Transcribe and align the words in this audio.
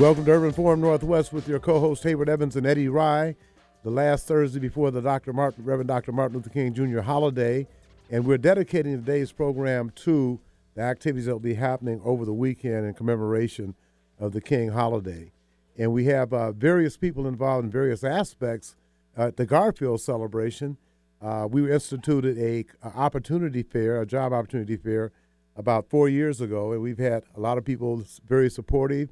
Welcome 0.00 0.24
to 0.24 0.30
Urban 0.30 0.52
Forum 0.52 0.80
Northwest 0.80 1.30
with 1.30 1.46
your 1.46 1.58
co-host 1.60 2.02
Hayward 2.04 2.30
Evans 2.30 2.56
and 2.56 2.66
Eddie 2.66 2.88
Rye. 2.88 3.36
The 3.84 3.90
last 3.90 4.26
Thursday 4.26 4.58
before 4.58 4.90
the 4.90 5.02
Dr. 5.02 5.34
Martin, 5.34 5.62
Reverend 5.62 5.88
Dr. 5.88 6.10
Martin 6.10 6.38
Luther 6.38 6.48
King 6.48 6.72
Jr. 6.72 7.00
holiday, 7.00 7.66
and 8.10 8.24
we're 8.24 8.38
dedicating 8.38 8.96
today's 8.96 9.30
program 9.30 9.90
to 9.96 10.40
the 10.74 10.80
activities 10.80 11.26
that 11.26 11.32
will 11.32 11.38
be 11.38 11.52
happening 11.52 12.00
over 12.02 12.24
the 12.24 12.32
weekend 12.32 12.86
in 12.86 12.94
commemoration 12.94 13.74
of 14.18 14.32
the 14.32 14.40
King 14.40 14.70
holiday. 14.70 15.32
And 15.76 15.92
we 15.92 16.06
have 16.06 16.32
uh, 16.32 16.52
various 16.52 16.96
people 16.96 17.26
involved 17.26 17.66
in 17.66 17.70
various 17.70 18.02
aspects 18.02 18.76
at 19.18 19.36
the 19.36 19.44
Garfield 19.44 20.00
celebration. 20.00 20.78
Uh, 21.20 21.46
we 21.46 21.70
instituted 21.70 22.38
a, 22.38 22.64
a 22.82 22.88
opportunity 22.96 23.62
fair, 23.62 24.00
a 24.00 24.06
job 24.06 24.32
opportunity 24.32 24.78
fair, 24.78 25.12
about 25.56 25.90
four 25.90 26.08
years 26.08 26.40
ago, 26.40 26.72
and 26.72 26.80
we've 26.80 26.96
had 26.96 27.24
a 27.36 27.40
lot 27.40 27.58
of 27.58 27.66
people 27.66 28.02
very 28.26 28.48
supportive. 28.48 29.10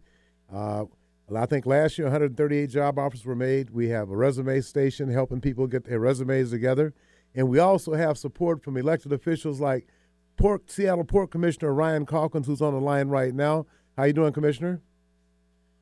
Uh, 0.52 0.84
I 1.34 1.46
think 1.46 1.66
last 1.66 1.98
year 1.98 2.06
138 2.06 2.70
job 2.70 2.98
offers 2.98 3.24
were 3.24 3.34
made. 3.34 3.70
We 3.70 3.88
have 3.90 4.10
a 4.10 4.16
resume 4.16 4.60
station 4.60 5.10
helping 5.10 5.40
people 5.40 5.66
get 5.66 5.84
their 5.84 6.00
resumes 6.00 6.50
together, 6.50 6.94
and 7.34 7.48
we 7.48 7.58
also 7.58 7.94
have 7.94 8.16
support 8.16 8.62
from 8.62 8.76
elected 8.76 9.12
officials 9.12 9.60
like 9.60 9.86
Port, 10.36 10.70
Seattle 10.70 11.04
Port 11.04 11.30
Commissioner 11.30 11.74
Ryan 11.74 12.06
Calkins, 12.06 12.46
who's 12.46 12.62
on 12.62 12.72
the 12.72 12.80
line 12.80 13.08
right 13.08 13.34
now. 13.34 13.66
How 13.96 14.04
you 14.04 14.12
doing, 14.12 14.32
Commissioner? 14.32 14.80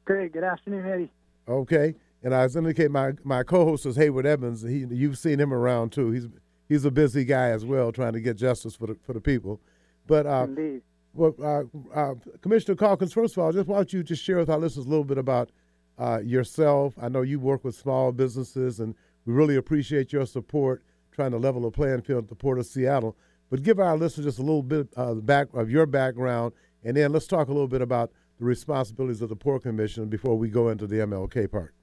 Great. 0.04 0.32
Good 0.32 0.44
afternoon, 0.44 0.86
Eddie. 0.86 1.12
Okay. 1.48 1.94
And 2.22 2.34
I 2.34 2.42
was 2.42 2.56
indicating 2.56 2.92
my 2.92 3.12
my 3.22 3.42
co-host 3.42 3.86
is 3.86 3.96
Hayward 3.96 4.26
Evans. 4.26 4.62
He 4.62 4.86
you've 4.90 5.18
seen 5.18 5.38
him 5.38 5.52
around 5.52 5.92
too. 5.92 6.10
He's 6.10 6.26
he's 6.68 6.84
a 6.84 6.90
busy 6.90 7.24
guy 7.24 7.50
as 7.50 7.64
well, 7.64 7.92
trying 7.92 8.14
to 8.14 8.20
get 8.20 8.36
justice 8.36 8.74
for 8.74 8.86
the 8.86 8.96
for 9.02 9.12
the 9.12 9.20
people. 9.20 9.60
But 10.06 10.26
uh, 10.26 10.46
Indeed. 10.48 10.82
Well, 11.16 11.34
uh, 11.42 11.98
uh, 11.98 12.14
Commissioner 12.42 12.76
Calkins, 12.76 13.12
first 13.12 13.36
of 13.36 13.42
all, 13.42 13.48
I 13.48 13.52
just 13.52 13.66
want 13.66 13.92
you 13.92 14.02
to 14.02 14.14
share 14.14 14.36
with 14.36 14.50
our 14.50 14.58
listeners 14.58 14.84
a 14.84 14.88
little 14.88 15.04
bit 15.04 15.16
about 15.16 15.50
uh, 15.98 16.20
yourself. 16.22 16.94
I 17.00 17.08
know 17.08 17.22
you 17.22 17.40
work 17.40 17.64
with 17.64 17.74
small 17.74 18.12
businesses, 18.12 18.80
and 18.80 18.94
we 19.24 19.32
really 19.32 19.56
appreciate 19.56 20.12
your 20.12 20.26
support 20.26 20.82
trying 21.12 21.30
to 21.30 21.38
level 21.38 21.62
the 21.62 21.70
playing 21.70 22.02
field 22.02 22.24
at 22.24 22.28
the 22.28 22.34
Port 22.34 22.58
of 22.58 22.66
Seattle. 22.66 23.16
But 23.48 23.62
give 23.62 23.80
our 23.80 23.96
listeners 23.96 24.26
just 24.26 24.38
a 24.38 24.42
little 24.42 24.62
bit 24.62 24.88
uh, 24.96 25.14
back 25.14 25.48
of 25.54 25.70
your 25.70 25.86
background, 25.86 26.52
and 26.84 26.96
then 26.96 27.12
let's 27.12 27.26
talk 27.26 27.48
a 27.48 27.52
little 27.52 27.68
bit 27.68 27.80
about 27.80 28.12
the 28.38 28.44
responsibilities 28.44 29.22
of 29.22 29.30
the 29.30 29.36
Port 29.36 29.62
Commission 29.62 30.08
before 30.08 30.36
we 30.36 30.50
go 30.50 30.68
into 30.68 30.86
the 30.86 30.96
MLK 30.96 31.50
part. 31.50 31.74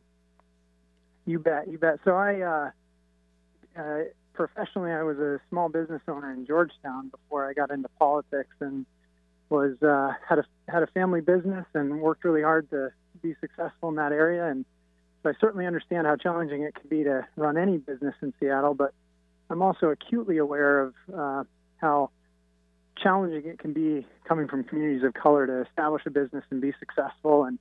You 1.25 1.39
bet, 1.39 1.67
you 1.71 1.79
bet. 1.79 1.99
So 2.05 2.11
I 2.11 2.41
uh, 2.41 2.69
uh, 3.79 4.03
professionally, 4.33 4.91
I 4.91 5.01
was 5.01 5.17
a 5.17 5.39
small 5.49 5.69
business 5.69 6.01
owner 6.07 6.31
in 6.31 6.45
Georgetown 6.45 7.09
before 7.09 7.49
I 7.49 7.53
got 7.53 7.71
into 7.71 7.89
politics, 7.97 8.55
and 8.59 8.85
was 9.53 9.81
uh, 9.83 10.11
had 10.27 10.39
a 10.39 10.45
had 10.67 10.81
a 10.81 10.87
family 10.87 11.21
business 11.21 11.65
and 11.75 12.01
worked 12.01 12.25
really 12.25 12.41
hard 12.41 12.67
to 12.71 12.91
be 13.21 13.35
successful 13.39 13.89
in 13.89 13.95
that 13.95 14.11
area. 14.11 14.47
And 14.47 14.65
so 15.21 15.29
I 15.29 15.33
certainly 15.39 15.67
understand 15.67 16.07
how 16.07 16.15
challenging 16.15 16.63
it 16.63 16.73
can 16.73 16.89
be 16.89 17.03
to 17.03 17.25
run 17.35 17.55
any 17.55 17.77
business 17.77 18.15
in 18.23 18.33
Seattle. 18.39 18.73
But 18.73 18.93
I'm 19.51 19.61
also 19.61 19.89
acutely 19.89 20.37
aware 20.37 20.79
of 20.81 20.93
uh, 21.15 21.43
how 21.77 22.09
challenging 22.97 23.47
it 23.47 23.59
can 23.59 23.73
be 23.73 24.07
coming 24.27 24.47
from 24.47 24.63
communities 24.63 25.03
of 25.03 25.13
color 25.13 25.45
to 25.45 25.61
establish 25.69 26.01
a 26.07 26.09
business 26.09 26.43
and 26.49 26.59
be 26.59 26.73
successful. 26.79 27.43
And 27.43 27.59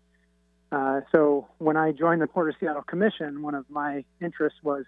uh, 0.73 1.03
so 1.13 1.47
when 1.59 1.77
I 1.77 1.93
joined 1.93 2.23
the 2.23 2.27
Port 2.27 2.49
of 2.49 2.55
Seattle 2.59 2.83
Commission, 2.83 3.43
one 3.43 3.55
of 3.55 3.69
my 3.69 4.03
interests 4.23 4.61
was 4.63 4.87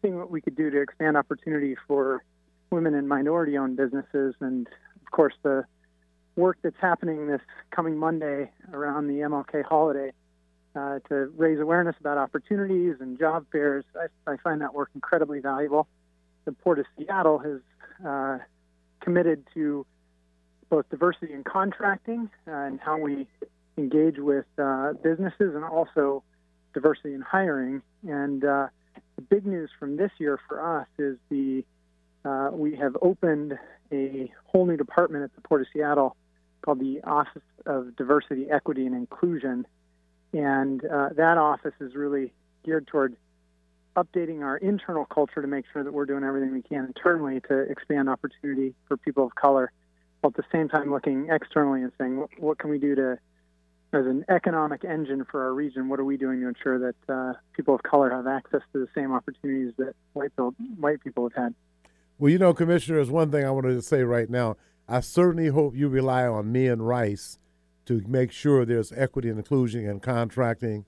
seeing 0.00 0.16
what 0.16 0.30
we 0.30 0.40
could 0.40 0.56
do 0.56 0.70
to 0.70 0.80
expand 0.80 1.18
opportunity 1.18 1.76
for 1.86 2.24
women 2.70 2.94
and 2.94 3.06
minority 3.06 3.58
owned 3.58 3.76
businesses. 3.76 4.34
And 4.40 4.66
of 5.04 5.10
course, 5.10 5.34
the 5.42 5.66
work 6.36 6.58
that's 6.62 6.76
happening 6.80 7.26
this 7.26 7.40
coming 7.70 7.96
Monday 7.96 8.50
around 8.72 9.08
the 9.08 9.14
MLK 9.14 9.64
holiday 9.64 10.12
uh, 10.76 10.98
to 11.08 11.32
raise 11.36 11.58
awareness 11.58 11.96
about 11.98 12.18
opportunities 12.18 12.96
and 13.00 13.18
job 13.18 13.46
fairs. 13.50 13.84
I, 13.94 14.30
I, 14.30 14.36
find 14.36 14.60
that 14.60 14.74
work 14.74 14.90
incredibly 14.94 15.40
valuable. 15.40 15.88
The 16.44 16.52
Port 16.52 16.78
of 16.78 16.86
Seattle 16.96 17.38
has 17.38 17.60
uh, 18.06 18.38
committed 19.00 19.44
to 19.54 19.86
both 20.68 20.88
diversity 20.90 21.32
in 21.32 21.44
contracting 21.44 22.28
uh, 22.46 22.50
and 22.50 22.80
how 22.80 22.98
we 22.98 23.26
engage 23.78 24.18
with 24.18 24.46
uh, 24.58 24.92
businesses 25.02 25.54
and 25.54 25.64
also 25.64 26.22
diversity 26.74 27.14
in 27.14 27.22
hiring. 27.22 27.82
And 28.06 28.44
uh, 28.44 28.66
the 29.16 29.22
big 29.22 29.46
news 29.46 29.70
from 29.78 29.96
this 29.96 30.10
year 30.18 30.38
for 30.46 30.80
us 30.80 30.88
is 30.98 31.16
the 31.30 31.64
uh, 32.24 32.50
we 32.52 32.74
have 32.74 32.96
opened 33.02 33.56
a 33.92 34.32
whole 34.46 34.66
new 34.66 34.76
department 34.76 35.22
at 35.24 35.34
the 35.36 35.40
Port 35.42 35.60
of 35.60 35.68
Seattle 35.72 36.16
called 36.66 36.80
the 36.80 37.00
Office 37.04 37.42
of 37.64 37.96
Diversity, 37.96 38.48
Equity, 38.50 38.84
and 38.84 38.94
Inclusion. 38.94 39.66
And 40.34 40.84
uh, 40.84 41.10
that 41.16 41.38
office 41.38 41.72
is 41.80 41.94
really 41.94 42.34
geared 42.64 42.88
toward 42.88 43.16
updating 43.96 44.42
our 44.42 44.58
internal 44.58 45.06
culture 45.06 45.40
to 45.40 45.48
make 45.48 45.64
sure 45.72 45.82
that 45.82 45.92
we're 45.92 46.04
doing 46.04 46.24
everything 46.24 46.52
we 46.52 46.60
can 46.60 46.84
internally 46.84 47.40
to 47.48 47.60
expand 47.60 48.10
opportunity 48.10 48.74
for 48.86 48.96
people 48.98 49.24
of 49.24 49.34
color, 49.36 49.72
while 50.20 50.30
at 50.30 50.36
the 50.36 50.44
same 50.52 50.68
time 50.68 50.90
looking 50.90 51.28
externally 51.30 51.80
and 51.82 51.92
saying, 51.98 52.18
what, 52.18 52.28
what 52.38 52.58
can 52.58 52.68
we 52.68 52.78
do 52.78 52.94
to, 52.96 53.12
as 53.92 54.04
an 54.04 54.24
economic 54.28 54.84
engine 54.84 55.24
for 55.30 55.44
our 55.44 55.54
region, 55.54 55.88
what 55.88 56.00
are 56.00 56.04
we 56.04 56.16
doing 56.16 56.40
to 56.40 56.48
ensure 56.48 56.78
that 56.78 56.96
uh, 57.08 57.32
people 57.54 57.74
of 57.74 57.82
color 57.84 58.10
have 58.10 58.26
access 58.26 58.60
to 58.72 58.80
the 58.80 58.88
same 58.94 59.12
opportunities 59.12 59.72
that 59.78 59.94
white 60.12 60.32
white 60.78 61.00
people 61.02 61.28
have 61.28 61.44
had? 61.44 61.54
Well, 62.18 62.30
you 62.30 62.38
know, 62.38 62.52
Commissioner, 62.52 62.96
there's 62.96 63.10
one 63.10 63.30
thing 63.30 63.44
I 63.44 63.50
wanted 63.50 63.74
to 63.74 63.82
say 63.82 64.02
right 64.02 64.28
now. 64.28 64.56
I 64.88 65.00
certainly 65.00 65.48
hope 65.48 65.74
you 65.74 65.88
rely 65.88 66.26
on 66.26 66.52
Mian 66.52 66.80
Rice 66.80 67.38
to 67.86 68.02
make 68.06 68.32
sure 68.32 68.64
there's 68.64 68.92
equity 68.92 69.28
and 69.28 69.38
inclusion 69.38 69.88
and 69.88 70.02
contracting. 70.02 70.84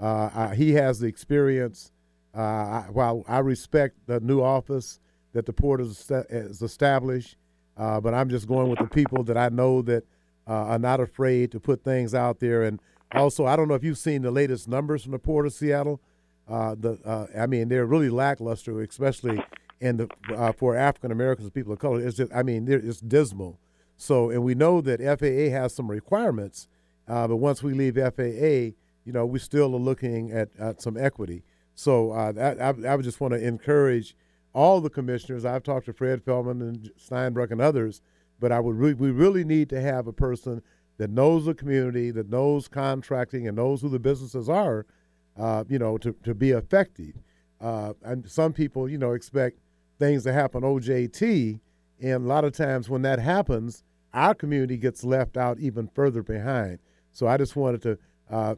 Uh, 0.00 0.30
I, 0.34 0.54
he 0.54 0.72
has 0.72 1.00
the 1.00 1.06
experience. 1.06 1.92
Uh, 2.34 2.40
I, 2.40 2.86
while 2.90 3.24
I 3.28 3.38
respect 3.38 4.06
the 4.06 4.20
new 4.20 4.40
office 4.40 5.00
that 5.34 5.44
the 5.44 5.52
port 5.52 5.80
has, 5.80 6.08
has 6.30 6.62
established, 6.62 7.36
uh, 7.76 8.00
but 8.00 8.14
I'm 8.14 8.28
just 8.28 8.48
going 8.48 8.68
with 8.68 8.78
the 8.78 8.86
people 8.86 9.22
that 9.24 9.36
I 9.36 9.48
know 9.48 9.82
that 9.82 10.04
uh, 10.46 10.52
are 10.52 10.78
not 10.78 11.00
afraid 11.00 11.52
to 11.52 11.60
put 11.60 11.84
things 11.84 12.14
out 12.14 12.40
there. 12.40 12.62
And 12.62 12.80
also, 13.12 13.46
I 13.46 13.56
don't 13.56 13.68
know 13.68 13.74
if 13.74 13.84
you've 13.84 13.98
seen 13.98 14.22
the 14.22 14.30
latest 14.30 14.68
numbers 14.68 15.02
from 15.02 15.12
the 15.12 15.18
port 15.18 15.46
of 15.46 15.52
Seattle. 15.52 16.00
Uh, 16.48 16.74
the 16.78 16.98
uh, 17.04 17.26
I 17.38 17.46
mean, 17.46 17.68
they're 17.68 17.86
really 17.86 18.10
lackluster, 18.10 18.80
especially 18.80 19.42
and 19.82 19.98
the, 19.98 20.34
uh, 20.34 20.52
for 20.52 20.76
African 20.76 21.10
Americans 21.10 21.46
and 21.46 21.54
people 21.54 21.72
of 21.72 21.80
color, 21.80 22.00
it's 22.00 22.16
just, 22.16 22.32
I 22.34 22.42
mean, 22.42 22.66
it's 22.70 23.00
dismal. 23.00 23.58
So, 23.96 24.30
and 24.30 24.42
we 24.42 24.54
know 24.54 24.80
that 24.80 25.00
FAA 25.00 25.54
has 25.56 25.74
some 25.74 25.90
requirements, 25.90 26.68
uh, 27.08 27.26
but 27.28 27.36
once 27.36 27.62
we 27.62 27.74
leave 27.74 27.96
FAA, 27.96 28.74
you 29.04 29.12
know, 29.12 29.26
we 29.26 29.38
still 29.38 29.74
are 29.74 29.78
looking 29.78 30.30
at, 30.30 30.48
at 30.58 30.80
some 30.80 30.96
equity. 30.96 31.42
So, 31.74 32.12
uh, 32.12 32.32
I, 32.60 32.92
I, 32.92 32.96
just 32.98 33.20
want 33.20 33.34
to 33.34 33.44
encourage 33.44 34.16
all 34.54 34.80
the 34.80 34.90
commissioners. 34.90 35.44
I've 35.44 35.62
talked 35.62 35.86
to 35.86 35.92
Fred 35.92 36.24
Felleman 36.24 36.60
and 36.60 36.90
Steinbrueck 36.98 37.50
and 37.50 37.60
others, 37.60 38.02
but 38.38 38.52
I 38.52 38.60
would 38.60 38.76
re- 38.76 38.94
we 38.94 39.10
really 39.10 39.44
need 39.44 39.68
to 39.70 39.80
have 39.80 40.06
a 40.06 40.12
person 40.12 40.62
that 40.98 41.10
knows 41.10 41.46
the 41.46 41.54
community, 41.54 42.10
that 42.12 42.30
knows 42.30 42.68
contracting, 42.68 43.48
and 43.48 43.56
knows 43.56 43.80
who 43.80 43.88
the 43.88 43.98
businesses 43.98 44.48
are, 44.48 44.86
uh, 45.36 45.64
you 45.68 45.78
know, 45.78 45.98
to, 45.98 46.14
to 46.22 46.34
be 46.34 46.50
effective. 46.50 47.14
Uh, 47.60 47.94
and 48.02 48.28
some 48.28 48.52
people, 48.52 48.88
you 48.88 48.98
know, 48.98 49.12
expect 49.12 49.58
things 50.02 50.24
that 50.24 50.32
happen 50.32 50.62
OJT. 50.62 51.60
And 52.00 52.24
a 52.24 52.28
lot 52.28 52.44
of 52.44 52.52
times 52.52 52.88
when 52.88 53.02
that 53.02 53.20
happens, 53.20 53.84
our 54.12 54.34
community 54.34 54.76
gets 54.76 55.04
left 55.04 55.36
out 55.36 55.60
even 55.60 55.88
further 55.94 56.22
behind. 56.22 56.80
So 57.12 57.28
I 57.28 57.36
just 57.36 57.54
wanted 57.54 57.82
to 57.82 57.98
uh, 58.28 58.54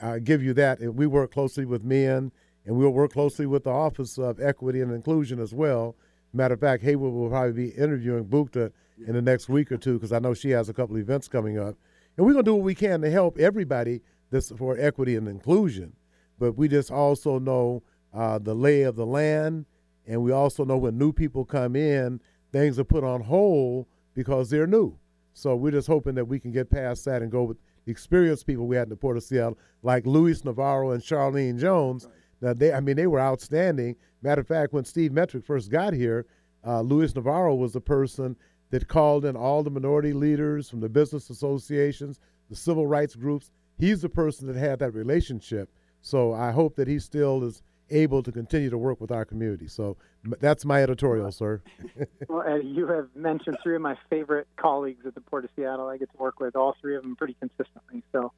uh, 0.00 0.18
give 0.18 0.42
you 0.42 0.54
that. 0.54 0.78
And 0.78 0.94
we 0.94 1.06
work 1.06 1.32
closely 1.32 1.64
with 1.64 1.82
Mian, 1.82 2.30
and 2.64 2.76
we'll 2.76 2.90
work 2.90 3.12
closely 3.12 3.46
with 3.46 3.64
the 3.64 3.70
Office 3.70 4.18
of 4.18 4.40
Equity 4.40 4.80
and 4.82 4.92
Inclusion 4.92 5.40
as 5.40 5.52
well. 5.52 5.96
Matter 6.32 6.54
of 6.54 6.60
fact, 6.60 6.82
Hayward 6.84 7.12
will 7.12 7.28
probably 7.28 7.52
be 7.52 7.70
interviewing 7.70 8.24
Bookda 8.24 8.70
in 9.04 9.14
the 9.14 9.22
next 9.22 9.48
week 9.48 9.72
or 9.72 9.76
two 9.76 9.94
because 9.94 10.12
I 10.12 10.20
know 10.20 10.32
she 10.32 10.50
has 10.50 10.68
a 10.68 10.72
couple 10.72 10.96
events 10.96 11.26
coming 11.26 11.58
up. 11.58 11.74
And 12.16 12.24
we're 12.24 12.34
going 12.34 12.44
to 12.44 12.50
do 12.50 12.54
what 12.54 12.64
we 12.64 12.74
can 12.76 13.00
to 13.00 13.10
help 13.10 13.38
everybody 13.38 14.00
this 14.30 14.52
for 14.56 14.78
equity 14.78 15.16
and 15.16 15.26
inclusion. 15.26 15.92
But 16.38 16.52
we 16.56 16.68
just 16.68 16.92
also 16.92 17.40
know 17.40 17.82
uh, 18.12 18.38
the 18.38 18.54
lay 18.54 18.82
of 18.82 18.94
the 18.94 19.06
land 19.06 19.66
and 20.06 20.22
we 20.22 20.32
also 20.32 20.64
know 20.64 20.76
when 20.76 20.98
new 20.98 21.12
people 21.12 21.44
come 21.44 21.76
in, 21.76 22.20
things 22.52 22.78
are 22.78 22.84
put 22.84 23.04
on 23.04 23.20
hold 23.20 23.86
because 24.14 24.50
they're 24.50 24.66
new. 24.66 24.96
So 25.32 25.56
we're 25.56 25.72
just 25.72 25.88
hoping 25.88 26.14
that 26.14 26.26
we 26.26 26.38
can 26.38 26.52
get 26.52 26.70
past 26.70 27.04
that 27.06 27.22
and 27.22 27.30
go 27.30 27.42
with 27.44 27.56
the 27.84 27.90
experienced 27.90 28.46
people 28.46 28.66
we 28.66 28.76
had 28.76 28.84
in 28.84 28.90
the 28.90 28.96
Port 28.96 29.16
of 29.16 29.22
Seattle, 29.22 29.58
like 29.82 30.06
Luis 30.06 30.44
Navarro 30.44 30.92
and 30.92 31.02
Charlene 31.02 31.58
Jones. 31.58 32.04
Right. 32.04 32.14
Now 32.40 32.54
they, 32.54 32.72
I 32.72 32.80
mean, 32.80 32.96
they 32.96 33.06
were 33.06 33.20
outstanding. 33.20 33.96
Matter 34.22 34.40
of 34.40 34.46
fact, 34.46 34.72
when 34.72 34.84
Steve 34.84 35.10
Metruck 35.10 35.44
first 35.44 35.70
got 35.70 35.92
here, 35.92 36.26
uh, 36.66 36.80
Luis 36.80 37.14
Navarro 37.14 37.54
was 37.54 37.72
the 37.72 37.80
person 37.80 38.36
that 38.70 38.88
called 38.88 39.24
in 39.24 39.36
all 39.36 39.62
the 39.62 39.70
minority 39.70 40.12
leaders 40.12 40.70
from 40.70 40.80
the 40.80 40.88
business 40.88 41.30
associations, 41.30 42.20
the 42.48 42.56
civil 42.56 42.86
rights 42.86 43.14
groups. 43.14 43.50
He's 43.76 44.02
the 44.02 44.08
person 44.08 44.46
that 44.46 44.56
had 44.56 44.78
that 44.78 44.94
relationship. 44.94 45.68
So 46.00 46.32
I 46.32 46.52
hope 46.52 46.76
that 46.76 46.88
he 46.88 46.98
still 46.98 47.42
is 47.44 47.62
able 47.90 48.22
to 48.22 48.32
continue 48.32 48.70
to 48.70 48.78
work 48.78 49.00
with 49.00 49.10
our 49.10 49.24
community. 49.24 49.68
So 49.68 49.96
that's 50.40 50.64
my 50.64 50.82
editorial, 50.82 51.30
sir. 51.32 51.62
well, 52.28 52.42
Eddie, 52.46 52.66
you 52.66 52.86
have 52.88 53.08
mentioned 53.14 53.58
three 53.62 53.76
of 53.76 53.82
my 53.82 53.96
favorite 54.10 54.46
colleagues 54.56 55.04
at 55.06 55.14
the 55.14 55.20
Port 55.20 55.44
of 55.44 55.50
Seattle. 55.56 55.88
I 55.88 55.96
get 55.96 56.10
to 56.12 56.16
work 56.16 56.40
with 56.40 56.56
all 56.56 56.76
three 56.80 56.96
of 56.96 57.02
them 57.02 57.16
pretty 57.16 57.36
consistently. 57.38 58.02
So 58.12 58.32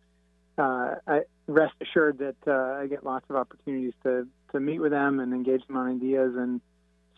uh, 0.59 0.97
I 1.07 1.21
rest 1.47 1.75
assured 1.81 2.19
that 2.19 2.37
uh, 2.47 2.81
I 2.81 2.87
get 2.87 3.05
lots 3.05 3.27
of 3.29 3.37
opportunities 3.37 3.93
to 4.03 4.27
to 4.53 4.61
meet 4.61 4.79
with 4.79 4.93
them 4.93 5.21
and 5.21 5.35
engage 5.35 5.67
them 5.67 5.77
on 5.77 5.97
ideas 5.97 6.35
and 6.37 6.61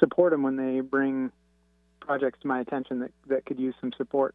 support 0.00 0.32
them 0.32 0.42
when 0.42 0.56
they 0.56 0.81
bring 0.81 1.31
projects 2.00 2.40
to 2.40 2.48
my 2.48 2.60
attention 2.60 3.00
that 3.00 3.12
that 3.26 3.46
could 3.46 3.58
use 3.58 3.74
some 3.81 3.92
support. 3.96 4.34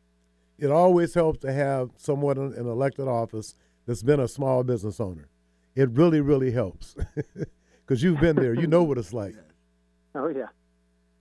It 0.60 0.72
always 0.72 1.13
helps 1.13 1.39
to 1.39 1.51
have 1.51 1.89
someone 1.98 2.38
in 2.38 2.54
an 2.54 2.68
elected 2.68 3.07
office 3.07 3.56
that's 3.86 4.04
been 4.04 4.19
a 4.19 4.28
small 4.28 4.63
business 4.63 5.00
owner. 5.00 5.28
It 5.75 5.89
really, 5.89 6.22
really 6.22 6.51
helps 6.51 6.96
because 7.86 8.02
you've 8.02 8.20
been 8.20 8.36
there. 8.36 8.54
You 8.54 8.68
know 8.68 8.84
what 8.84 8.98
it's 8.98 9.14
like. 9.14 9.36
Oh 10.16 10.28
yeah. 10.28 10.46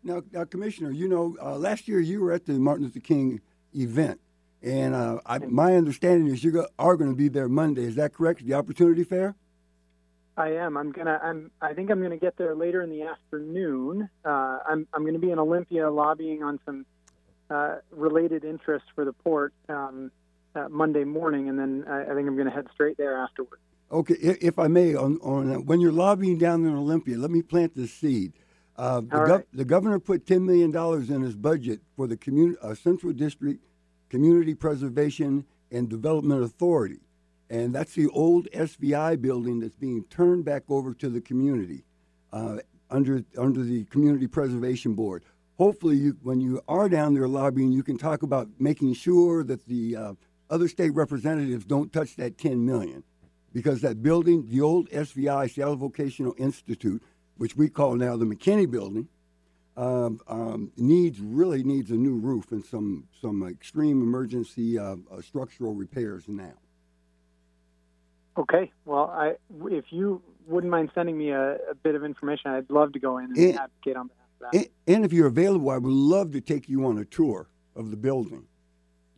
Now, 0.05 0.23
now 0.33 0.45
Commissioner, 0.45 0.91
you 0.91 1.09
know, 1.09 1.35
uh, 1.43 1.57
last 1.57 1.89
year 1.89 1.99
you 1.99 2.21
were 2.21 2.31
at 2.31 2.45
the 2.45 2.53
Martin 2.53 2.85
Luther 2.85 3.01
King 3.01 3.41
event, 3.75 4.21
and 4.63 4.95
uh, 4.95 5.21
I, 5.25 5.39
my 5.39 5.77
understanding 5.77 6.27
is 6.27 6.45
you 6.45 6.67
are 6.79 6.97
going 6.99 7.09
to 7.09 7.17
be 7.17 7.29
there 7.29 7.49
Monday. 7.49 7.85
Is 7.85 7.95
that 7.95 8.13
correct? 8.13 8.45
The 8.45 8.53
Opportunity 8.53 9.03
Fair. 9.03 9.35
I 10.37 10.49
am. 10.57 10.77
I'm 10.77 10.93
gonna. 10.93 11.21
I'm. 11.23 11.51
I 11.61 11.75
think 11.75 11.91
I'm 11.91 12.03
gonna 12.03 12.17
get 12.17 12.37
there 12.37 12.55
later 12.55 12.83
in 12.83 12.91
the 12.91 13.03
afternoon. 13.03 14.09
Uh, 14.25 14.59
I'm. 14.67 14.87
I'm 14.93 15.05
gonna 15.05 15.19
be 15.19 15.31
in 15.31 15.39
Olympia 15.39 15.91
lobbying 15.91 16.43
on 16.43 16.59
some 16.65 16.87
uh, 17.51 17.77
related 17.91 18.45
interests 18.45 18.89
for 18.95 19.05
the 19.05 19.13
port 19.13 19.53
um, 19.69 20.11
uh, 20.55 20.69
Monday 20.69 21.05
morning, 21.05 21.49
and 21.49 21.59
then 21.59 21.85
I, 21.89 22.03
I 22.03 22.15
think 22.15 22.29
I'm 22.29 22.37
gonna 22.37 22.51
head 22.51 22.67
straight 22.73 22.97
there 22.97 23.17
afterward. 23.17 23.59
Okay, 23.93 24.15
if 24.15 24.59
I 24.59 24.69
may, 24.69 24.95
on, 24.95 25.19
on 25.19 25.67
when 25.67 25.81
you're 25.81 25.93
lobbying 25.93 26.39
down 26.39 26.65
in 26.65 26.75
Olympia, 26.75 27.19
let 27.19 27.31
me 27.31 27.43
plant 27.43 27.77
the 27.77 27.87
seed. 27.87 28.33
Uh, 28.75 29.03
the, 29.03 29.07
gov- 29.07 29.45
the, 29.53 29.65
governor 29.67 29.99
put 29.99 30.25
$10 30.25 30.43
million 30.43 30.75
in 31.15 31.21
his 31.21 31.37
budget 31.37 31.81
for 31.95 32.07
the 32.07 32.17
commun- 32.17 32.57
uh, 32.63 32.75
Central 32.75 33.13
District 33.13 33.63
Community 34.09 34.55
Preservation 34.55 35.45
and 35.71 35.91
Development 35.91 36.43
Authority. 36.43 37.01
And 37.51 37.75
that's 37.75 37.93
the 37.93 38.09
old 38.09 38.49
SVI 38.53 39.21
building 39.21 39.61
that's 39.61 39.77
being 39.77 40.05
turned 40.05 40.47
back 40.47 40.63
over 40.71 40.95
to 40.95 41.11
the 41.11 41.21
community 41.21 41.85
uh, 42.33 42.59
under, 42.89 43.23
under 43.37 43.63
the 43.63 43.85
Community 43.85 44.27
Preservation 44.27 44.95
Board. 44.95 45.23
Hopefully, 45.59 45.97
you, 45.97 46.17
when 46.23 46.41
you 46.41 46.63
are 46.67 46.89
down 46.89 47.13
there 47.13 47.29
lobbying, 47.29 47.73
you 47.73 47.83
can 47.83 47.99
talk 47.99 48.23
about 48.23 48.49
making 48.59 48.95
sure 48.95 49.45
that 49.45 49.67
the 49.67 49.97
uh, 49.97 50.15
other 50.49 50.67
state 50.67 50.95
representatives 50.95 51.67
don't 51.67 51.93
touch 51.93 52.17
that 52.17 52.39
10 52.39 52.65
million 52.65 53.05
because 53.53 53.81
that 53.83 54.03
building, 54.03 54.47
the 54.49 54.61
old 54.61 54.89
SVI, 54.91 55.51
Seattle 55.51 55.77
Vocational 55.77 56.35
Institute, 56.39 57.03
which 57.37 57.57
we 57.57 57.69
call 57.69 57.95
now 57.95 58.17
the 58.17 58.25
McKinney 58.25 58.71
Building, 58.71 59.09
um, 59.77 60.21
um, 60.29 60.71
needs 60.77 61.19
really 61.21 61.63
needs 61.63 61.91
a 61.91 61.95
new 61.95 62.17
roof 62.17 62.53
and 62.53 62.65
some 62.65 63.09
some 63.21 63.43
extreme 63.49 64.03
emergency 64.03 64.79
uh, 64.79 64.97
uh, 65.11 65.23
structural 65.23 65.75
repairs 65.75 66.25
now. 66.29 66.53
Okay. 68.37 68.71
Well, 68.85 69.05
I 69.11 69.37
if 69.71 69.87
you 69.91 70.23
wouldn't 70.47 70.71
mind 70.71 70.91
sending 70.95 71.17
me 71.17 71.31
a, 71.31 71.55
a 71.71 71.75
bit 71.83 71.95
of 71.95 72.05
information, 72.05 72.51
I'd 72.51 72.69
love 72.71 72.93
to 72.93 72.99
go 72.99 73.19
in 73.19 73.27
and, 73.27 73.37
And- 73.37 73.59
advocate 73.59 73.97
on 73.97 74.09
behalf 74.09 74.27
of 74.41 74.53
that. 74.53 74.59
And, 74.59 74.69
and 74.97 75.05
if 75.05 75.13
you're 75.13 75.27
available, 75.27 75.71
I 75.71 75.79
would 75.79 75.93
love 75.93 76.33
to 76.33 76.41
take 76.41 76.69
you 76.69 76.85
on 76.85 76.99
a 76.99 77.05
tour 77.05 77.49
of 77.75 77.91
the 77.91 77.97
building. 77.97 78.47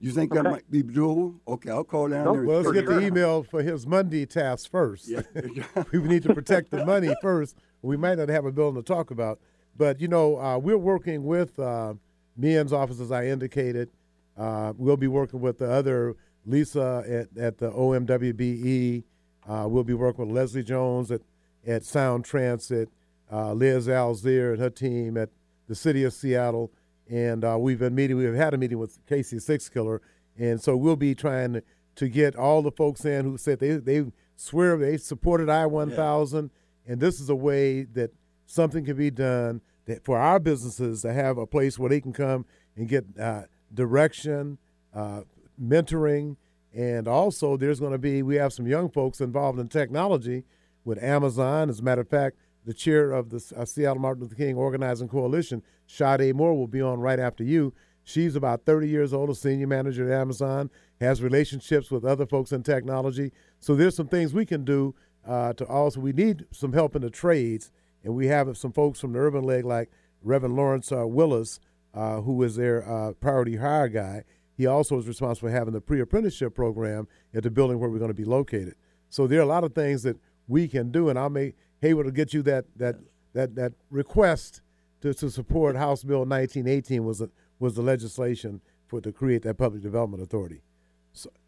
You 0.05 0.13
think 0.13 0.35
that 0.35 0.43
might 0.43 0.71
be 0.71 0.83
doable? 0.83 1.37
Okay, 1.49 1.71
I'll 1.71 1.83
call 1.83 2.09
down 2.09 2.27
Nope. 2.27 2.35
there. 2.35 2.45
Well, 2.45 2.61
let's 2.61 2.73
get 2.73 2.85
the 2.85 3.01
email 3.01 3.43
for 3.43 3.63
his 3.63 3.87
Monday 3.87 4.27
task 4.27 4.71
first. 4.71 5.09
Yeah. 5.09 5.23
we 5.93 6.01
need 6.01 6.23
to 6.25 6.35
protect 6.35 6.71
the 6.71 6.85
money 6.85 7.15
first. 7.23 7.57
We 7.81 7.97
might 7.97 8.19
not 8.19 8.29
have 8.29 8.45
a 8.45 8.53
building 8.53 8.83
to 8.83 8.87
talk 8.87 9.11
about, 9.11 9.41
but 9.75 10.03
you 10.03 10.09
know, 10.09 10.39
uh, 10.39 10.59
we're 10.59 10.77
working 10.77 11.25
with 11.25 11.59
uh, 11.59 11.95
Mian's 12.37 12.71
office, 12.71 13.01
as 13.01 13.11
I 13.11 13.29
indicated. 13.29 13.89
Uh, 14.37 14.75
we'll 14.77 14.99
be 14.99 15.07
working 15.07 15.41
with 15.41 15.57
the 15.57 15.71
other 15.71 16.17
Lisa 16.45 17.03
at, 17.09 17.43
at 17.43 17.57
the 17.57 17.71
OMWBE. 17.71 19.05
Uh, 19.49 19.67
we'll 19.71 19.85
be 19.85 19.95
working 19.95 20.27
with 20.27 20.37
Leslie 20.37 20.63
Jones 20.63 21.11
at, 21.11 21.23
at 21.67 21.83
Sound 21.83 22.27
Transit, 22.27 22.91
uh, 23.33 23.55
Liz 23.55 23.87
Alzeer 23.87 24.53
and 24.53 24.61
her 24.61 24.69
team 24.69 25.17
at 25.17 25.31
the 25.67 25.75
City 25.75 26.05
of 26.05 26.13
Seattle. 26.13 26.71
And 27.11 27.45
uh, 27.45 27.57
we've 27.59 27.79
been 27.79 27.95
meeting, 27.95 28.17
we've 28.17 28.35
had 28.35 28.55
a 28.55 28.59
meeting 28.59 28.79
with 28.79 29.05
Casey 29.07 29.37
Sixkiller. 29.37 30.01
And 30.39 30.61
so 30.61 30.77
we'll 30.77 30.97
be 30.97 31.15
trying 31.15 31.55
to, 31.55 31.63
to 31.97 32.09
get 32.09 32.35
all 32.37 32.63
the 32.63 32.73
folks 32.73 33.05
in 33.05 33.25
who 33.25 33.37
said 33.37 33.61
they, 33.61 33.77
they 33.77 34.05
swear 34.37 34.77
they 34.77 34.97
supported 34.97 35.49
I 35.49 35.67
1000. 35.67 36.51
And 36.87 37.01
this 37.01 37.21
is 37.21 37.29
a 37.29 37.35
way 37.35 37.85
that 37.85 38.13
something 38.47 38.85
can 38.85 38.97
be 38.97 39.11
done 39.11 39.61
that 39.87 40.05
for 40.05 40.19
our 40.19 40.39
businesses 40.39 41.03
to 41.03 41.13
have 41.13 41.39
a 41.39 41.47
place 41.47 41.79
where 41.79 41.91
they 41.91 42.01
can 42.01 42.13
come 42.13 42.47
and 42.77 42.89
get 42.89 43.05
uh, 43.19 43.43
direction, 43.73 44.59
uh, 44.95 45.23
mentoring, 45.63 46.37
and 46.75 47.07
also 47.07 47.57
there's 47.57 47.81
going 47.81 47.93
to 47.93 47.99
be 47.99 48.23
we 48.23 48.35
have 48.37 48.53
some 48.53 48.67
young 48.67 48.91
folks 48.91 49.21
involved 49.21 49.59
in 49.59 49.69
technology 49.69 50.45
with 50.85 51.03
Amazon. 51.03 51.71
As 51.71 51.81
a 51.81 51.83
matter 51.83 52.01
of 52.01 52.09
fact, 52.09 52.37
the 52.65 52.75
chair 52.75 53.13
of 53.13 53.31
the 53.31 53.53
uh, 53.57 53.65
Seattle 53.65 54.01
Martin 54.01 54.23
Luther 54.23 54.35
King 54.35 54.57
Organizing 54.57 55.09
Coalition, 55.09 55.63
Sade 55.87 56.35
Moore, 56.35 56.55
will 56.55 56.67
be 56.67 56.81
on 56.81 57.01
right 57.01 57.19
after 57.19 57.45
you. 57.45 57.73
She's 58.05 58.37
about 58.37 58.65
30 58.65 58.89
years 58.89 59.15
old, 59.15 59.31
a 59.31 59.35
senior 59.35 59.67
manager 59.67 60.11
at 60.11 60.21
Amazon, 60.21 60.71
has 61.01 61.23
relationships 61.23 61.91
with 61.91 62.05
other 62.05 62.27
folks 62.27 62.53
in 62.53 62.63
technology. 62.63 63.33
So 63.61 63.75
there's 63.75 63.97
some 63.97 64.09
things 64.09 64.35
we 64.35 64.45
can 64.45 64.65
do 64.65 64.95
uh, 65.27 65.55
to 65.55 65.67
also. 65.67 66.01
We 66.01 66.13
need 66.13 66.47
some 66.53 66.73
help 66.73 66.95
in 66.95 67.03
the 67.03 67.11
trades, 67.11 67.73
and 68.03 68.15
we 68.15 68.27
have 68.27 68.57
some 68.57 68.73
folks 68.73 69.01
from 69.01 69.15
the 69.15 69.19
Urban 69.19 69.45
League 69.45 69.65
like 69.65 69.91
Reverend 70.23 70.57
Lawrence 70.57 70.93
uh, 70.93 71.07
Willis, 71.07 71.61
uh, 71.95 72.21
who 72.21 72.43
is 72.43 72.57
their 72.57 72.87
uh, 72.89 73.13
priority 73.13 73.57
hire 73.57 73.89
guy. 73.89 74.25
He 74.57 74.67
also 74.67 74.99
is 74.99 75.09
responsible 75.09 75.49
for 75.49 75.55
having 75.55 75.75
the 75.75 75.81
pre-apprenticeship 75.81 76.55
program 76.55 77.09
at 77.35 77.43
the 77.43 77.51
building 77.51 77.79
where 77.79 77.91
we're 77.91 77.99
going 77.99 78.09
to 78.09 78.15
be 78.15 78.25
located. 78.25 78.75
So 79.09 79.27
there 79.27 79.41
are 79.41 79.43
a 79.43 79.47
lot 79.47 79.65
of 79.65 79.75
things 79.75 80.03
that 80.03 80.19
we 80.47 80.69
can 80.69 80.91
do, 80.91 81.09
and 81.09 81.19
I'll 81.19 81.31
make 81.31 81.57
Hayward 81.85 82.07
will 82.07 82.13
get 82.13 82.33
you 82.33 82.43
that 82.43 82.65
that 82.77 82.97
that 83.35 83.55
that 83.57 83.73
request 83.91 84.63
to, 85.03 85.13
to 85.13 85.31
support 85.31 85.77
House 85.77 86.03
Bill 86.03 86.21
1918 86.21 87.05
was 87.05 87.21
a, 87.21 87.29
was 87.59 87.75
the 87.75 87.83
legislation 87.83 88.63
for 88.87 89.03
to 89.03 89.13
create 89.13 89.43
that 89.43 89.59
public 89.59 89.83
development 89.83 90.23
authority. 90.23 90.63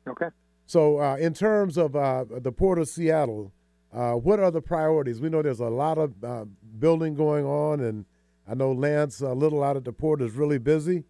Okay. 0.07 0.29
So 0.67 1.01
uh, 1.01 1.17
in 1.17 1.33
terms 1.33 1.79
of 1.79 1.97
uh, 1.97 2.25
the 2.29 2.53
Port 2.53 2.79
of 2.79 2.87
Seattle, 2.87 3.53
uh, 3.95 4.13
what 4.13 4.39
are 4.39 4.51
the 4.51 4.61
priorities? 4.61 5.23
We 5.23 5.31
know 5.31 5.41
there's 5.41 5.61
a 5.61 5.71
lot 5.71 5.97
of 5.97 6.13
uh, 6.23 6.45
building 6.79 7.15
going 7.15 7.47
on, 7.47 7.81
and 7.81 8.05
I 8.47 8.55
know 8.55 8.73
Lance 8.73 9.23
a 9.23 9.33
Lyttle 9.33 9.65
out 9.65 9.77
at 9.77 9.85
the 9.85 9.93
port 9.93 10.21
is 10.21 10.33
really 10.33 10.59
busy, 10.59 11.05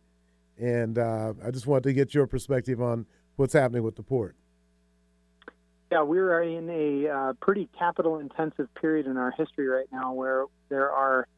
and 0.57 0.99
uh, 0.99 1.33
I 1.45 1.51
just 1.51 1.67
wanted 1.67 1.85
to 1.85 1.93
get 1.95 2.15
your 2.15 2.29
perspective 2.29 2.81
on 2.81 3.07
what's 3.35 3.55
happening 3.55 3.83
with 3.83 3.97
the 3.97 4.05
port. 4.05 4.37
Yeah, 5.91 6.03
we're 6.03 6.43
in 6.43 6.69
a 6.69 7.09
uh, 7.09 7.33
pretty 7.35 7.69
capital 7.79 8.19
intensive 8.19 8.73
period 8.75 9.07
in 9.07 9.17
our 9.17 9.31
history 9.31 9.69
right 9.69 9.87
now 9.93 10.13
where 10.13 10.47
there 10.69 10.91
are 10.91 11.29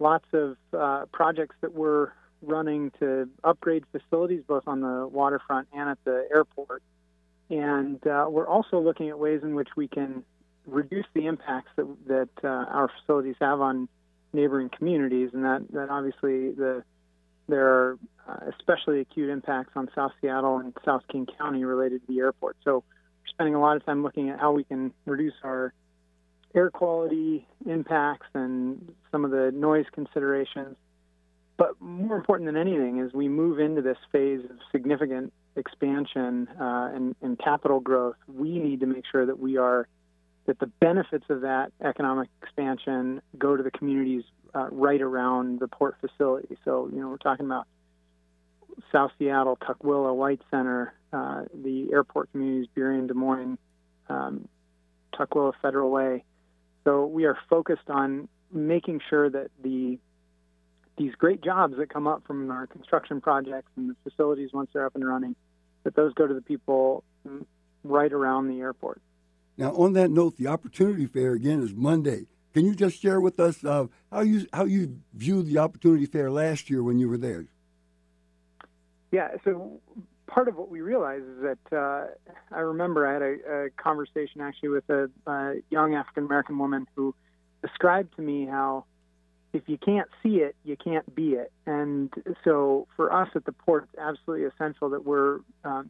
lots 0.00 0.26
of 0.32 0.56
uh, 0.76 1.06
projects 1.12 1.54
that 1.60 1.72
we're 1.72 2.10
running 2.42 2.90
to 2.98 3.28
upgrade 3.44 3.84
facilities 3.92 4.42
both 4.46 4.64
on 4.66 4.80
the 4.80 5.06
waterfront 5.06 5.68
and 5.72 5.88
at 5.88 5.98
the 6.04 6.26
airport. 6.34 6.82
And 7.48 8.04
uh, 8.06 8.26
we're 8.28 8.48
also 8.48 8.80
looking 8.80 9.08
at 9.08 9.18
ways 9.18 9.40
in 9.42 9.54
which 9.54 9.68
we 9.76 9.86
can 9.86 10.24
reduce 10.66 11.06
the 11.14 11.26
impacts 11.26 11.70
that, 11.76 11.86
that 12.08 12.28
uh, 12.42 12.48
our 12.48 12.90
facilities 13.00 13.36
have 13.40 13.60
on 13.60 13.88
neighboring 14.32 14.68
communities. 14.68 15.30
And 15.32 15.44
that, 15.44 15.62
that 15.72 15.90
obviously 15.90 16.50
the, 16.50 16.82
there 17.48 17.68
are 17.68 17.98
uh, 18.28 18.50
especially 18.58 19.00
acute 19.00 19.30
impacts 19.30 19.70
on 19.76 19.88
South 19.94 20.10
Seattle 20.20 20.58
and 20.58 20.76
South 20.84 21.02
King 21.10 21.26
County 21.38 21.64
related 21.64 22.04
to 22.04 22.12
the 22.12 22.18
airport. 22.18 22.56
So 22.64 22.82
spending 23.28 23.54
a 23.54 23.60
lot 23.60 23.76
of 23.76 23.84
time 23.84 24.02
looking 24.02 24.30
at 24.30 24.40
how 24.40 24.52
we 24.52 24.64
can 24.64 24.92
reduce 25.04 25.34
our 25.42 25.72
air 26.54 26.70
quality 26.70 27.46
impacts 27.66 28.26
and 28.34 28.92
some 29.12 29.24
of 29.24 29.30
the 29.30 29.52
noise 29.52 29.86
considerations. 29.92 30.76
But 31.58 31.80
more 31.80 32.16
important 32.16 32.46
than 32.46 32.56
anything 32.56 32.98
is 32.98 33.12
we 33.12 33.28
move 33.28 33.60
into 33.60 33.82
this 33.82 33.96
phase 34.12 34.44
of 34.44 34.56
significant 34.72 35.32
expansion 35.56 36.48
uh, 36.60 36.90
and, 36.94 37.16
and 37.22 37.38
capital 37.38 37.80
growth. 37.80 38.16
We 38.28 38.58
need 38.58 38.80
to 38.80 38.86
make 38.86 39.04
sure 39.10 39.24
that 39.26 39.38
we 39.38 39.56
are 39.56 39.88
that 40.46 40.58
the 40.60 40.66
benefits 40.66 41.24
of 41.28 41.40
that 41.40 41.72
economic 41.82 42.28
expansion 42.40 43.20
go 43.36 43.56
to 43.56 43.62
the 43.62 43.70
communities 43.70 44.22
uh, 44.54 44.68
right 44.70 45.02
around 45.02 45.58
the 45.60 45.66
port 45.66 45.96
facility. 46.00 46.56
So 46.64 46.88
you 46.92 47.00
know 47.00 47.08
we're 47.08 47.16
talking 47.16 47.46
about 47.46 47.66
South 48.92 49.10
Seattle, 49.18 49.56
Tukwila, 49.56 50.14
White 50.14 50.40
Center, 50.50 50.94
uh, 51.12 51.44
the 51.54 51.92
airport 51.92 52.30
communities, 52.32 52.68
Burien, 52.76 53.06
Des 53.06 53.14
Moines, 53.14 53.58
um, 54.08 54.48
Tukwila, 55.14 55.52
Federal 55.62 55.90
Way. 55.90 56.24
So 56.84 57.06
we 57.06 57.24
are 57.24 57.36
focused 57.48 57.88
on 57.88 58.28
making 58.52 59.00
sure 59.08 59.28
that 59.28 59.50
the 59.62 59.98
these 60.98 61.14
great 61.14 61.42
jobs 61.42 61.76
that 61.76 61.90
come 61.90 62.06
up 62.06 62.22
from 62.26 62.50
our 62.50 62.66
construction 62.66 63.20
projects 63.20 63.70
and 63.76 63.90
the 63.90 63.96
facilities 64.02 64.50
once 64.54 64.70
they're 64.72 64.86
up 64.86 64.94
and 64.94 65.06
running, 65.06 65.36
that 65.84 65.94
those 65.94 66.14
go 66.14 66.26
to 66.26 66.32
the 66.32 66.40
people 66.40 67.04
right 67.84 68.12
around 68.12 68.48
the 68.48 68.60
airport. 68.60 69.02
Now, 69.58 69.72
on 69.72 69.92
that 69.94 70.10
note, 70.10 70.36
the 70.36 70.46
Opportunity 70.46 71.06
Fair 71.06 71.32
again 71.32 71.62
is 71.62 71.74
Monday. 71.74 72.26
Can 72.54 72.64
you 72.64 72.74
just 72.74 73.00
share 73.00 73.20
with 73.20 73.38
us 73.38 73.62
uh, 73.64 73.86
how 74.10 74.20
you 74.20 74.46
how 74.52 74.64
you 74.64 75.00
viewed 75.12 75.46
the 75.46 75.58
Opportunity 75.58 76.06
Fair 76.06 76.30
last 76.30 76.70
year 76.70 76.82
when 76.82 76.98
you 76.98 77.08
were 77.08 77.18
there? 77.18 77.46
Yeah, 79.16 79.28
so 79.44 79.80
part 80.26 80.46
of 80.46 80.56
what 80.56 80.68
we 80.68 80.82
realize 80.82 81.22
is 81.22 81.40
that 81.40 81.74
uh, 81.74 82.06
I 82.54 82.60
remember 82.60 83.06
I 83.06 83.14
had 83.14 83.22
a, 83.22 83.64
a 83.64 83.70
conversation 83.82 84.42
actually 84.42 84.68
with 84.68 84.90
a, 84.90 85.08
a 85.26 85.54
young 85.70 85.94
African 85.94 86.24
American 86.24 86.58
woman 86.58 86.86
who 86.94 87.14
described 87.62 88.14
to 88.16 88.22
me 88.22 88.44
how 88.44 88.84
if 89.54 89.62
you 89.68 89.78
can't 89.78 90.10
see 90.22 90.40
it, 90.46 90.54
you 90.64 90.76
can't 90.76 91.14
be 91.14 91.28
it. 91.30 91.50
And 91.64 92.12
so 92.44 92.88
for 92.94 93.10
us 93.10 93.30
at 93.34 93.46
the 93.46 93.52
port, 93.52 93.88
it's 93.90 93.98
absolutely 93.98 94.44
essential 94.44 94.90
that 94.90 95.06
we're 95.06 95.38
um, 95.64 95.88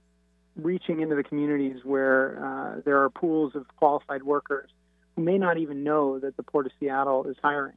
reaching 0.55 1.01
into 1.01 1.17
the 1.17 1.25
communities 1.25 1.79
where 1.83 2.39
uh, 2.47 2.81
there 2.85 3.03
are 3.03 3.11
pools 3.11 3.57
of 3.57 3.67
qualified 3.75 4.23
workers 4.23 4.71
who 5.17 5.23
may 5.25 5.37
not 5.37 5.59
even 5.59 5.83
know 5.83 6.21
that 6.21 6.37
the 6.37 6.45
Port 6.45 6.67
of 6.67 6.73
Seattle 6.79 7.25
is 7.25 7.35
hiring, 7.43 7.75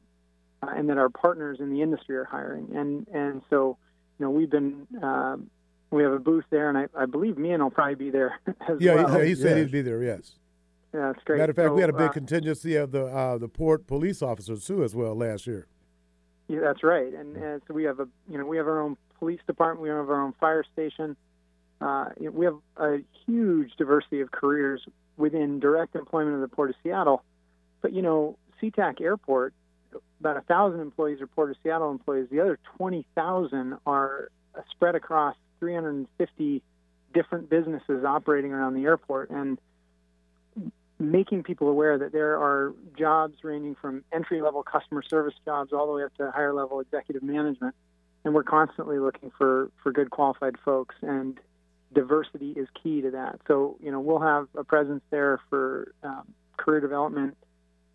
uh, 0.62 0.70
and 0.76 0.88
that 0.90 0.96
our 0.96 1.08
partners 1.08 1.58
in 1.58 1.72
the 1.72 1.82
industry 1.82 2.16
are 2.16 2.24
hiring. 2.24 2.76
And 2.76 3.08
and 3.08 3.42
so, 3.50 3.78
you 4.20 4.26
know, 4.26 4.30
we've 4.30 4.50
been 4.50 4.86
um, 5.02 5.50
we 5.90 6.02
have 6.02 6.12
a 6.12 6.18
booth 6.18 6.44
there, 6.50 6.68
and 6.68 6.76
I, 6.76 6.86
I 6.94 7.06
believe 7.06 7.38
me 7.38 7.52
and 7.52 7.62
I'll 7.62 7.70
probably 7.70 7.94
be 7.94 8.10
there 8.10 8.38
as 8.68 8.78
yeah, 8.78 8.96
well. 8.96 9.18
Yeah, 9.18 9.24
he 9.24 9.34
said 9.34 9.56
Yes. 9.56 9.66
he'd 9.66 9.72
be 9.72 9.82
there. 9.82 10.02
Yes. 10.02 10.32
Yeah, 10.92 11.12
that's 11.12 11.24
great. 11.24 11.38
Matter 11.38 11.50
of 11.50 11.56
fact, 11.56 11.72
we 11.72 11.80
had 11.80 11.90
a 11.90 11.94
big 11.94 12.10
uh, 12.10 12.12
contingency 12.12 12.74
of 12.76 12.92
the 12.92 13.06
uh, 13.06 13.38
the 13.38 13.48
port 13.48 13.86
police 13.86 14.20
officers 14.22 14.66
too 14.66 14.84
as 14.84 14.94
well 14.94 15.14
last 15.14 15.46
year. 15.46 15.66
Yeah, 16.48 16.60
that's 16.60 16.82
right. 16.82 17.14
And, 17.14 17.36
and 17.36 17.62
so 17.66 17.72
we 17.72 17.84
have 17.84 17.98
a 17.98 18.08
you 18.28 18.36
know 18.36 18.44
we 18.44 18.58
have 18.58 18.66
our 18.66 18.80
own 18.80 18.96
police 19.18 19.40
department, 19.46 19.82
we 19.82 19.88
have 19.88 20.10
our 20.10 20.20
own 20.20 20.34
fire 20.38 20.64
station. 20.70 21.16
Uh, 21.80 22.10
you 22.18 22.26
know, 22.26 22.32
we 22.32 22.44
have 22.44 22.58
a 22.76 22.98
huge 23.26 23.72
diversity 23.78 24.20
of 24.20 24.32
careers 24.32 24.82
within 25.16 25.60
direct 25.60 25.94
employment 25.96 26.34
of 26.34 26.42
the 26.42 26.48
Port 26.48 26.68
of 26.68 26.76
Seattle. 26.82 27.22
But 27.80 27.94
you 27.94 28.02
know, 28.02 28.36
SeaTac 28.60 29.00
Airport, 29.00 29.54
about 30.20 30.36
a 30.36 30.42
thousand 30.42 30.80
employees 30.80 31.20
are 31.20 31.26
Port 31.26 31.50
of 31.50 31.56
Seattle 31.62 31.90
employees. 31.90 32.28
The 32.30 32.40
other 32.40 32.58
twenty 32.76 33.06
thousand 33.14 33.78
are 33.86 34.30
spread 34.70 34.94
across 34.94 35.36
350 35.60 36.62
different 37.14 37.50
businesses 37.50 38.04
operating 38.04 38.52
around 38.52 38.74
the 38.74 38.84
airport, 38.84 39.30
and 39.30 39.58
making 40.98 41.42
people 41.42 41.68
aware 41.68 41.98
that 41.98 42.12
there 42.12 42.36
are 42.36 42.74
jobs 42.98 43.42
ranging 43.42 43.74
from 43.74 44.04
entry 44.12 44.42
level 44.42 44.62
customer 44.62 45.02
service 45.02 45.34
jobs 45.44 45.72
all 45.72 45.86
the 45.86 45.92
way 45.92 46.04
up 46.04 46.14
to 46.16 46.30
higher 46.30 46.52
level 46.52 46.80
executive 46.80 47.22
management. 47.22 47.74
And 48.24 48.34
we're 48.34 48.42
constantly 48.42 48.98
looking 48.98 49.32
for, 49.38 49.70
for 49.82 49.92
good 49.92 50.10
qualified 50.10 50.56
folks, 50.62 50.94
and 51.00 51.40
diversity 51.94 52.50
is 52.50 52.68
key 52.82 53.00
to 53.00 53.12
that. 53.12 53.40
So, 53.48 53.78
you 53.82 53.90
know, 53.90 53.98
we'll 53.98 54.20
have 54.20 54.46
a 54.54 54.62
presence 54.62 55.02
there 55.10 55.40
for 55.48 55.92
um, 56.02 56.24
career 56.58 56.80
development, 56.80 57.36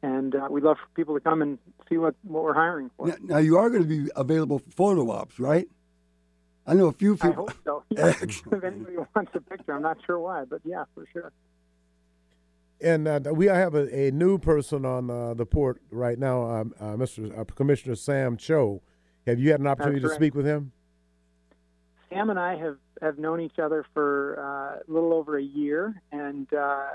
and 0.06 0.36
uh, 0.36 0.48
we'd 0.52 0.64
love 0.64 0.78
for 0.78 0.88
people 0.96 1.16
to 1.16 1.20
come 1.20 1.42
and 1.42 1.58
see 1.90 1.98
what, 1.98 2.14
what 2.22 2.44
we're 2.44 2.54
hiring 2.54 2.92
for. 2.96 3.08
Now, 3.08 3.16
now 3.22 3.38
you 3.40 3.58
are 3.58 3.70
going 3.72 3.82
to 3.82 3.88
be 3.88 4.12
available 4.16 4.60
for 4.60 4.70
photo 4.70 5.10
ops, 5.10 5.40
right? 5.40 5.68
I 6.68 6.76
know 6.76 6.88
a 6.88 6.92
few 6.92 7.16
people. 7.16 7.32
I 7.32 7.34
hope 7.34 7.54
so. 7.64 7.84
Yeah. 7.90 8.14
If 8.22 8.64
anybody 8.64 8.98
wants 9.16 9.32
a 9.34 9.42
picture, 9.42 9.74
I'm 9.74 9.82
not 9.82 9.98
sure 10.06 10.20
why, 10.20 10.46
but 10.46 10.62
yeah, 10.64 10.84
for 10.94 11.06
sure. 11.12 11.32
And 12.82 13.08
uh, 13.08 13.20
we 13.34 13.48
have 13.48 13.74
a, 13.74 14.08
a 14.08 14.12
new 14.12 14.38
person 14.38 14.86
on 14.86 15.10
uh, 15.10 15.34
the 15.34 15.46
port 15.46 15.82
right 15.92 16.20
now, 16.20 16.44
um, 16.44 16.74
uh, 16.80 16.86
Mr. 16.96 17.38
Uh, 17.38 17.44
Commissioner 17.46 17.96
Sam 17.96 18.38
Cho. 18.38 18.82
Have 19.26 19.40
you 19.40 19.52
had 19.52 19.60
an 19.60 19.68
opportunity 19.68 20.02
to 20.02 20.10
speak 20.10 20.36
with 20.36 20.46
him? 20.46 20.72
Sam 22.10 22.30
and 22.30 22.40
I 22.40 22.56
have, 22.58 22.78
have 23.02 23.18
known 23.18 23.42
each 23.42 23.58
other 23.58 23.86
for 23.94 24.38
uh, 24.40 24.80
a 24.88 24.92
little 24.92 25.14
over 25.14 25.38
a 25.38 25.44
year, 25.44 26.02
and 26.12 26.52
uh, 26.54 26.90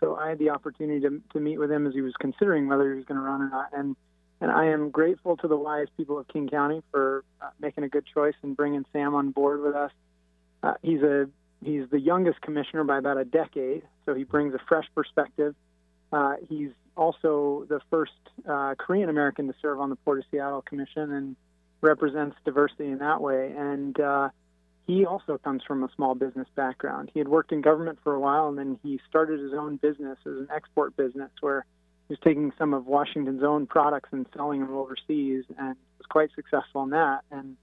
so 0.00 0.16
I 0.16 0.28
had 0.30 0.38
the 0.38 0.50
opportunity 0.50 1.00
to, 1.00 1.22
to 1.32 1.40
meet 1.40 1.58
with 1.58 1.70
him 1.70 1.86
as 1.86 1.94
he 1.94 2.00
was 2.00 2.14
considering 2.20 2.68
whether 2.68 2.90
he 2.90 2.96
was 2.96 3.04
going 3.04 3.18
to 3.18 3.24
run 3.24 3.42
or 3.42 3.48
not. 3.48 3.70
And 3.72 3.96
and 4.40 4.50
I 4.50 4.66
am 4.66 4.90
grateful 4.90 5.36
to 5.38 5.48
the 5.48 5.56
wise 5.56 5.86
people 5.96 6.18
of 6.18 6.28
King 6.28 6.48
County 6.48 6.82
for 6.90 7.24
uh, 7.40 7.48
making 7.58 7.84
a 7.84 7.88
good 7.88 8.04
choice 8.12 8.34
and 8.42 8.54
bringing 8.54 8.84
Sam 8.92 9.14
on 9.14 9.30
board 9.30 9.62
with 9.62 9.74
us. 9.74 9.90
Uh, 10.62 10.74
he's 10.82 11.02
a 11.02 11.28
he's 11.62 11.88
the 11.90 11.98
youngest 11.98 12.42
commissioner 12.42 12.84
by 12.84 12.98
about 12.98 13.16
a 13.16 13.24
decade, 13.24 13.82
so 14.04 14.14
he 14.14 14.24
brings 14.24 14.54
a 14.54 14.60
fresh 14.68 14.86
perspective. 14.94 15.54
Uh, 16.12 16.34
he's 16.48 16.70
also 16.96 17.66
the 17.68 17.80
first 17.90 18.12
uh, 18.48 18.74
Korean 18.78 19.08
American 19.08 19.46
to 19.48 19.54
serve 19.62 19.80
on 19.80 19.90
the 19.90 19.96
Port 19.96 20.18
of 20.18 20.24
Seattle 20.30 20.62
Commission 20.62 21.12
and 21.12 21.36
represents 21.80 22.36
diversity 22.44 22.86
in 22.86 22.98
that 22.98 23.20
way. 23.20 23.54
And 23.56 23.98
uh, 23.98 24.28
he 24.86 25.04
also 25.04 25.38
comes 25.38 25.62
from 25.66 25.82
a 25.82 25.88
small 25.96 26.14
business 26.14 26.46
background. 26.54 27.10
He 27.12 27.18
had 27.18 27.28
worked 27.28 27.50
in 27.50 27.60
government 27.60 27.98
for 28.04 28.14
a 28.14 28.20
while, 28.20 28.48
and 28.48 28.56
then 28.56 28.78
he 28.82 29.00
started 29.08 29.40
his 29.40 29.52
own 29.52 29.76
business 29.76 30.18
as 30.24 30.32
an 30.32 30.48
export 30.54 30.96
business 30.96 31.30
where 31.40 31.64
he 32.08 32.12
was 32.12 32.20
taking 32.22 32.52
some 32.56 32.72
of 32.72 32.86
Washington's 32.86 33.42
own 33.42 33.66
products 33.66 34.10
and 34.12 34.26
selling 34.34 34.60
them 34.60 34.74
overseas, 34.74 35.44
and 35.58 35.76
was 35.98 36.06
quite 36.08 36.30
successful 36.36 36.84
in 36.84 36.90
that. 36.90 37.22
And 37.32 37.56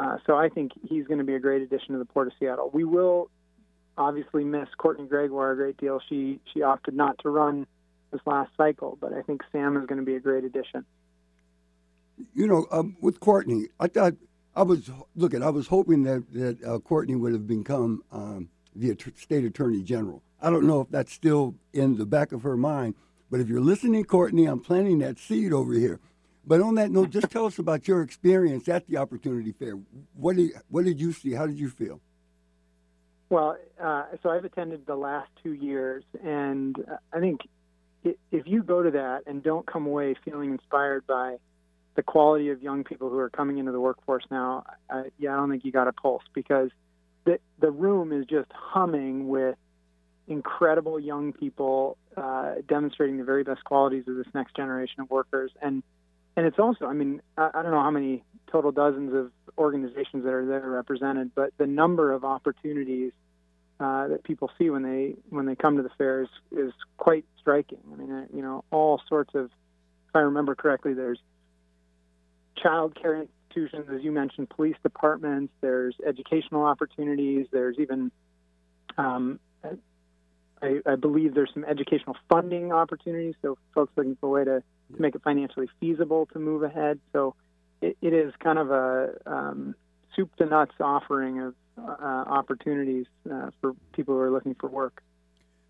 uh, 0.00 0.18
so 0.26 0.36
I 0.36 0.48
think 0.48 0.72
he's 0.88 1.06
going 1.06 1.18
to 1.18 1.24
be 1.24 1.34
a 1.34 1.40
great 1.40 1.62
addition 1.62 1.92
to 1.92 1.98
the 1.98 2.04
Port 2.04 2.26
of 2.26 2.32
Seattle. 2.40 2.70
We 2.72 2.82
will 2.82 3.30
obviously 3.96 4.42
miss 4.42 4.68
Courtney 4.78 5.06
Gregoire 5.06 5.52
a 5.52 5.56
great 5.56 5.76
deal. 5.76 6.00
She 6.08 6.40
she 6.52 6.62
opted 6.62 6.94
not 6.94 7.18
to 7.20 7.30
run 7.30 7.66
this 8.10 8.20
last 8.26 8.50
cycle, 8.56 8.98
but 9.00 9.12
I 9.12 9.22
think 9.22 9.42
Sam 9.52 9.76
is 9.76 9.86
going 9.86 9.98
to 9.98 10.04
be 10.04 10.16
a 10.16 10.20
great 10.20 10.44
addition. 10.44 10.84
You 12.34 12.48
know, 12.48 12.66
um, 12.72 12.96
with 13.00 13.20
Courtney, 13.20 13.68
I 13.78 13.86
thought 13.86 14.14
I 14.54 14.62
was 14.62 14.90
looking. 15.14 15.42
I 15.42 15.50
was 15.50 15.68
hoping 15.68 16.02
that 16.04 16.32
that 16.32 16.64
uh, 16.64 16.78
Courtney 16.78 17.14
would 17.14 17.32
have 17.32 17.46
become 17.46 18.02
um, 18.10 18.48
the 18.74 18.96
state 19.16 19.44
attorney 19.44 19.82
general. 19.82 20.22
I 20.40 20.50
don't 20.50 20.66
know 20.66 20.80
if 20.82 20.88
that's 20.90 21.12
still 21.12 21.54
in 21.72 21.96
the 21.96 22.06
back 22.06 22.32
of 22.32 22.42
her 22.42 22.56
mind, 22.56 22.94
but 23.30 23.40
if 23.40 23.48
you're 23.48 23.60
listening, 23.60 24.04
Courtney, 24.04 24.46
I'm 24.46 24.60
planting 24.60 24.98
that 24.98 25.18
seed 25.18 25.52
over 25.52 25.72
here. 25.72 26.00
But 26.46 26.60
on 26.62 26.76
that 26.76 26.90
note, 26.90 27.10
just 27.10 27.30
tell 27.30 27.44
us 27.44 27.58
about 27.58 27.86
your 27.86 28.02
experience 28.02 28.68
at 28.68 28.86
the 28.86 28.96
Opportunity 28.96 29.52
Fair. 29.52 29.78
What 30.14 30.36
did 30.36 30.52
what 30.68 30.84
did 30.84 31.00
you 31.00 31.12
see? 31.12 31.32
How 31.32 31.46
did 31.46 31.58
you 31.58 31.68
feel? 31.68 32.00
Well, 33.30 33.58
uh, 33.78 34.06
so 34.22 34.30
I've 34.30 34.46
attended 34.46 34.86
the 34.86 34.96
last 34.96 35.30
two 35.42 35.52
years, 35.52 36.04
and 36.24 36.74
uh, 36.90 36.96
I 37.12 37.20
think 37.20 37.42
if 38.32 38.46
you 38.46 38.62
go 38.62 38.82
to 38.82 38.90
that 38.92 39.24
and 39.26 39.42
don't 39.42 39.66
come 39.66 39.86
away 39.86 40.14
feeling 40.24 40.52
inspired 40.52 41.06
by 41.06 41.36
the 41.98 42.02
quality 42.04 42.50
of 42.50 42.62
young 42.62 42.84
people 42.84 43.10
who 43.10 43.18
are 43.18 43.28
coming 43.28 43.58
into 43.58 43.72
the 43.72 43.80
workforce 43.80 44.22
now, 44.30 44.62
I, 44.88 45.06
yeah, 45.18 45.32
I 45.32 45.36
don't 45.36 45.50
think 45.50 45.64
you 45.64 45.72
got 45.72 45.88
a 45.88 45.92
pulse 45.92 46.22
because 46.32 46.70
the 47.24 47.40
the 47.58 47.72
room 47.72 48.12
is 48.12 48.24
just 48.24 48.48
humming 48.52 49.26
with 49.26 49.56
incredible 50.28 51.00
young 51.00 51.32
people 51.32 51.96
uh, 52.16 52.54
demonstrating 52.68 53.16
the 53.16 53.24
very 53.24 53.42
best 53.42 53.64
qualities 53.64 54.04
of 54.06 54.14
this 54.14 54.28
next 54.32 54.54
generation 54.54 55.00
of 55.00 55.10
workers, 55.10 55.50
and 55.60 55.82
and 56.36 56.46
it's 56.46 56.60
also, 56.60 56.86
I 56.86 56.92
mean, 56.92 57.20
I, 57.36 57.50
I 57.52 57.62
don't 57.62 57.72
know 57.72 57.82
how 57.82 57.90
many 57.90 58.22
total 58.46 58.70
dozens 58.70 59.12
of 59.12 59.32
organizations 59.58 60.22
that 60.22 60.32
are 60.32 60.46
there 60.46 60.70
represented, 60.70 61.32
but 61.34 61.50
the 61.58 61.66
number 61.66 62.12
of 62.12 62.24
opportunities 62.24 63.10
uh, 63.80 64.06
that 64.06 64.22
people 64.22 64.52
see 64.56 64.70
when 64.70 64.84
they 64.84 65.16
when 65.30 65.46
they 65.46 65.56
come 65.56 65.78
to 65.78 65.82
the 65.82 65.90
fair 65.98 66.22
is, 66.22 66.28
is 66.52 66.72
quite 66.96 67.24
striking. 67.40 67.80
I 67.92 67.96
mean, 67.96 68.12
uh, 68.12 68.26
you 68.32 68.42
know, 68.42 68.62
all 68.70 69.02
sorts 69.08 69.34
of, 69.34 69.46
if 69.46 70.14
I 70.14 70.20
remember 70.20 70.54
correctly, 70.54 70.94
there's 70.94 71.18
child 72.62 72.96
care 73.00 73.22
institutions, 73.22 73.86
as 73.94 74.02
you 74.02 74.12
mentioned, 74.12 74.50
police 74.50 74.76
departments. 74.82 75.52
There's 75.60 75.94
educational 76.06 76.64
opportunities. 76.64 77.46
There's 77.50 77.76
even, 77.78 78.10
um, 78.96 79.40
I, 80.62 80.80
I 80.86 80.96
believe, 80.96 81.34
there's 81.34 81.50
some 81.54 81.64
educational 81.64 82.16
funding 82.28 82.72
opportunities. 82.72 83.34
So 83.42 83.58
folks 83.74 83.92
looking 83.96 84.16
for 84.20 84.26
a 84.26 84.30
way 84.30 84.44
to, 84.44 84.62
make 84.98 85.14
it 85.14 85.22
financially 85.22 85.68
feasible 85.80 86.24
to 86.32 86.38
move 86.38 86.62
ahead. 86.62 86.98
So 87.12 87.34
it, 87.82 87.98
it 88.00 88.14
is 88.14 88.32
kind 88.42 88.58
of 88.58 88.70
a 88.70 89.10
um, 89.26 89.74
soup 90.16 90.34
to 90.36 90.46
nuts 90.46 90.72
offering 90.80 91.40
of 91.40 91.54
uh, 91.76 92.24
opportunities 92.26 93.06
uh, 93.30 93.50
for 93.60 93.74
people 93.92 94.14
who 94.14 94.20
are 94.20 94.30
looking 94.30 94.54
for 94.54 94.68
work. 94.68 95.02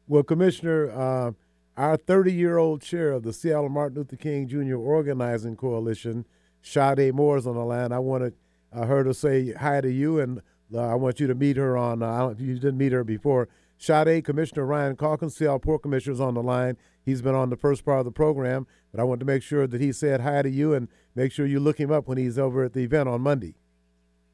Well, 0.06 0.22
Commissioner, 0.22 0.90
uh, 0.90 1.32
our 1.76 1.96
30 1.96 2.32
year 2.32 2.58
old 2.58 2.80
chair 2.80 3.12
of 3.12 3.22
the 3.22 3.32
Seattle 3.32 3.68
Martin 3.68 3.98
Luther 3.98 4.16
King 4.16 4.48
Jr. 4.48 4.76
Organizing 4.76 5.56
Coalition, 5.56 6.24
Sade 6.68 7.14
Moore, 7.14 7.38
is 7.38 7.46
on 7.46 7.54
the 7.54 7.64
line. 7.64 7.92
I 7.92 7.98
wanted 7.98 8.34
uh, 8.72 8.86
her 8.86 9.02
to 9.04 9.14
say 9.14 9.52
hi 9.52 9.80
to 9.80 9.90
you, 9.90 10.20
and 10.20 10.42
uh, 10.74 10.80
I 10.80 10.94
want 10.94 11.18
you 11.20 11.26
to 11.26 11.34
meet 11.34 11.56
her 11.56 11.76
on. 11.76 12.02
Uh, 12.02 12.28
if 12.28 12.40
you 12.40 12.54
didn't 12.54 12.78
meet 12.78 12.92
her 12.92 13.04
before, 13.04 13.48
Sade, 13.78 14.24
Commissioner 14.24 14.66
Ryan 14.66 14.96
Calkins, 14.96 15.36
Seattle 15.36 15.60
Port 15.60 15.82
Commissioner, 15.82 16.12
is 16.12 16.20
on 16.20 16.34
the 16.34 16.42
line. 16.42 16.76
He's 17.04 17.22
been 17.22 17.34
on 17.34 17.48
the 17.48 17.56
first 17.56 17.84
part 17.84 18.00
of 18.00 18.04
the 18.04 18.10
program, 18.10 18.66
but 18.92 19.00
I 19.00 19.04
want 19.04 19.20
to 19.20 19.26
make 19.26 19.42
sure 19.42 19.66
that 19.66 19.80
he 19.80 19.92
said 19.92 20.20
hi 20.20 20.42
to 20.42 20.50
you 20.50 20.74
and 20.74 20.88
make 21.14 21.32
sure 21.32 21.46
you 21.46 21.60
look 21.60 21.80
him 21.80 21.90
up 21.90 22.06
when 22.06 22.18
he's 22.18 22.38
over 22.38 22.64
at 22.64 22.74
the 22.74 22.80
event 22.80 23.08
on 23.08 23.22
Monday. 23.22 23.54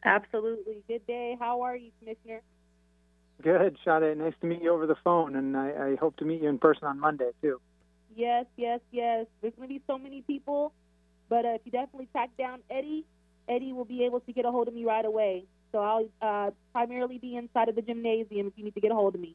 Absolutely. 0.05 0.83
Good 0.89 1.07
day. 1.07 1.37
How 1.39 1.61
are 1.63 1.77
you, 1.77 1.91
Commissioner? 2.01 2.41
Good, 3.43 3.77
Sade. 3.85 4.17
Nice 4.17 4.35
to 4.41 4.47
meet 4.47 4.63
you 4.63 4.73
over 4.73 4.87
the 4.87 4.97
phone, 5.05 5.37
and 5.37 5.57
I, 5.57 5.91
I 5.93 5.97
hope 6.01 6.17
to 6.17 6.25
meet 6.25 6.43
you 6.43 6.49
in 6.49 6.59
person 6.59 6.85
on 6.85 6.99
Monday 6.99 7.31
too. 7.43 7.61
Yes, 8.17 8.47
yes, 8.57 8.81
yes. 8.93 9.27
There's 9.41 9.55
going 9.55 9.69
to 9.69 9.75
be 9.75 9.83
so 9.87 9.99
many 9.99 10.23
people, 10.23 10.73
but 11.29 11.45
uh, 11.45 11.49
if 11.55 11.63
you 11.65 11.73
definitely 11.73 12.09
track 12.13 12.31
down 12.39 12.61
Eddie, 12.71 13.05
Eddie 13.49 13.73
will 13.73 13.85
be 13.85 14.05
able 14.05 14.21
to 14.21 14.33
get 14.33 14.45
a 14.45 14.51
hold 14.51 14.69
of 14.69 14.75
me 14.75 14.85
right 14.85 15.05
away. 15.05 15.45
So 15.73 15.79
I'll 15.79 16.09
uh, 16.23 16.51
primarily 16.73 17.19
be 17.19 17.37
inside 17.37 17.69
of 17.69 17.75
the 17.75 17.83
gymnasium 17.83 18.47
if 18.47 18.53
you 18.57 18.65
need 18.65 18.75
to 18.75 18.81
get 18.81 18.93
a 18.93 18.95
hold 18.95 19.15
of 19.15 19.21
me. 19.21 19.35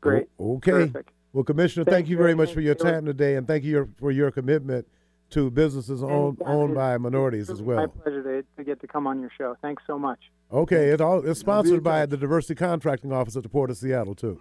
Great. 0.00 0.28
Okay. 0.38 0.70
Terrific. 0.70 1.12
Well, 1.32 1.44
Commissioner, 1.44 1.84
Thank 1.84 1.94
thank 1.94 2.06
you 2.06 2.12
you 2.12 2.16
very 2.16 2.28
very 2.32 2.46
much 2.46 2.54
for 2.54 2.60
your 2.60 2.74
time 2.74 3.04
today, 3.04 3.34
and 3.34 3.46
thank 3.46 3.64
you 3.64 3.92
for 3.98 4.10
your 4.10 4.30
commitment 4.30 4.86
to 5.30 5.50
businesses 5.50 6.02
owned 6.02 6.40
owned 6.46 6.74
by 6.74 6.96
minorities 6.96 7.50
as 7.50 7.60
well. 7.60 7.78
My 7.78 7.86
pleasure 7.86 8.22
to, 8.22 8.44
to 8.56 8.64
get 8.64 8.80
to 8.80 8.86
come 8.86 9.06
on 9.06 9.20
your 9.20 9.30
show. 9.36 9.56
Thanks 9.60 9.82
so 9.86 9.98
much. 9.98 10.18
Okay, 10.52 10.90
it 10.90 11.00
all 11.00 11.18
it's 11.18 11.18
I'll 11.18 11.22
be 11.22 11.28
in 11.30 11.34
sponsored 11.34 11.82
by 11.82 12.06
the 12.06 12.16
Diversity 12.16 12.54
Contracting 12.54 13.12
Office 13.12 13.36
at 13.36 13.42
the 13.42 13.48
Port 13.48 13.70
of 13.70 13.76
Seattle 13.76 14.14
too. 14.14 14.40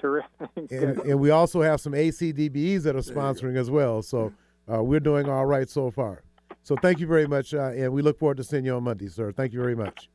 Terrific. 0.00 0.30
and, 0.70 0.98
and 0.98 1.20
we 1.20 1.30
also 1.30 1.62
have 1.62 1.80
some 1.80 1.92
ACDBEs 1.92 2.82
that 2.82 2.96
are 2.96 3.00
sponsoring 3.00 3.56
as 3.56 3.70
well. 3.70 4.02
So 4.02 4.32
uh, 4.72 4.82
we're 4.82 5.00
doing 5.00 5.28
all 5.28 5.46
right 5.46 5.68
so 5.68 5.90
far. 5.90 6.22
So 6.62 6.76
thank 6.76 6.98
you 6.98 7.06
very 7.06 7.26
much, 7.26 7.52
uh, 7.52 7.70
and 7.70 7.92
we 7.92 8.00
look 8.00 8.18
forward 8.18 8.38
to 8.38 8.44
seeing 8.44 8.64
you 8.64 8.74
on 8.74 8.84
Monday, 8.84 9.08
sir. 9.08 9.32
Thank 9.32 9.52
you 9.52 9.60
very 9.60 9.74
much. 9.74 10.08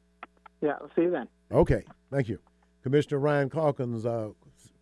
Yeah, 0.62 0.74
we'll 0.80 0.90
see 0.96 1.04
you 1.04 1.12
then. 1.12 1.28
Okay, 1.52 1.84
thank 2.12 2.28
you, 2.28 2.40
Commissioner 2.82 3.20
Ryan 3.20 3.50
Calkins, 3.50 4.06
uh, 4.06 4.30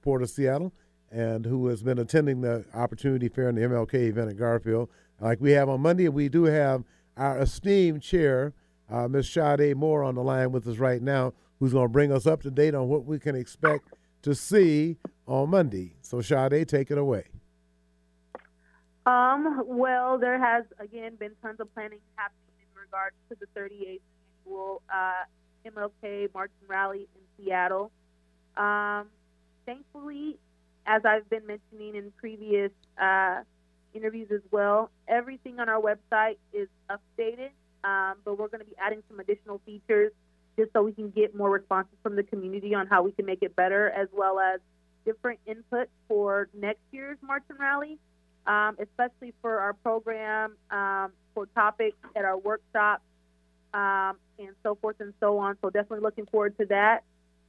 Port 0.01 0.21
of 0.21 0.29
Seattle, 0.29 0.73
and 1.11 1.45
who 1.45 1.67
has 1.67 1.83
been 1.83 1.99
attending 1.99 2.41
the 2.41 2.65
Opportunity 2.73 3.27
Fair 3.27 3.49
and 3.49 3.57
the 3.57 3.61
MLK 3.61 3.93
event 3.95 4.29
at 4.29 4.37
Garfield. 4.37 4.89
Like 5.19 5.41
we 5.41 5.51
have 5.51 5.67
on 5.69 5.81
Monday, 5.81 6.07
we 6.09 6.29
do 6.29 6.45
have 6.45 6.83
our 7.17 7.39
esteemed 7.39 8.01
chair, 8.01 8.53
uh, 8.89 9.07
Ms. 9.07 9.29
Sade 9.29 9.75
Moore, 9.75 10.03
on 10.03 10.15
the 10.15 10.23
line 10.23 10.51
with 10.51 10.67
us 10.67 10.77
right 10.77 11.01
now, 11.01 11.33
who's 11.59 11.73
going 11.73 11.85
to 11.87 11.91
bring 11.91 12.11
us 12.11 12.25
up 12.25 12.41
to 12.43 12.51
date 12.51 12.75
on 12.75 12.87
what 12.87 13.05
we 13.05 13.19
can 13.19 13.35
expect 13.35 13.93
to 14.21 14.35
see 14.35 14.97
on 15.25 15.49
Monday. 15.49 15.95
So, 16.01 16.21
Sade, 16.21 16.67
take 16.67 16.91
it 16.91 16.97
away. 16.97 17.25
Um, 19.07 19.63
well, 19.65 20.17
there 20.17 20.37
has 20.37 20.65
again 20.79 21.15
been 21.15 21.31
tons 21.41 21.61
of 21.61 21.73
planning 21.73 21.99
happening 22.17 22.59
in 22.59 22.81
regards 22.81 23.15
to 23.29 23.37
the 23.39 23.47
38th 23.57 24.01
annual 24.45 24.81
uh, 24.93 25.23
MLK 25.65 26.33
March 26.33 26.51
and 26.59 26.69
Rally 26.69 27.07
in 27.15 27.45
Seattle. 27.45 27.89
Um, 28.57 29.07
thankfully, 29.65 30.37
as 30.85 31.03
I've 31.05 31.29
been 31.29 31.47
mentioning 31.47 31.95
in 31.95 32.11
previous 32.17 32.71
uh, 33.01 33.43
interviews 33.93 34.27
as 34.29 34.41
well, 34.51 34.89
everything 35.07 35.61
on 35.61 35.69
our 35.69 35.81
website 35.81 36.35
is 36.51 36.67
updated, 36.89 37.51
um, 37.85 38.15
but 38.25 38.37
we're 38.37 38.49
going 38.49 38.59
to 38.59 38.65
be 38.65 38.75
adding 38.77 39.03
some 39.07 39.21
additional 39.21 39.61
features 39.65 40.11
just 40.59 40.73
so 40.73 40.81
we 40.81 40.91
can 40.91 41.11
get 41.11 41.33
more 41.33 41.49
responses 41.49 41.95
from 42.03 42.17
the 42.17 42.23
community 42.23 42.75
on 42.75 42.87
how 42.87 43.03
we 43.03 43.13
can 43.13 43.25
make 43.25 43.41
it 43.41 43.55
better, 43.55 43.89
as 43.89 44.09
well 44.11 44.37
as 44.37 44.59
different 45.05 45.39
input 45.45 45.87
for 46.09 46.49
next 46.53 46.81
year's 46.91 47.17
March 47.21 47.43
and 47.49 47.57
Rally 47.57 47.99
um, 48.47 48.77
especially 48.79 49.33
for 49.41 49.59
our 49.59 49.73
program, 49.73 50.55
um, 50.71 51.11
for 51.33 51.45
topics 51.47 51.97
at 52.15 52.25
our 52.25 52.37
workshops, 52.37 53.03
um, 53.73 54.17
and 54.39 54.55
so 54.63 54.75
forth 54.75 54.95
and 54.99 55.13
so 55.19 55.37
on. 55.37 55.57
So 55.61 55.69
definitely 55.69 55.99
looking 55.99 56.25
forward 56.25 56.57
to 56.59 56.65
that. 56.67 57.03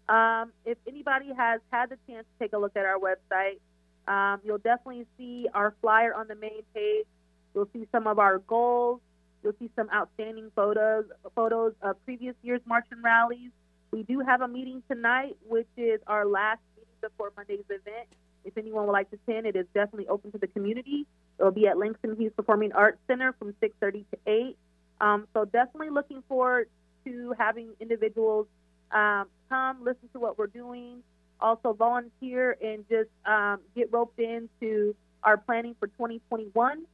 Um, 0.08 0.52
if 0.64 0.78
anybody 0.86 1.32
has 1.36 1.60
had 1.70 1.90
the 1.90 1.98
chance 2.08 2.26
to 2.26 2.44
take 2.44 2.52
a 2.52 2.58
look 2.58 2.76
at 2.76 2.84
our 2.84 2.98
website, 2.98 3.60
um, 4.08 4.40
you'll 4.42 4.58
definitely 4.58 5.06
see 5.16 5.48
our 5.54 5.74
flyer 5.80 6.14
on 6.14 6.28
the 6.28 6.34
main 6.34 6.62
page. 6.74 7.06
You'll 7.54 7.68
see 7.72 7.86
some 7.92 8.06
of 8.06 8.18
our 8.18 8.38
goals. 8.38 9.00
You'll 9.42 9.54
see 9.58 9.70
some 9.76 9.88
outstanding 9.94 10.50
photos, 10.56 11.04
photos 11.34 11.74
of 11.82 12.02
previous 12.04 12.34
year's 12.42 12.62
march 12.66 12.86
and 12.90 13.04
rallies. 13.04 13.50
We 13.92 14.02
do 14.02 14.20
have 14.20 14.40
a 14.40 14.48
meeting 14.48 14.82
tonight, 14.90 15.36
which 15.46 15.68
is 15.76 16.00
our 16.06 16.26
last 16.26 16.60
meeting 16.76 16.92
before 17.00 17.32
Monday's 17.36 17.64
event. 17.70 18.08
If 18.44 18.56
anyone 18.56 18.86
would 18.86 18.92
like 18.92 19.10
to 19.10 19.18
attend, 19.26 19.46
it 19.46 19.56
is 19.56 19.66
definitely 19.74 20.08
open 20.08 20.32
to 20.32 20.38
the 20.38 20.46
community. 20.46 21.06
It'll 21.38 21.52
be 21.52 21.66
at 21.66 21.78
Langston 21.78 22.16
Hughes 22.16 22.32
Performing 22.36 22.72
Arts 22.72 22.98
Center 23.06 23.32
from 23.38 23.54
6:30 23.60 24.04
to 24.10 24.18
8. 24.26 24.56
Um, 25.00 25.28
so 25.34 25.44
definitely 25.44 25.90
looking 25.90 26.22
forward 26.28 26.68
to 27.04 27.34
having 27.38 27.70
individuals 27.80 28.46
um, 28.90 29.26
come 29.48 29.84
listen 29.84 30.08
to 30.12 30.20
what 30.20 30.38
we're 30.38 30.46
doing, 30.46 31.02
also 31.40 31.72
volunteer 31.72 32.56
and 32.62 32.84
just 32.88 33.10
um, 33.26 33.60
get 33.74 33.92
roped 33.92 34.18
into 34.18 34.94
our 35.22 35.36
planning 35.36 35.74
for 35.78 35.88
2021. 35.88 36.84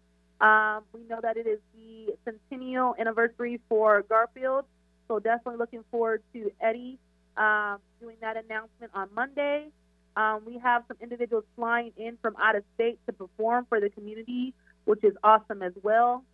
Um, 0.40 0.82
we 0.92 1.04
know 1.08 1.20
that 1.22 1.36
it 1.36 1.46
is 1.46 1.60
the 1.74 2.14
centennial 2.24 2.94
anniversary 2.98 3.60
for 3.68 4.02
Garfield, 4.02 4.64
so 5.09 5.18
definitely 5.18 5.59
looking 5.59 5.85
forward 5.90 6.22
to 6.33 6.50
Eddie 6.61 6.98
um, 7.37 7.78
doing 8.00 8.16
that 8.20 8.37
announcement 8.37 8.92
on 8.94 9.09
Monday. 9.14 9.68
Um, 10.16 10.42
we 10.46 10.59
have 10.59 10.85
some 10.88 10.96
individuals 11.00 11.44
flying 11.57 11.92
in 11.96 12.18
from 12.22 12.37
out 12.40 12.57
of 12.57 12.62
state 12.74 12.98
to 13.07 13.12
perform 13.12 13.66
for 13.68 13.81
the 13.81 13.90
community, 13.90 14.55
which 14.85 15.03
is 15.03 15.14
awesome 15.24 15.62
as 15.62 15.72
well. 15.83 16.24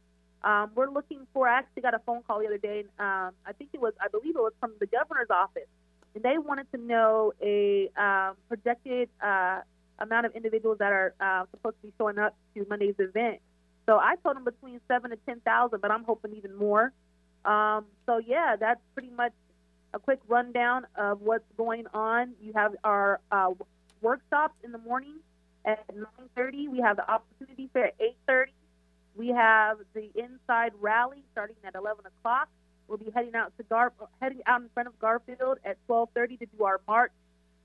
Um, 0.43 0.71
we're 0.75 0.91
looking 0.91 1.27
for. 1.33 1.49
I 1.49 1.59
actually 1.59 1.83
got 1.83 1.95
a 1.95 1.99
phone 2.01 2.23
call 2.27 2.41
the 2.41 2.47
other 2.47 2.59
day. 2.59 2.81
And, 2.81 2.89
um, 2.99 3.35
I 3.47 3.53
think 3.53 3.71
it 3.73 3.81
was, 3.81 3.93
I 4.01 4.09
believe 4.09 4.37
it 4.37 4.41
was 4.41 4.53
from 4.61 4.73
the 4.81 4.87
governor's 4.87 5.31
office, 5.31 5.69
and 6.15 6.25
they 6.25 6.39
wanted 6.39 6.71
to 6.73 6.79
know 6.81 7.33
a 7.43 7.91
um, 7.97 8.37
projected 8.49 9.09
uh, 9.23 9.61
amount 9.99 10.27
of 10.27 10.35
individuals 10.35 10.79
that 10.79 10.93
are 10.93 11.15
uh, 11.21 11.45
supposed 11.51 11.77
to 11.83 11.89
be 11.89 11.93
showing 11.99 12.19
up 12.19 12.35
to 12.55 12.67
Monday's 12.69 12.95
event. 12.99 13.41
So 13.87 13.99
I 13.99 14.17
told 14.23 14.37
them 14.37 14.45
between 14.45 14.81
seven 14.89 15.11
to 15.11 15.19
ten 15.27 15.41
thousand, 15.41 15.81
but 15.81 15.91
I'm 15.91 16.05
hoping 16.05 16.35
even 16.37 16.55
more. 16.55 16.93
Um, 17.45 17.87
so 18.07 18.19
yeah, 18.19 18.57
that's 18.59 18.81
pretty 18.95 19.11
much 19.11 19.33
a 19.93 19.99
quick 19.99 20.21
rundown 20.29 20.87
of 20.97 21.21
what's 21.21 21.45
going 21.57 21.87
on. 21.93 22.33
You 22.41 22.53
have 22.55 22.75
our 22.85 23.21
uh, 23.31 23.51
workshops 24.01 24.55
in 24.65 24.73
the 24.73 24.79
morning 24.79 25.17
at 25.65 25.87
9:30. 25.89 26.69
We 26.69 26.81
have 26.81 26.97
the 26.97 27.11
opportunity 27.11 27.69
fair 27.73 27.87
at 27.87 27.95
8:30. 28.01 28.53
We 29.17 29.29
have 29.29 29.79
the 29.95 30.11
inside 30.15 30.73
rally 30.81 31.25
starting 31.33 31.57
at 31.65 31.75
11 31.75 32.07
o'clock. 32.07 32.49
We'll 32.89 32.99
be 32.99 33.11
heading 33.15 33.35
out 33.35 33.53
to 33.57 33.63
Gar, 33.65 33.93
heading 34.21 34.41
out 34.47 34.63
in 34.63 34.69
front 34.75 34.89
of 34.89 34.99
Garfield 34.99 35.59
at 35.65 35.77
12:30 35.89 36.39
to 36.39 36.47
do 36.47 36.65
our 36.65 36.81
march. 36.87 37.13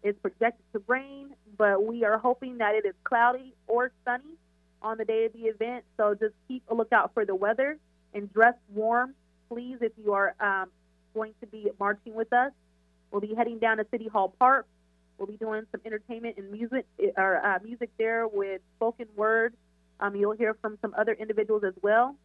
It's 0.03 0.19
projected 0.19 0.65
to 0.73 0.83
rain, 0.87 1.35
but 1.57 1.83
we 1.83 2.03
are 2.03 2.17
hoping 2.17 2.59
that 2.59 2.75
it 2.75 2.85
is 2.85 2.93
cloudy 3.03 3.55
or 3.67 3.91
sunny 4.03 4.37
on 4.81 4.97
the 4.97 5.05
day 5.05 5.25
of 5.25 5.33
the 5.33 5.45
event. 5.47 5.83
So 5.97 6.13
just 6.13 6.35
keep 6.47 6.63
a 6.69 6.75
lookout 6.75 7.13
for 7.13 7.25
the 7.25 7.33
weather 7.33 7.79
and 8.15 8.31
dress 8.31 8.55
warm, 8.73 9.13
please, 9.49 9.77
if 9.81 9.91
you 9.97 10.13
are 10.13 10.35
um, 10.39 10.69
going 11.15 11.33
to 11.39 11.47
be 11.47 11.71
marching 11.79 12.13
with 12.13 12.31
us. 12.33 12.51
We'll 13.11 13.21
be 13.21 13.33
heading 13.33 13.57
down 13.57 13.77
to 13.77 13.85
City 13.89 14.07
Hall 14.07 14.35
Park. 14.37 14.67
We'll 15.17 15.27
be 15.27 15.37
doing 15.37 15.63
some 15.71 15.81
entertainment 15.85 16.37
and 16.37 16.51
music, 16.51 16.85
or 17.17 17.43
uh, 17.43 17.59
music 17.63 17.89
there 17.97 18.27
with 18.27 18.61
spoken 18.75 19.07
word. 19.15 19.53
Um, 19.99 20.15
you'll 20.15 20.35
hear 20.35 20.55
from 20.61 20.77
some 20.81 20.93
other 20.97 21.13
individuals 21.13 21.63
as 21.63 21.73
well. 21.81 22.15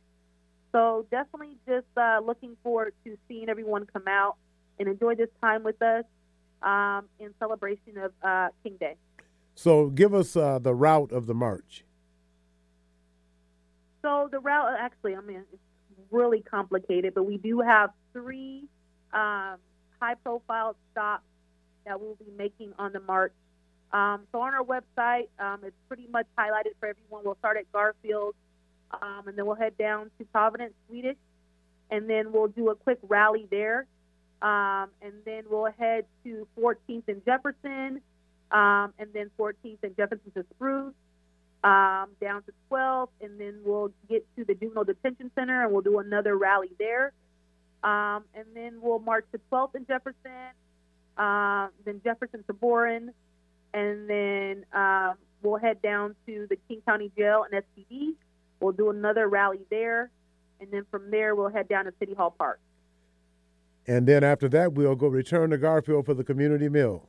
So 0.73 1.07
definitely 1.11 1.57
just 1.67 1.87
uh, 1.97 2.21
looking 2.25 2.57
forward 2.63 2.95
to 3.05 3.17
seeing 3.29 3.49
everyone 3.49 3.87
come 3.87 4.09
out 4.09 4.37
and 4.79 4.89
enjoy 4.89 5.15
this 5.15 5.29
time 5.41 5.63
with 5.63 5.81
us 5.81 6.05
um, 6.63 7.07
in 7.19 7.33
celebration 7.39 7.97
of 7.99 8.13
uh, 8.23 8.49
King 8.65 8.77
Day. 8.81 8.97
So 9.55 9.89
give 9.89 10.15
us 10.15 10.37
uh, 10.37 10.59
the 10.59 10.75
route 10.75 11.13
of 11.13 11.27
the 11.27 11.35
march. 11.35 11.85
So 14.03 14.29
the 14.31 14.41
route, 14.41 14.77
actually, 14.79 15.15
I 15.15 15.21
mean, 15.21 15.45
it's 15.53 15.63
really 16.11 16.41
complicated, 16.43 17.15
but 17.15 17.25
we 17.25 17.37
do 17.37 17.61
have 17.61 17.91
three 18.13 18.65
um, 19.13 19.57
high-profile 20.01 20.77
stops 20.93 21.25
that 21.85 22.01
we'll 22.01 22.17
be 22.17 22.31
making 22.37 22.73
on 22.79 22.93
the 22.93 23.01
march. 23.01 23.33
Um, 23.93 24.23
so 24.31 24.41
on 24.41 24.55
our 24.55 24.65
website, 24.65 25.29
um, 25.39 25.61
it's 25.65 25.77
pretty 25.89 26.07
much 26.11 26.27
highlighted 26.39 26.75
for 26.79 26.89
everyone. 26.89 27.25
We'll 27.25 27.37
start 27.39 27.57
at 27.57 27.71
Garfield, 27.73 28.35
um, 28.93 29.25
and 29.27 29.37
then 29.37 29.47
we'll 29.47 29.57
head 29.57 29.77
down 29.77 30.11
to 30.19 30.25
Providence, 30.27 30.75
Swedish, 30.89 31.17
and 31.91 32.09
then 32.09 32.33
we'll 32.33 32.49
do 32.49 32.71
a 32.71 32.75
quick 32.77 32.99
rally 33.03 33.49
there, 33.51 33.87
um, 34.43 34.89
and 35.03 35.13
then 35.25 35.45
we'll 35.51 35.73
head 35.73 36.05
to 36.25 36.47
14th 36.57 37.09
and 37.09 37.25
Jefferson, 37.25 38.01
um, 38.53 38.95
and 38.99 39.13
then 39.13 39.31
14th 39.39 39.79
and 39.83 39.97
Jefferson 39.97 40.31
to 40.35 40.45
Spruce, 40.55 40.95
um, 41.65 42.09
down 42.21 42.43
to 42.45 42.53
12th, 42.71 43.09
and 43.21 43.41
then 43.41 43.61
we'll 43.65 43.93
get 44.09 44.25
to 44.37 44.45
the 44.45 44.55
Juvenile 44.55 44.85
Detention 44.85 45.33
Center, 45.35 45.65
and 45.65 45.73
we'll 45.73 45.83
do 45.83 45.99
another 45.99 46.37
rally 46.37 46.71
there. 46.79 47.13
Um, 47.83 48.25
and 48.35 48.45
then 48.55 48.81
we'll 48.81 48.99
march 48.99 49.25
to 49.33 49.41
12th 49.51 49.75
and 49.75 49.87
Jefferson, 49.87 50.53
uh, 51.17 51.69
then 51.85 52.01
Jefferson 52.05 52.45
to 52.47 52.53
Boren, 52.53 53.13
and 53.73 54.09
then 54.09 54.67
um, 54.73 55.15
we'll 55.43 55.59
head 55.59 55.81
down 55.81 56.15
to 56.27 56.47
the 56.51 56.57
King 56.69 56.83
County 56.87 57.11
Jail 57.17 57.45
and 57.51 57.63
SPD. 57.65 58.15
We'll 58.61 58.73
do 58.73 58.91
another 58.91 59.29
rally 59.29 59.61
there, 59.71 60.11
and 60.61 60.71
then 60.71 60.85
from 60.91 61.11
there 61.11 61.35
we'll 61.35 61.49
head 61.49 61.69
down 61.69 61.87
to 61.87 61.95
City 61.99 62.15
Hall 62.15 62.31
Park. 62.31 62.61
And 63.87 64.07
then 64.07 64.23
after 64.23 64.49
that, 64.51 64.75
we'll 64.75 64.95
go 64.95 65.09
return 65.09 65.51
to 65.51 65.59
Garfield 65.59 66.05
for 66.05 66.15
the 66.15 66.23
community 66.23 66.69
meal. 66.69 67.09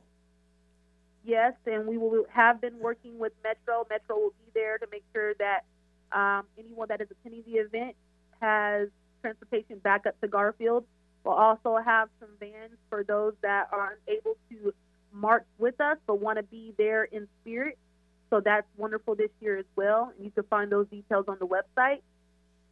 Yes, 1.24 1.52
and 1.66 1.86
we 1.86 1.98
will 1.98 2.24
have 2.30 2.60
been 2.60 2.78
working 2.80 3.18
with 3.18 3.32
Metro. 3.44 3.86
Metro 3.88 4.16
will 4.16 4.30
be 4.30 4.50
there 4.54 4.78
to 4.78 4.86
make 4.90 5.04
sure 5.12 5.34
that 5.34 5.64
um, 6.10 6.44
anyone 6.58 6.88
that 6.88 7.00
is 7.00 7.08
attending 7.10 7.44
the 7.46 7.58
event 7.60 7.94
has 8.40 8.88
transportation 9.22 9.78
back 9.78 10.06
up 10.06 10.20
to 10.20 10.28
Garfield. 10.28 10.84
We'll 11.24 11.34
also 11.34 11.78
have 11.82 12.08
some 12.20 12.30
vans 12.40 12.76
for 12.90 13.04
those 13.04 13.34
that 13.42 13.68
are 13.72 13.96
unable 14.06 14.36
to 14.50 14.74
march 15.12 15.44
with 15.58 15.78
us 15.80 15.98
but 16.06 16.20
want 16.20 16.38
to 16.38 16.42
be 16.42 16.74
there 16.76 17.04
in 17.04 17.28
spirit. 17.40 17.78
So 18.30 18.40
that's 18.40 18.66
wonderful 18.76 19.14
this 19.14 19.30
year 19.40 19.58
as 19.58 19.66
well. 19.76 20.12
And 20.16 20.24
you 20.24 20.30
can 20.30 20.44
find 20.44 20.72
those 20.72 20.86
details 20.88 21.26
on 21.28 21.36
the 21.38 21.46
website. 21.46 22.00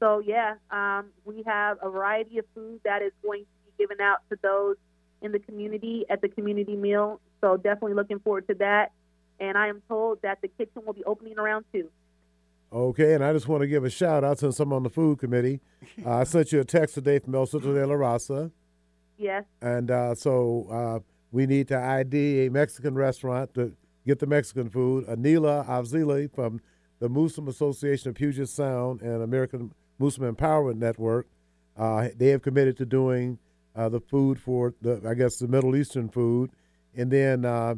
So 0.00 0.20
yeah, 0.20 0.54
um, 0.70 1.06
we 1.24 1.42
have 1.46 1.78
a 1.82 1.90
variety 1.90 2.38
of 2.38 2.46
food 2.54 2.80
that 2.84 3.02
is 3.02 3.12
going 3.22 3.42
to 3.42 3.46
be 3.66 3.72
given 3.78 4.00
out 4.00 4.18
to 4.30 4.38
those 4.42 4.76
in 5.22 5.32
the 5.32 5.38
community 5.38 6.06
at 6.08 6.22
the 6.22 6.28
community 6.28 6.76
meal. 6.76 7.20
So 7.42 7.56
definitely 7.56 7.94
looking 7.94 8.20
forward 8.20 8.48
to 8.48 8.54
that. 8.54 8.92
And 9.38 9.56
I 9.56 9.68
am 9.68 9.82
told 9.88 10.22
that 10.22 10.40
the 10.40 10.48
kitchen 10.48 10.82
will 10.84 10.94
be 10.94 11.04
opening 11.04 11.38
around 11.38 11.66
two. 11.72 11.90
Okay, 12.72 13.14
and 13.14 13.24
I 13.24 13.32
just 13.32 13.48
want 13.48 13.62
to 13.62 13.66
give 13.66 13.84
a 13.84 13.90
shout 13.90 14.22
out 14.22 14.38
since 14.38 14.60
I'm 14.60 14.72
on 14.72 14.82
the 14.84 14.90
food 14.90 15.18
committee. 15.18 15.60
Uh, 16.06 16.18
I 16.18 16.24
sent 16.24 16.52
you 16.52 16.60
a 16.60 16.64
text 16.64 16.94
today 16.94 17.18
from 17.18 17.34
El 17.34 17.44
Centro 17.46 17.74
de 17.74 17.86
la 17.86 17.94
Raza, 17.94 18.50
Yes. 19.18 19.44
and 19.60 19.90
uh, 19.90 20.14
so 20.14 20.66
uh, 20.70 20.98
we 21.32 21.46
need 21.46 21.68
to 21.68 21.76
ID 21.78 22.46
a 22.46 22.50
Mexican 22.50 22.94
restaurant 22.94 23.52
to 23.54 23.74
get 24.06 24.18
the 24.18 24.26
Mexican 24.26 24.70
food. 24.70 25.06
Anila 25.06 25.66
Avzili 25.66 26.32
from 26.32 26.60
the 27.00 27.08
Muslim 27.08 27.48
Association 27.48 28.10
of 28.10 28.14
Puget 28.14 28.48
Sound 28.48 29.02
and 29.02 29.22
American 29.22 29.72
Muslim 29.98 30.34
Empowerment 30.34 30.76
Network. 30.76 31.26
Uh, 31.76 32.08
they 32.16 32.28
have 32.28 32.40
committed 32.42 32.76
to 32.78 32.86
doing 32.86 33.38
uh, 33.74 33.88
the 33.88 34.00
food 34.00 34.38
for 34.40 34.74
the, 34.80 35.02
I 35.06 35.14
guess, 35.14 35.38
the 35.38 35.48
Middle 35.48 35.76
Eastern 35.76 36.08
food, 36.08 36.50
and 36.96 37.10
then 37.10 37.44
uh, 37.44 37.74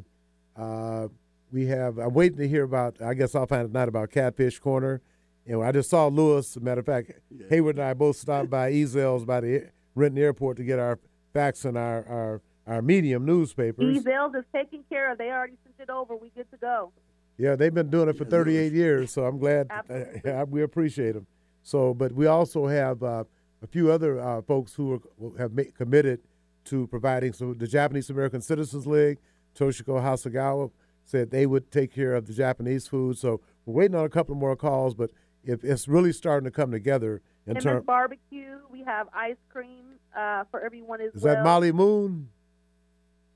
uh, 0.57 1.09
we 1.53 1.67
have. 1.67 1.99
I'm 1.99 2.15
waiting 2.15 2.39
to 2.39 2.49
hear 2.49 2.65
about. 2.65 3.01
I 3.01 3.15
guess 3.15 3.35
I'll 3.35 3.47
find 3.47 3.77
out 3.77 3.89
about 3.89 4.11
Catfish 4.11 4.59
Corner. 4.59 5.03
And 5.47 5.63
I 5.63 5.73
just 5.73 5.91
saw 5.91 6.07
Lewis. 6.07 6.57
Matter 6.61 6.81
of 6.81 6.87
fact, 6.87 7.13
Hayward 7.51 7.77
and 7.77 7.85
I 7.85 7.95
both 7.95 8.17
stopped 8.17 8.49
by 8.51 8.73
Ezell's 8.73 9.25
by 9.25 9.41
the 9.41 9.71
Renton 9.95 10.23
Airport 10.23 10.57
to 10.57 10.65
get 10.65 10.79
our 10.79 10.99
facts 11.33 11.65
and 11.65 11.77
our 11.77 12.05
our, 12.07 12.41
our 12.67 12.83
medium 12.83 13.25
newspapers. 13.25 13.99
Ezells 13.99 14.35
is 14.37 14.45
taken 14.55 14.85
care 14.89 15.13
of. 15.13 15.19
They 15.19 15.31
already 15.31 15.57
sent 15.65 15.89
it 15.89 15.91
over. 15.91 16.17
We 16.17 16.31
good 16.31 16.51
to 16.53 16.57
go. 16.57 16.93
Yeah, 17.39 17.57
they've 17.57 17.75
been 17.75 17.91
doing 17.91 18.09
it 18.09 18.17
for 18.17 18.25
38 18.25 18.73
years, 18.73 19.11
so 19.11 19.25
I'm 19.25 19.39
glad. 19.39 19.67
Absolutely. 19.71 20.31
Uh, 20.31 20.45
we 20.45 20.63
appreciate 20.63 21.13
them. 21.13 21.27
So, 21.63 21.95
but 21.95 22.13
we 22.13 22.27
also 22.27 22.67
have 22.67 23.03
uh, 23.03 23.25
a 23.63 23.67
few 23.67 23.91
other 23.91 24.21
uh, 24.21 24.43
folks 24.43 24.75
who 24.75 24.95
are, 24.95 25.39
have 25.39 25.53
ma- 25.53 25.63
committed 25.77 26.21
to 26.67 26.87
providing. 26.89 27.33
So, 27.33 27.55
the 27.55 27.67
Japanese 27.67 28.11
American 28.11 28.43
Citizens 28.43 28.87
League, 28.87 29.19
Toshiko 29.59 30.01
Hasegawa, 30.01 30.71
said 31.05 31.31
they 31.31 31.47
would 31.47 31.71
take 31.71 31.93
care 31.93 32.15
of 32.15 32.27
the 32.27 32.33
Japanese 32.33 32.87
food. 32.87 33.19
So, 33.19 33.41
we're 33.65 33.75
waiting 33.75 33.95
on 33.97 34.05
a 34.05 34.09
couple 34.09 34.35
more 34.35 34.57
calls, 34.57 34.95
but 34.95 35.11
if 35.45 35.65
it's 35.65 35.89
really 35.89 36.13
starting 36.13 36.45
to 36.45 36.51
come 36.51 36.71
together 36.71 37.21
in 37.47 37.53
Emmons 37.53 37.65
terms. 37.65 37.85
Barbecue. 37.87 38.59
We 38.71 38.83
have 38.85 39.09
ice 39.13 39.37
cream 39.49 39.99
uh, 40.17 40.45
for 40.51 40.61
everyone 40.61 41.01
as 41.01 41.15
Is 41.15 41.23
well. 41.23 41.35
that 41.35 41.45
Molly 41.45 41.73
Moon? 41.73 42.29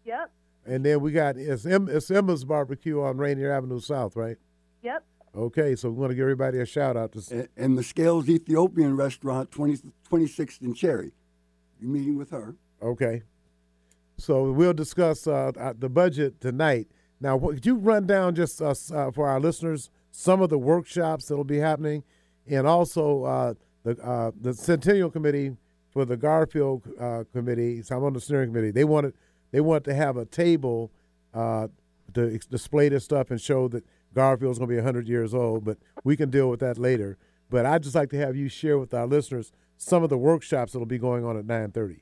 Yep. 0.04 0.30
And 0.64 0.84
then 0.84 1.00
we 1.00 1.12
got 1.12 1.36
it's, 1.36 1.66
em, 1.66 1.88
it's 1.90 2.10
Emma's 2.10 2.44
Barbecue 2.44 3.00
on 3.00 3.18
Rainier 3.18 3.52
Avenue 3.52 3.80
South, 3.80 4.16
right? 4.16 4.36
Yep. 4.82 5.04
Okay, 5.34 5.76
so 5.76 5.90
we 5.90 5.96
want 5.96 6.10
to 6.10 6.14
give 6.14 6.22
everybody 6.22 6.58
a 6.60 6.66
shout 6.66 6.96
out 6.96 7.12
to 7.12 7.22
And, 7.30 7.48
and 7.56 7.78
the 7.78 7.82
Scales 7.82 8.28
Ethiopian 8.28 8.96
Restaurant, 8.96 9.50
20, 9.50 9.78
26th 10.10 10.62
and 10.62 10.74
Cherry. 10.74 11.12
You 11.78 11.88
meeting 11.88 12.16
with 12.16 12.30
her? 12.30 12.56
Okay. 12.82 13.22
So 14.16 14.50
we'll 14.50 14.72
discuss 14.72 15.26
uh, 15.26 15.52
uh, 15.58 15.74
the 15.78 15.90
budget 15.90 16.40
tonight. 16.40 16.88
Now, 17.20 17.38
could 17.38 17.64
you 17.64 17.76
run 17.76 18.06
down 18.06 18.34
just 18.34 18.60
uh, 18.60 18.74
uh, 18.92 19.10
for 19.10 19.28
our 19.28 19.40
listeners 19.40 19.90
some 20.10 20.40
of 20.40 20.48
the 20.50 20.58
workshops 20.58 21.26
that'll 21.26 21.44
be 21.44 21.58
happening, 21.58 22.02
and 22.46 22.66
also 22.66 23.24
uh, 23.24 23.54
the 23.84 24.02
uh, 24.02 24.30
the 24.40 24.54
Centennial 24.54 25.10
Committee 25.10 25.56
for 25.90 26.04
the 26.04 26.16
Garfield 26.16 26.82
uh, 27.00 27.24
Committee. 27.32 27.82
So 27.82 27.96
I'm 27.96 28.04
on 28.04 28.12
the 28.12 28.20
steering 28.20 28.50
committee. 28.50 28.70
They 28.70 28.84
wanted 28.84 29.14
they 29.50 29.60
want 29.60 29.84
to 29.84 29.94
have 29.94 30.16
a 30.16 30.24
table 30.24 30.90
uh, 31.32 31.68
to 32.14 32.34
ex- 32.34 32.46
display 32.46 32.88
this 32.88 33.04
stuff 33.04 33.30
and 33.30 33.40
show 33.40 33.68
that 33.68 33.84
Garfield's 34.14 34.58
going 34.58 34.68
to 34.68 34.72
be 34.72 34.76
100 34.76 35.08
years 35.08 35.34
old. 35.34 35.64
But 35.64 35.78
we 36.04 36.16
can 36.16 36.30
deal 36.30 36.50
with 36.50 36.60
that 36.60 36.78
later. 36.78 37.18
But 37.48 37.64
I'd 37.66 37.82
just 37.82 37.94
like 37.94 38.10
to 38.10 38.18
have 38.18 38.36
you 38.36 38.48
share 38.48 38.78
with 38.78 38.92
our 38.92 39.06
listeners 39.06 39.52
some 39.76 40.02
of 40.02 40.10
the 40.10 40.18
workshops 40.18 40.72
that'll 40.72 40.86
be 40.86 40.98
going 40.98 41.24
on 41.24 41.36
at 41.36 41.46
9:30. 41.46 42.00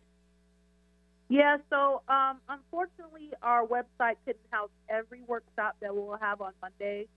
Yeah, 1.35 1.57
so 1.69 2.01
um, 2.07 2.39
unfortunately, 2.49 3.31
our 3.43 3.67
website 3.67 4.15
couldn't 4.25 4.47
house 4.53 4.71
every 4.89 5.21
workshop 5.27 5.75
that 5.81 5.93
we'll 5.93 6.17
have 6.21 6.41
on 6.41 6.53
Monday. 6.63 7.09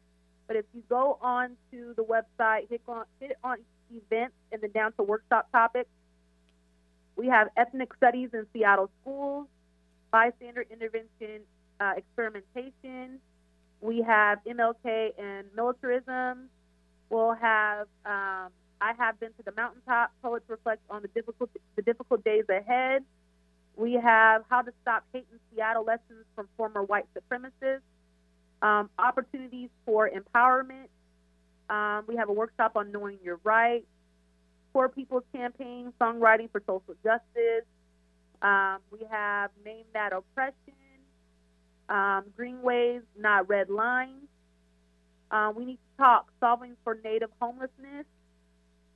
But 0.48 0.56
if 0.56 0.66
you 0.74 0.82
go 0.90 1.20
on 1.22 1.52
to 1.72 1.94
the 1.96 2.04
website, 2.04 2.68
hit 2.68 2.82
on, 2.88 3.06
hit 3.20 3.38
on 3.44 3.58
events, 3.92 4.34
and 4.52 4.60
then 4.60 4.72
down 4.72 4.94
to 4.94 5.04
workshop 5.04 5.52
topics, 5.52 5.92
we 7.16 7.28
have 7.28 7.50
ethnic 7.58 7.94
studies 7.96 8.30
in 8.34 8.48
Seattle 8.54 8.90
schools, 9.02 9.46
bystander 10.12 10.66
intervention 10.72 11.42
uh, 11.80 11.94
experimentation. 11.96 13.20
We 13.82 14.02
have 14.02 14.40
MLK 14.48 15.12
and 15.20 15.46
militarism. 15.56 16.50
We'll 17.12 17.36
have 17.36 17.86
um, 18.04 18.50
I 18.82 18.94
have 18.98 19.20
been 19.20 19.30
to 19.34 19.44
the 19.46 19.52
mountaintop. 19.56 20.12
Poets 20.24 20.46
reflect 20.48 20.82
on 20.90 21.04
the 21.04 21.08
difficult 21.10 21.52
the 21.76 21.84
difficult 21.84 22.24
days 22.24 22.46
ahead. 22.50 23.04
We 23.78 23.94
have 23.94 24.44
how 24.50 24.63
to 24.63 24.74
stop 24.82 25.04
hate 25.13 25.28
in 25.32 25.40
Seattle 25.54 25.86
lessons 25.86 26.26
from 26.36 26.50
former 26.58 26.84
white 26.84 27.06
supremacists. 27.16 27.82
Um, 28.62 28.90
opportunities 28.98 29.70
for 29.86 30.10
empowerment. 30.10 30.88
Um, 31.70 32.06
we 32.08 32.16
have 32.16 32.28
a 32.28 32.34
workshop 32.34 32.72
on 32.76 32.92
knowing 32.92 33.20
your 33.24 33.40
rights. 33.44 33.86
Poor 34.74 34.90
People's 34.90 35.24
Campaign, 35.32 35.94
songwriting 36.02 36.52
for 36.52 36.62
social 36.66 36.96
justice. 37.04 37.66
Um, 38.42 38.80
we 38.92 39.00
have 39.12 39.52
name 39.63 39.86
that 39.94 40.12
oppression. 40.12 40.56
Um, 41.88 42.26
green 42.36 42.62
waves, 42.63 43.06
not 43.18 43.48
red 43.48 43.70
lines. 43.70 44.28
Uh, 45.30 45.52
we 45.56 45.66
need 45.66 45.76
to 45.76 46.04
talk 46.04 46.32
solving 46.40 46.76
for 46.84 46.98
Native 47.04 47.30
homelessness, 47.40 48.06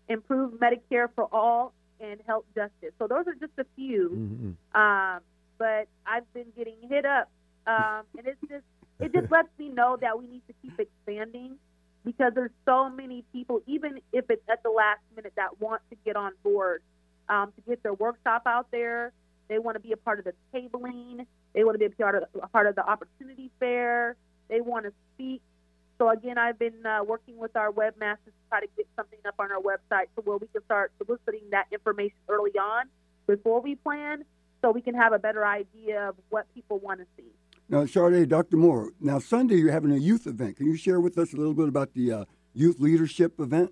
improve 0.10 0.54
Medicare 0.60 1.08
for 1.14 1.28
all, 1.32 1.74
and 2.02 2.20
Help 2.26 2.46
justice. 2.56 2.94
So 3.00 3.08
those 3.08 3.28
are 3.28 3.36
just 3.36 3.54
a 3.58 3.66
few. 3.76 4.10
Mm-hmm. 4.10 4.80
Um, 4.80 5.22
but 5.58 5.88
I've 6.06 6.32
been 6.34 6.48
getting 6.58 6.76
hit 6.90 7.06
up, 7.06 7.30
um, 7.68 8.04
and 8.18 8.26
it's 8.26 8.42
just 8.50 8.66
it 9.00 9.14
just 9.14 9.32
lets 9.32 9.50
me 9.58 9.70
know 9.70 9.98
that 10.02 10.18
we 10.18 10.28
need 10.28 10.42
to 10.48 10.54
keep 10.62 10.80
expanding 10.80 11.58
because 12.04 12.34
there's 12.34 12.52
so 12.66 12.90
many 12.90 13.24
people, 13.32 13.62
even 13.68 14.00
if 14.12 14.26
it's 14.30 14.42
at 14.50 14.64
the 14.64 14.70
last 14.70 15.02
minute, 15.16 15.34
that 15.36 15.60
want 15.60 15.82
to 15.90 15.98
get 16.04 16.16
on 16.16 16.32
board 16.44 16.82
um, 17.30 17.52
to 17.56 17.62
get 17.70 17.84
their 17.84 17.94
workshop 17.94 18.44
out 18.46 18.68
there. 18.72 19.12
They 19.48 19.60
want 19.60 19.76
to 19.76 19.80
be 19.80 19.92
a 19.92 19.98
part 19.98 20.20
of 20.20 20.26
the 20.26 20.34
tabling. 20.54 21.26
They 21.54 21.64
want 21.64 21.76
to 21.76 21.80
be 21.80 21.86
a 21.86 21.90
part 21.90 22.16
of 22.16 22.24
a 22.42 22.48
part 22.48 22.68
of 22.68 22.76
the 22.76 22.88
opportunity 22.88 23.52
fair. 23.60 24.16
They 24.50 24.62
want 24.62 24.86
to 24.86 24.94
speak. 25.14 25.42
So 26.02 26.10
again, 26.10 26.40
I've 26.40 26.58
been 26.58 26.84
uh, 26.84 27.04
working 27.04 27.38
with 27.38 27.56
our 27.56 27.72
webmasters 27.72 28.26
to 28.26 28.32
try 28.50 28.60
to 28.60 28.68
get 28.76 28.88
something 28.96 29.20
up 29.28 29.36
on 29.38 29.52
our 29.52 29.62
website 29.62 30.06
so 30.16 30.24
where 30.24 30.38
we 30.38 30.48
can 30.48 30.64
start 30.66 30.92
soliciting 30.98 31.48
that 31.52 31.68
information 31.72 32.18
early 32.28 32.50
on 32.60 32.86
before 33.28 33.62
we 33.62 33.76
plan, 33.76 34.26
so 34.64 34.72
we 34.72 34.82
can 34.82 34.96
have 34.96 35.14
a 35.14 35.20
better 35.20 35.46
idea 35.46 36.10
of 36.10 36.16
what 36.30 36.52
people 36.56 36.80
want 36.80 37.02
to 37.02 37.06
see. 37.16 37.28
Now, 37.70 37.86
Sade, 37.86 38.28
Dr. 38.28 38.58
Moore, 38.58 38.94
now 39.00 39.20
Sunday 39.20 39.58
you're 39.58 39.72
having 39.72 39.92
a 39.92 39.98
youth 39.98 40.26
event. 40.26 40.58
Can 40.58 40.66
you 40.66 40.76
share 40.76 41.00
with 41.00 41.20
us 41.20 41.34
a 41.34 41.38
little 41.38 41.54
bit 41.54 41.68
about 41.68 41.94
the 41.94 42.12
uh, 42.12 42.26
youth 42.56 42.80
leadership 42.80 43.40
event? 43.40 43.72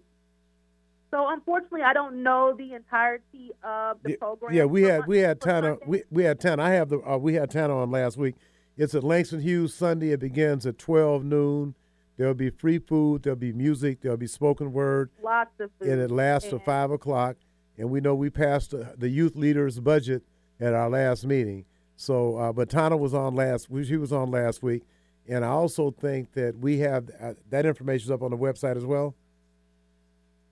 So 1.09 1.27
unfortunately, 1.29 1.81
I 1.81 1.93
don't 1.93 2.21
know 2.21 2.53
the 2.55 2.75
entirety 2.75 3.53
of 3.63 3.97
the 4.03 4.11
Yeah, 4.11 4.15
program. 4.17 4.53
Yeah, 4.53 4.65
we 4.65 4.83
had 4.83 4.99
Mon- 4.99 5.09
we 5.09 5.17
had 5.17 5.41
for 5.41 5.47
Tana 5.47 5.77
we, 5.87 6.03
we 6.11 6.23
had 6.25 6.39
Tana. 6.39 6.61
I 6.61 6.69
have 6.73 6.89
the 6.89 6.99
uh, 6.99 7.17
we 7.17 7.33
had 7.33 7.49
Tana 7.49 7.75
on 7.75 7.89
last 7.89 8.17
week. 8.17 8.35
It's 8.77 8.93
at 8.93 9.03
Langston 9.03 9.41
Hughes 9.41 9.73
Sunday. 9.73 10.11
It 10.11 10.19
begins 10.19 10.67
at 10.67 10.77
twelve 10.77 11.23
noon. 11.23 11.73
There'll 12.19 12.33
be 12.33 12.49
free 12.49 12.79
food. 12.79 13.23
There'll 13.23 13.39
be 13.39 13.53
music. 13.53 14.01
There'll 14.01 14.17
be 14.17 14.27
spoken 14.27 14.73
word, 14.73 15.09
Lots 15.23 15.57
of 15.61 15.71
food. 15.79 15.87
and 15.87 16.01
it 16.01 16.11
lasts 16.11 16.49
till 16.49 16.57
And- 16.57 16.65
five 16.65 16.91
o'clock. 16.91 17.37
And 17.77 17.89
we 17.89 18.01
know 18.01 18.13
we 18.13 18.29
passed 18.29 18.71
the, 18.71 18.93
the 18.97 19.07
youth 19.07 19.37
leaders 19.37 19.79
budget 19.79 20.23
at 20.59 20.73
our 20.73 20.89
last 20.89 21.25
meeting. 21.25 21.63
So, 21.95 22.35
uh, 22.35 22.51
but 22.51 22.69
Tana 22.69 22.97
was 22.97 23.13
on 23.13 23.35
last. 23.35 23.69
She 23.85 23.95
was 23.95 24.11
on 24.11 24.31
last 24.31 24.61
week, 24.61 24.83
and 25.29 25.45
I 25.45 25.47
also 25.47 25.91
think 25.91 26.33
that 26.33 26.57
we 26.57 26.79
have 26.79 27.09
uh, 27.21 27.35
that 27.51 27.65
information 27.65 28.07
is 28.07 28.11
up 28.11 28.21
on 28.21 28.31
the 28.31 28.37
website 28.37 28.75
as 28.75 28.85
well. 28.85 29.15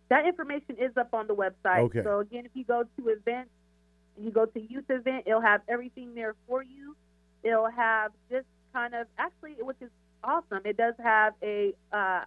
That 0.08 0.26
information 0.26 0.78
is 0.80 0.96
up 0.96 1.14
on 1.14 1.28
the 1.28 1.36
website. 1.36 1.80
Okay. 1.80 2.02
So 2.02 2.20
again, 2.20 2.46
if 2.46 2.52
you 2.54 2.64
go 2.64 2.84
to 2.98 3.08
events 3.10 3.50
and 4.16 4.24
you 4.26 4.32
go 4.32 4.46
to 4.46 4.60
youth 4.62 4.86
event, 4.90 5.24
it'll 5.28 5.42
have 5.42 5.62
everything 5.68 6.14
there 6.16 6.34
for 6.48 6.64
you. 6.64 6.96
It'll 7.44 7.70
have 7.70 8.12
just 8.32 8.46
kind 8.74 8.94
of 8.96 9.08
actually, 9.18 9.56
which 9.60 9.78
is 9.82 9.90
awesome. 10.28 10.62
It 10.66 10.78
does 10.78 10.94
have 11.04 11.34
a 11.42 11.74
uh, 11.92 12.22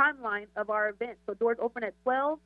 timeline 0.00 0.46
of 0.56 0.70
our 0.70 0.88
event. 0.88 1.18
So 1.26 1.34
doors 1.34 1.58
open 1.60 1.84
at 1.84 1.94
twelve. 2.02 2.38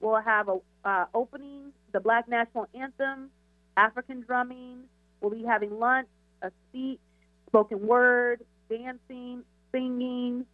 We'll 0.00 0.20
have 0.20 0.48
a 0.48 0.58
uh, 0.84 1.06
opening, 1.14 1.72
the 1.92 2.00
Black 2.00 2.28
National 2.28 2.68
Anthem, 2.74 3.30
African 3.76 4.20
drumming. 4.20 4.80
We'll 5.20 5.30
be 5.30 5.44
having 5.44 5.78
lunch, 5.78 6.08
a 6.42 6.50
speech, 6.68 7.00
spoken 7.48 7.86
word, 7.86 8.44
dancing, 8.68 9.42
singing. 9.72 10.44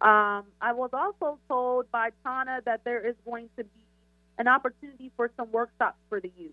Um, 0.00 0.44
I 0.60 0.72
was 0.72 0.90
also 0.92 1.38
told 1.48 1.90
by 1.92 2.10
Tana 2.24 2.60
that 2.64 2.82
there 2.84 3.06
is 3.06 3.14
going 3.24 3.48
to 3.56 3.64
be 3.64 3.70
an 4.38 4.48
opportunity 4.48 5.10
for 5.16 5.30
some 5.36 5.50
workshops 5.52 5.96
for 6.08 6.20
the 6.20 6.30
youth. 6.36 6.52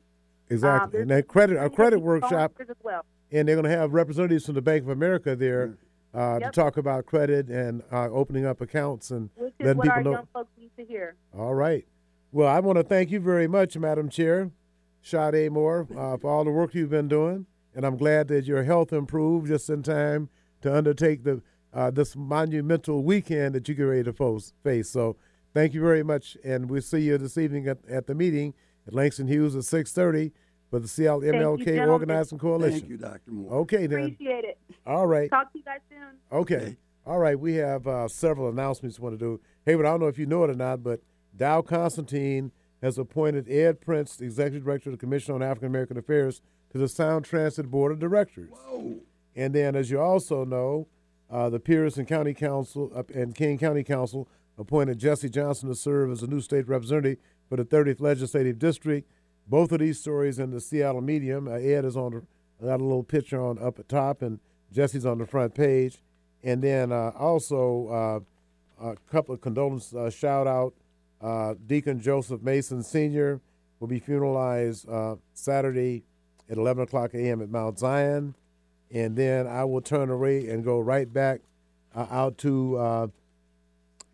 Exactly, 0.49 0.97
Um, 0.99 1.01
and 1.03 1.11
that 1.11 1.27
credit 1.27 1.57
a 1.57 1.69
credit 1.69 1.99
workshop. 1.99 2.53
as 2.59 2.67
well. 2.83 3.03
and 3.31 3.47
they're 3.47 3.55
going 3.55 3.69
to 3.69 3.75
have 3.75 3.93
representatives 3.93 4.45
from 4.45 4.55
the 4.55 4.61
Bank 4.61 4.83
of 4.83 4.89
America 4.89 5.35
there 5.35 5.77
uh, 6.13 6.37
Yep. 6.41 6.51
to 6.51 6.55
talk 6.61 6.77
about 6.77 7.05
credit 7.05 7.49
and 7.49 7.81
uh, 7.91 8.09
opening 8.09 8.45
up 8.45 8.61
accounts. 8.61 9.11
And 9.11 9.29
Which 9.35 9.53
letting 9.59 9.81
people 9.81 10.03
know. 10.03 10.11
young 10.11 10.27
folks 10.33 10.51
need 10.57 10.71
to 10.77 10.85
hear. 10.85 11.15
all 11.37 11.55
right, 11.55 11.85
well, 12.31 12.47
I 12.47 12.59
want 12.59 12.77
to 12.77 12.83
thank 12.83 13.11
you 13.11 13.19
very 13.19 13.47
much, 13.47 13.77
Madam 13.77 14.09
Chair, 14.09 14.51
Sade 15.01 15.51
Moore, 15.51 15.87
uh, 15.95 16.17
for 16.21 16.29
all 16.31 16.43
the 16.43 16.51
work 16.51 16.73
you've 16.73 16.89
been 16.89 17.07
doing, 17.07 17.45
and 17.75 17.85
I'm 17.85 17.97
glad 17.97 18.27
that 18.29 18.45
your 18.45 18.63
health 18.63 18.93
improved 18.93 19.47
just 19.47 19.69
in 19.69 19.83
time 19.83 20.29
to 20.61 20.73
undertake 20.75 21.23
the 21.23 21.41
uh, 21.73 21.89
this 21.89 22.15
monumental 22.15 23.03
weekend 23.03 23.55
that 23.55 23.67
you 23.67 23.73
get 23.73 23.83
ready 23.83 24.03
to 24.03 24.39
face. 24.63 24.89
So, 24.89 25.17
Thank 25.55 25.75
you 25.75 25.81
very 25.81 26.01
much, 26.01 26.35
and 26.43 26.67
we'll 26.67 26.81
see 26.81 27.01
you 27.01 27.17
this 27.19 27.37
evening 27.37 27.67
at, 27.67 27.77
at 27.87 28.07
the 28.07 28.15
meeting 28.15 28.55
at 28.87 28.93
Langston 28.95 29.27
Hughes 29.27 29.55
at 29.55 29.63
six 29.65 29.91
thirty 29.91 30.31
for 30.73 30.79
the 30.79 30.87
Seattle 30.87 31.21
Thank 31.21 31.35
you, 31.35 31.39
MLK. 31.39 31.87
Organizing 31.87 32.39
Coalition. 32.39 32.79
Thank 32.79 32.89
you, 32.89 32.97
Dr. 32.97 33.31
Moore. 33.31 33.53
Okay, 33.59 33.85
then. 33.85 34.05
Appreciate 34.05 34.43
it. 34.43 34.57
All 34.87 35.05
right. 35.05 35.29
Talk 35.29 35.51
to 35.53 35.59
you 35.59 35.63
guys 35.63 35.81
soon. 35.87 36.17
Okay. 36.31 36.55
Okay. 36.55 36.77
All 37.05 37.19
right. 37.19 37.39
We 37.39 37.53
have 37.55 37.85
uh, 37.85 38.07
several 38.07 38.49
announcements 38.49 38.97
we 38.97 39.03
want 39.03 39.19
to 39.19 39.23
do. 39.23 39.39
Hey, 39.67 39.73
Hayward, 39.73 39.85
I 39.85 39.91
don't 39.91 39.99
know 39.99 40.07
if 40.07 40.17
you 40.17 40.25
know 40.25 40.43
it 40.45 40.49
or 40.49 40.55
not, 40.55 40.81
but 40.81 41.01
Dow 41.37 41.61
Constantine 41.61 42.51
has 42.81 42.97
appointed 42.97 43.47
Ed 43.47 43.81
Prince, 43.81 44.15
the 44.15 44.25
Executive 44.25 44.63
Director 44.63 44.89
of 44.89 44.95
the 44.95 44.99
Commission 44.99 45.35
on 45.35 45.43
African 45.43 45.67
American 45.67 45.95
Affairs, 45.95 46.41
to 46.71 46.79
the 46.79 46.87
Sound 46.87 47.23
Transit 47.23 47.69
Board 47.69 47.91
of 47.91 47.99
Directors. 47.99 48.49
Whoa. 48.49 48.95
And 49.35 49.53
then, 49.53 49.75
as 49.75 49.91
you 49.91 50.01
also 50.01 50.43
know, 50.43 50.87
uh, 51.29 51.51
the 51.51 51.59
Pierce 51.59 51.97
and 51.97 52.07
County 52.07 52.33
Council 52.33 52.91
uh, 52.95 53.03
and 53.13 53.35
King 53.35 53.59
County 53.59 53.83
Council 53.83 54.27
appointed 54.57 54.97
Jesse 54.97 55.29
Johnson 55.29 55.69
to 55.69 55.75
serve 55.75 56.09
as 56.09 56.23
a 56.23 56.27
new 56.27 56.41
state 56.41 56.67
representative 56.67 57.19
for 57.47 57.57
the 57.57 57.65
30th 57.65 58.01
Legislative 58.01 58.57
District. 58.57 59.07
Both 59.47 59.71
of 59.71 59.79
these 59.79 59.99
stories 59.99 60.39
in 60.39 60.51
the 60.51 60.61
Seattle 60.61 61.01
Medium. 61.01 61.47
Uh, 61.47 61.53
Ed 61.53 61.85
is 61.85 61.97
on 61.97 62.11
the, 62.11 62.65
got 62.65 62.79
a 62.79 62.83
little 62.83 63.03
picture 63.03 63.41
on 63.41 63.59
up 63.59 63.79
at 63.79 63.89
top, 63.89 64.21
and 64.21 64.39
Jesse's 64.71 65.05
on 65.05 65.17
the 65.17 65.27
front 65.27 65.53
page. 65.53 65.99
And 66.43 66.61
then 66.61 66.91
uh, 66.91 67.11
also 67.17 68.25
uh, 68.81 68.89
a 68.91 68.95
couple 69.11 69.33
of 69.33 69.41
condolence 69.41 69.93
uh, 69.93 70.09
shout 70.09 70.47
out. 70.47 70.73
Uh, 71.21 71.55
Deacon 71.65 72.01
Joseph 72.01 72.41
Mason 72.41 72.83
Sr. 72.83 73.39
will 73.79 73.87
be 73.87 73.99
funeralized 73.99 75.17
Saturday 75.33 76.03
at 76.49 76.57
11 76.57 76.83
o'clock 76.83 77.13
a.m. 77.13 77.41
at 77.41 77.49
Mount 77.49 77.79
Zion 77.79 78.35
and 78.91 79.15
then 79.15 79.47
I 79.47 79.63
will 79.63 79.81
turn 79.81 80.09
away 80.09 80.49
and 80.49 80.65
go 80.65 80.79
right 80.79 81.11
back 81.11 81.39
out 81.95 82.37
to 82.39 83.11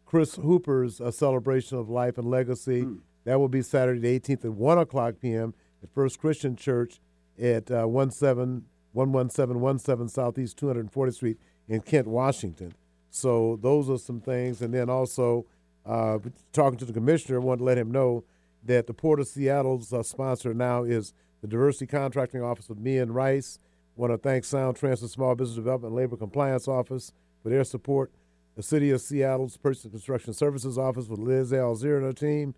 Chris 0.06 0.36
Hooper's 0.36 1.02
celebration 1.16 1.80
of 1.80 1.90
life 1.90 2.20
and 2.20 2.30
legacy. 2.30 2.86
That 3.30 3.38
will 3.38 3.48
be 3.48 3.62
Saturday 3.62 4.00
the 4.00 4.20
18th 4.20 4.46
at 4.46 4.54
1 4.54 4.78
o'clock 4.80 5.14
p.m. 5.22 5.54
at 5.84 5.94
First 5.94 6.20
Christian 6.20 6.56
Church 6.56 7.00
at 7.40 7.70
uh, 7.70 7.86
17 7.88 8.66
11717 8.96 10.08
Southeast 10.10 10.60
240th 10.60 11.14
Street 11.14 11.38
in 11.68 11.82
Kent, 11.82 12.08
Washington. 12.08 12.74
So 13.12 13.60
those 13.62 13.88
are 13.88 14.00
some 14.00 14.20
things. 14.20 14.64
And 14.64 14.74
then 14.74 14.90
also, 14.90 15.46
uh, 15.86 16.18
talking 16.54 16.80
to 16.80 16.86
the 16.86 16.92
commissioner, 16.92 17.40
I 17.40 17.44
want 17.44 17.60
to 17.60 17.66
let 17.66 17.78
him 17.78 17.92
know 17.92 18.24
that 18.66 18.88
the 18.88 18.96
Port 18.96 19.20
of 19.20 19.28
Seattle's 19.28 19.94
uh, 19.94 20.02
sponsor 20.02 20.56
now 20.56 20.84
is 20.84 21.14
the 21.42 21.48
Diversity 21.48 21.86
Contracting 21.86 22.42
Office 22.42 22.68
with 22.68 22.80
Mian 22.80 23.12
Rice. 23.12 23.60
Want 23.96 24.12
to 24.12 24.18
thank 24.18 24.44
Sound 24.44 24.76
Transit 24.76 25.12
Small 25.12 25.36
Business 25.36 25.56
Development 25.56 25.92
and 25.92 25.96
Labor 25.96 26.18
Compliance 26.18 26.68
Office 26.68 27.14
for 27.44 27.50
their 27.50 27.64
support. 27.64 28.12
The 28.56 28.64
City 28.64 28.90
of 28.90 29.02
Seattle's 29.02 29.56
Purchase 29.56 29.84
and 29.84 29.94
Construction 29.94 30.34
Services 30.34 30.80
Office 30.80 31.08
with 31.08 31.20
Liz 31.20 31.52
Alzeer 31.52 31.98
and 31.98 32.06
her 32.06 32.12
team. 32.12 32.56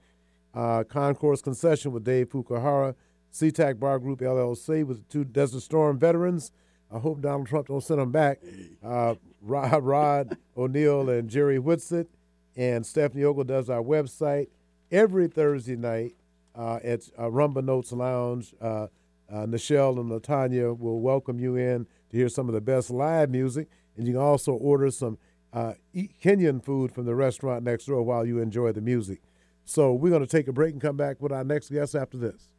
Uh, 0.53 0.83
Concourse 0.83 1.41
Concession 1.41 1.91
with 1.91 2.03
Dave 2.03 2.29
Fukuhara. 2.29 2.95
SeaTac 3.31 3.79
Bar 3.79 3.99
Group 3.99 4.19
LLC 4.19 4.85
with 4.85 4.97
the 4.97 5.03
two 5.11 5.23
Desert 5.23 5.61
Storm 5.61 5.97
veterans. 5.97 6.51
I 6.93 6.99
hope 6.99 7.21
Donald 7.21 7.47
Trump 7.47 7.67
don't 7.67 7.81
send 7.81 8.01
them 8.01 8.11
back. 8.11 8.41
Uh, 8.83 9.15
Rod, 9.41 9.83
Rod 9.83 10.37
O'Neill 10.57 11.09
and 11.09 11.29
Jerry 11.29 11.57
Whitsitt. 11.57 12.07
And 12.55 12.85
Stephanie 12.85 13.23
Ogle 13.23 13.45
does 13.45 13.69
our 13.69 13.81
website 13.81 14.47
every 14.91 15.27
Thursday 15.27 15.77
night 15.77 16.15
uh, 16.53 16.79
at 16.83 17.09
uh, 17.17 17.23
Rumba 17.23 17.63
Notes 17.63 17.93
Lounge. 17.93 18.53
Uh, 18.59 18.87
uh, 19.31 19.45
Nichelle 19.45 19.97
and 19.99 20.11
Latanya 20.11 20.77
will 20.77 20.99
welcome 20.99 21.39
you 21.39 21.55
in 21.55 21.87
to 22.09 22.17
hear 22.17 22.27
some 22.27 22.49
of 22.49 22.53
the 22.53 22.59
best 22.61 22.89
live 22.89 23.29
music, 23.29 23.69
and 23.95 24.05
you 24.05 24.13
can 24.13 24.21
also 24.21 24.51
order 24.51 24.91
some 24.91 25.17
uh, 25.53 25.73
Kenyan 25.95 26.61
food 26.63 26.91
from 26.91 27.05
the 27.05 27.15
restaurant 27.15 27.63
next 27.63 27.85
door 27.85 28.03
while 28.03 28.25
you 28.25 28.39
enjoy 28.39 28.73
the 28.73 28.81
music. 28.81 29.21
So 29.71 29.93
we're 29.93 30.09
going 30.09 30.21
to 30.21 30.27
take 30.27 30.49
a 30.49 30.51
break 30.51 30.73
and 30.73 30.81
come 30.81 30.97
back 30.97 31.21
with 31.21 31.31
our 31.31 31.45
next 31.45 31.69
guest 31.69 31.95
after 31.95 32.17
this. 32.17 32.51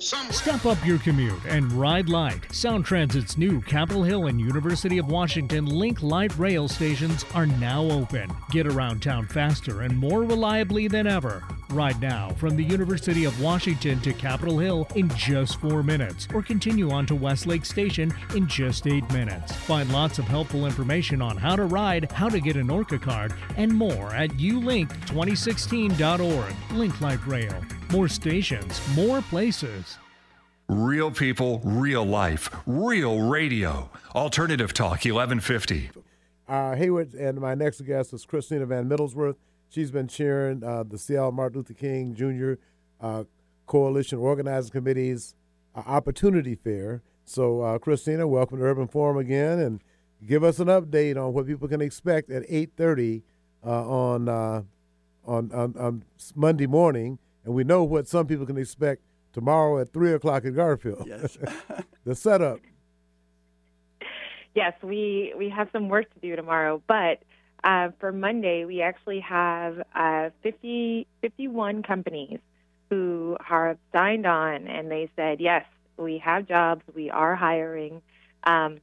Step 0.00 0.64
up 0.64 0.82
your 0.86 0.98
commute 0.98 1.44
and 1.46 1.70
ride 1.72 2.08
light. 2.08 2.40
Sound 2.54 2.86
Transit's 2.86 3.36
new 3.36 3.60
Capitol 3.60 4.02
Hill 4.02 4.28
and 4.28 4.40
University 4.40 4.96
of 4.96 5.10
Washington 5.10 5.66
Link 5.66 6.02
Light 6.02 6.34
rail 6.38 6.68
stations 6.68 7.26
are 7.34 7.44
now 7.44 7.82
open. 7.82 8.32
Get 8.50 8.66
around 8.66 9.02
town 9.02 9.26
faster 9.26 9.82
and 9.82 9.98
more 9.98 10.22
reliably 10.22 10.88
than 10.88 11.06
ever. 11.06 11.44
Ride 11.68 12.00
now 12.00 12.30
from 12.30 12.56
the 12.56 12.64
University 12.64 13.26
of 13.26 13.42
Washington 13.42 14.00
to 14.00 14.14
Capitol 14.14 14.58
Hill 14.58 14.88
in 14.94 15.10
just 15.10 15.60
four 15.60 15.82
minutes, 15.82 16.26
or 16.32 16.42
continue 16.42 16.90
on 16.90 17.04
to 17.04 17.14
Westlake 17.14 17.66
Station 17.66 18.10
in 18.34 18.48
just 18.48 18.86
eight 18.86 19.06
minutes. 19.12 19.52
Find 19.52 19.92
lots 19.92 20.18
of 20.18 20.24
helpful 20.24 20.64
information 20.64 21.20
on 21.20 21.36
how 21.36 21.56
to 21.56 21.66
ride, 21.66 22.10
how 22.12 22.30
to 22.30 22.40
get 22.40 22.56
an 22.56 22.70
ORCA 22.70 22.98
card, 22.98 23.34
and 23.58 23.70
more 23.70 24.14
at 24.14 24.30
ulink2016.org. 24.30 26.54
Link 26.72 27.00
Light 27.02 27.26
Rail. 27.26 27.62
More 27.92 28.06
stations, 28.06 28.80
more 28.94 29.20
places. 29.20 29.98
Real 30.68 31.10
people, 31.10 31.60
real 31.64 32.04
life, 32.04 32.48
real 32.64 33.22
radio. 33.22 33.90
Alternative 34.14 34.72
Talk 34.72 35.04
1150. 35.04 35.90
Uh, 36.46 36.76
Hayward 36.76 37.14
and 37.14 37.40
my 37.40 37.56
next 37.56 37.80
guest 37.80 38.12
is 38.12 38.24
Christina 38.24 38.64
Van 38.66 38.88
Middlesworth. 38.88 39.34
She's 39.70 39.90
been 39.90 40.06
chairing 40.06 40.62
uh, 40.62 40.84
the 40.84 40.98
Seattle 40.98 41.32
Martin 41.32 41.58
Luther 41.58 41.74
King 41.74 42.14
Jr. 42.14 42.62
Uh, 43.04 43.24
Coalition 43.66 44.20
Organizing 44.20 44.70
Committee's 44.70 45.34
uh, 45.74 45.82
Opportunity 45.84 46.54
Fair. 46.54 47.02
So, 47.24 47.60
uh, 47.60 47.78
Christina, 47.78 48.28
welcome 48.28 48.58
to 48.58 48.64
Urban 48.64 48.86
Forum 48.86 49.16
again, 49.16 49.58
and 49.58 49.80
give 50.24 50.44
us 50.44 50.60
an 50.60 50.68
update 50.68 51.16
on 51.16 51.32
what 51.32 51.48
people 51.48 51.66
can 51.66 51.80
expect 51.80 52.30
at 52.30 52.48
8:30 52.48 53.22
uh, 53.66 53.68
on, 53.68 54.28
uh, 54.28 54.62
on 55.24 55.50
on 55.50 55.76
on 55.76 56.04
Monday 56.36 56.68
morning. 56.68 57.18
And 57.44 57.54
we 57.54 57.64
know 57.64 57.84
what 57.84 58.06
some 58.06 58.26
people 58.26 58.46
can 58.46 58.58
expect 58.58 59.02
tomorrow 59.32 59.80
at 59.80 59.92
three 59.92 60.12
o'clock 60.12 60.44
at 60.44 60.54
Garfield. 60.54 61.04
Yes. 61.06 61.38
the 62.04 62.14
setup. 62.14 62.60
yes, 64.54 64.74
we 64.82 65.32
we 65.36 65.48
have 65.48 65.68
some 65.72 65.88
work 65.88 66.12
to 66.14 66.20
do 66.20 66.36
tomorrow, 66.36 66.82
but 66.86 67.22
uh, 67.64 67.90
for 67.98 68.12
Monday 68.12 68.64
we 68.64 68.82
actually 68.82 69.20
have 69.20 69.82
uh, 69.94 70.30
50, 70.42 71.06
51 71.20 71.82
companies 71.82 72.40
who 72.88 73.36
have 73.44 73.78
signed 73.92 74.26
on, 74.26 74.66
and 74.66 74.90
they 74.90 75.08
said 75.16 75.40
yes, 75.40 75.64
we 75.96 76.18
have 76.18 76.46
jobs, 76.46 76.82
we 76.94 77.10
are 77.10 77.36
hiring, 77.36 78.02
um, 78.44 78.78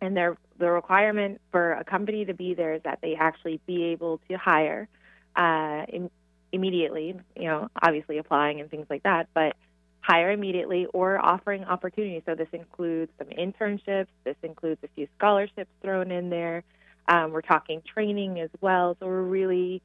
and 0.00 0.16
their 0.16 0.36
the 0.58 0.70
requirement 0.70 1.40
for 1.50 1.72
a 1.72 1.84
company 1.84 2.24
to 2.24 2.34
be 2.34 2.54
there 2.54 2.74
is 2.74 2.82
that 2.84 3.00
they 3.02 3.16
actually 3.16 3.60
be 3.66 3.84
able 3.84 4.20
to 4.28 4.38
hire 4.38 4.88
uh, 5.36 5.84
in, 5.88 6.10
immediately. 6.54 7.14
You 7.36 7.44
know, 7.44 7.68
obviously 7.82 8.18
applying 8.18 8.60
and 8.60 8.70
things 8.70 8.86
like 8.88 9.02
that, 9.02 9.28
but 9.34 9.56
hire 10.00 10.30
immediately 10.30 10.86
or 10.92 11.18
offering 11.18 11.64
opportunities. 11.64 12.22
So 12.26 12.34
this 12.34 12.48
includes 12.52 13.10
some 13.18 13.28
internships. 13.28 14.08
This 14.24 14.36
includes 14.42 14.80
a 14.84 14.88
few 14.94 15.08
scholarships 15.16 15.70
thrown 15.82 16.10
in 16.10 16.30
there. 16.30 16.62
Um, 17.08 17.32
we're 17.32 17.42
talking 17.42 17.82
training 17.82 18.40
as 18.40 18.50
well. 18.60 18.96
So 19.00 19.06
we're 19.06 19.22
really 19.22 19.82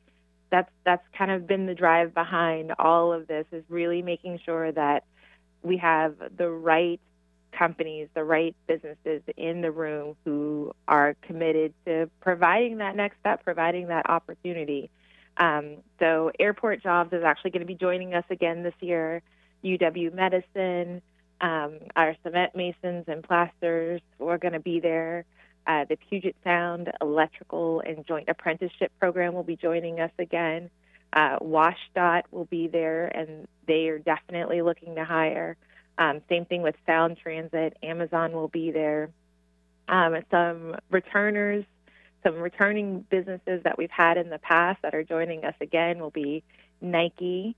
that's 0.51 0.69
that's 0.84 1.05
kind 1.17 1.32
of 1.32 1.47
been 1.47 1.65
the 1.67 1.75
drive 1.75 2.13
behind 2.13 2.73
all 2.79 3.13
of 3.13 3.27
this 3.27 3.45
is 3.51 3.63
really 3.69 4.01
making 4.01 4.39
sure 4.45 4.71
that 4.71 5.03
we 5.62 5.77
have 5.77 6.15
the 6.38 6.49
right 6.49 6.99
companies, 7.51 8.08
the 8.13 8.23
right 8.23 8.55
businesses 8.67 9.21
in 9.38 9.62
the 9.62 9.71
room 9.71 10.15
who 10.25 10.71
are 10.88 11.15
committed 11.21 11.73
to 11.86 12.10
providing 12.21 12.77
that 12.77 12.95
next 12.95 13.19
step, 13.19 13.43
providing 13.43 13.88
that 13.88 14.10
opportunity. 14.10 14.89
Um, 15.39 15.78
so 15.99 16.32
Airport 16.39 16.84
Jobs 16.84 17.13
is 17.13 17.23
actually 17.23 17.52
going 17.52 17.62
to 17.62 17.67
be 17.67 17.75
joining 17.75 18.13
us 18.13 18.25
again 18.30 18.62
this 18.63 18.73
year. 18.82 19.21
UW 19.63 20.13
Medicine, 20.13 21.02
um, 21.41 21.80
our 21.95 22.15
cement 22.23 22.56
masons 22.56 23.06
and 23.08 23.23
plasters, 23.23 24.02
we're 24.17 24.38
going 24.38 24.54
to 24.54 24.60
be 24.60 24.80
there. 24.80 25.25
Uh, 25.65 25.86
the 25.88 25.97
Puget 25.97 26.36
Sound 26.43 26.91
Electrical 27.02 27.82
and 27.82 28.06
Joint 28.06 28.28
Apprenticeship 28.28 28.91
Program 28.99 29.34
will 29.34 29.43
be 29.43 29.56
joining 29.56 29.99
us 29.99 30.12
again. 30.17 30.69
Uh, 31.13 31.38
WashDOT 31.39 32.23
will 32.32 32.45
be 32.45 32.67
there, 32.67 33.08
and 33.08 33.47
they 33.67 33.88
are 33.88 33.99
definitely 33.99 34.62
looking 34.62 34.95
to 34.95 35.06
hire. 35.06 35.58
Um, 35.97 36.21
same 36.30 36.45
thing 36.45 36.62
with 36.62 36.75
Sound 36.86 37.17
Transit. 37.21 37.78
Amazon 37.84 38.32
will 38.32 38.47
be 38.47 38.71
there. 38.71 39.10
Um, 39.88 40.15
some 40.32 40.75
returners, 40.91 41.65
some 42.23 42.36
returning 42.36 43.05
businesses 43.10 43.63
that 43.63 43.77
we've 43.77 43.91
had 43.91 44.17
in 44.17 44.29
the 44.29 44.39
past 44.39 44.82
that 44.82 44.93
are 44.93 45.03
joining 45.03 45.45
us 45.45 45.55
again 45.62 45.99
will 45.99 46.10
be 46.10 46.43
Nike, 46.82 47.55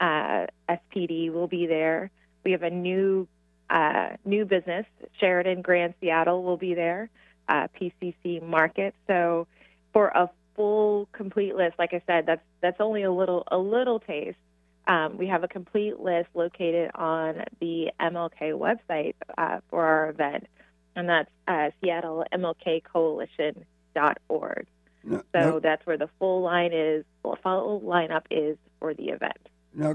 uh, 0.00 0.46
SPD 0.68 1.32
will 1.32 1.48
be 1.48 1.66
there. 1.66 2.10
We 2.44 2.52
have 2.52 2.62
a 2.62 2.70
new 2.70 3.28
uh, 3.70 4.10
new 4.24 4.44
business, 4.44 4.86
Sheraton 5.18 5.62
Grand 5.62 5.94
Seattle 6.00 6.42
will 6.42 6.56
be 6.56 6.74
there. 6.74 7.08
Uh, 7.48 7.68
PCC 7.78 8.42
Market. 8.42 8.94
So 9.06 9.46
for 9.92 10.08
a 10.08 10.30
full 10.56 11.08
complete 11.12 11.54
list, 11.54 11.74
like 11.78 11.92
I 11.92 12.02
said, 12.06 12.24
that's 12.26 12.40
that's 12.62 12.80
only 12.80 13.02
a 13.02 13.12
little 13.12 13.44
a 13.50 13.58
little 13.58 14.00
taste. 14.00 14.38
Um, 14.86 15.18
we 15.18 15.26
have 15.28 15.44
a 15.44 15.48
complete 15.48 15.98
list 16.00 16.28
located 16.34 16.90
on 16.94 17.44
the 17.60 17.90
MLK 18.00 18.52
website 18.52 19.14
uh, 19.36 19.60
for 19.68 19.84
our 19.84 20.10
event, 20.10 20.46
and 20.96 21.08
that's 21.08 21.30
uh, 21.48 21.70
No, 23.96 25.22
So 25.32 25.40
no. 25.40 25.60
that's 25.60 25.84
where 25.86 25.98
the 25.98 26.08
full 26.18 26.42
line 26.42 26.72
is, 26.72 27.04
full 27.22 27.38
full 27.42 27.80
lineup 27.82 28.22
is 28.30 28.56
for 28.80 28.94
the 28.94 29.08
event. 29.08 29.48
Now, 29.74 29.94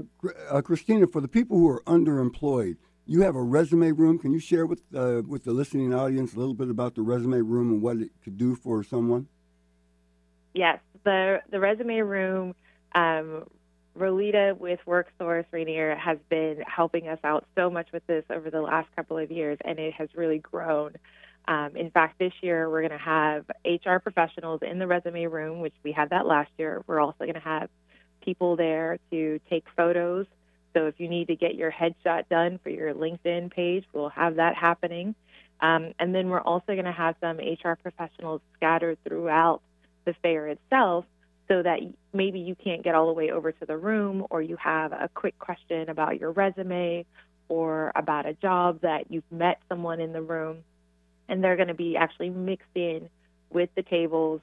uh, 0.50 0.60
Christina, 0.62 1.06
for 1.06 1.20
the 1.20 1.28
people 1.28 1.56
who 1.58 1.68
are 1.68 1.82
underemployed, 1.84 2.76
you 3.06 3.22
have 3.22 3.34
a 3.34 3.42
resume 3.42 3.92
room. 3.92 4.18
Can 4.18 4.32
you 4.32 4.38
share 4.38 4.66
with 4.66 4.82
uh, 4.94 5.22
with 5.26 5.44
the 5.44 5.52
listening 5.52 5.92
audience 5.92 6.34
a 6.34 6.38
little 6.38 6.54
bit 6.54 6.70
about 6.70 6.94
the 6.94 7.02
resume 7.02 7.40
room 7.40 7.70
and 7.72 7.82
what 7.82 7.96
it 7.96 8.10
could 8.22 8.36
do 8.36 8.54
for 8.54 8.84
someone? 8.84 9.26
Yes, 10.54 10.78
the 11.04 11.40
the 11.50 11.58
resume 11.60 12.00
room. 12.00 12.54
Um, 12.94 13.46
Rolita 13.98 14.56
with 14.56 14.78
WorkSource 14.86 15.46
Rainier 15.50 15.96
has 15.96 16.18
been 16.28 16.62
helping 16.66 17.08
us 17.08 17.18
out 17.24 17.46
so 17.56 17.68
much 17.68 17.88
with 17.92 18.06
this 18.06 18.24
over 18.30 18.48
the 18.50 18.60
last 18.60 18.88
couple 18.94 19.18
of 19.18 19.30
years, 19.30 19.58
and 19.64 19.78
it 19.78 19.92
has 19.94 20.08
really 20.14 20.38
grown. 20.38 20.94
Um, 21.48 21.76
in 21.76 21.90
fact, 21.90 22.18
this 22.18 22.32
year 22.42 22.68
we're 22.70 22.86
going 22.86 22.98
to 22.98 23.04
have 23.04 23.44
HR 23.64 23.98
professionals 23.98 24.60
in 24.62 24.78
the 24.78 24.86
resume 24.86 25.26
room, 25.26 25.60
which 25.60 25.74
we 25.82 25.92
had 25.92 26.10
that 26.10 26.26
last 26.26 26.50
year. 26.58 26.82
We're 26.86 27.00
also 27.00 27.20
going 27.20 27.34
to 27.34 27.40
have 27.40 27.68
people 28.24 28.56
there 28.56 28.98
to 29.10 29.40
take 29.48 29.64
photos. 29.76 30.26
So 30.74 30.86
if 30.86 30.94
you 30.98 31.08
need 31.08 31.28
to 31.28 31.36
get 31.36 31.54
your 31.54 31.72
headshot 31.72 32.28
done 32.28 32.60
for 32.62 32.70
your 32.70 32.94
LinkedIn 32.94 33.50
page, 33.52 33.84
we'll 33.92 34.10
have 34.10 34.36
that 34.36 34.54
happening. 34.54 35.14
Um, 35.60 35.92
and 35.98 36.14
then 36.14 36.28
we're 36.28 36.40
also 36.40 36.66
going 36.68 36.84
to 36.84 36.92
have 36.92 37.16
some 37.20 37.38
HR 37.38 37.74
professionals 37.74 38.40
scattered 38.56 38.98
throughout 39.06 39.60
the 40.04 40.14
fair 40.22 40.48
itself 40.48 41.04
so 41.48 41.62
that 41.62 41.80
maybe 42.12 42.38
you 42.38 42.54
can't 42.54 42.84
get 42.84 42.94
all 42.94 43.08
the 43.08 43.12
way 43.12 43.30
over 43.30 43.50
to 43.50 43.66
the 43.66 43.76
room 43.76 44.24
or 44.30 44.40
you 44.40 44.56
have 44.56 44.92
a 44.92 45.10
quick 45.12 45.38
question 45.38 45.90
about 45.90 46.20
your 46.20 46.30
resume 46.30 47.04
or 47.48 47.90
about 47.96 48.24
a 48.24 48.34
job 48.34 48.80
that 48.82 49.10
you've 49.10 49.30
met 49.32 49.60
someone 49.68 50.00
in 50.00 50.12
the 50.12 50.22
room 50.22 50.58
and 51.30 51.42
they're 51.42 51.56
going 51.56 51.68
to 51.68 51.74
be 51.74 51.96
actually 51.96 52.28
mixed 52.28 52.66
in 52.74 53.08
with 53.50 53.70
the 53.76 53.82
tables 53.82 54.40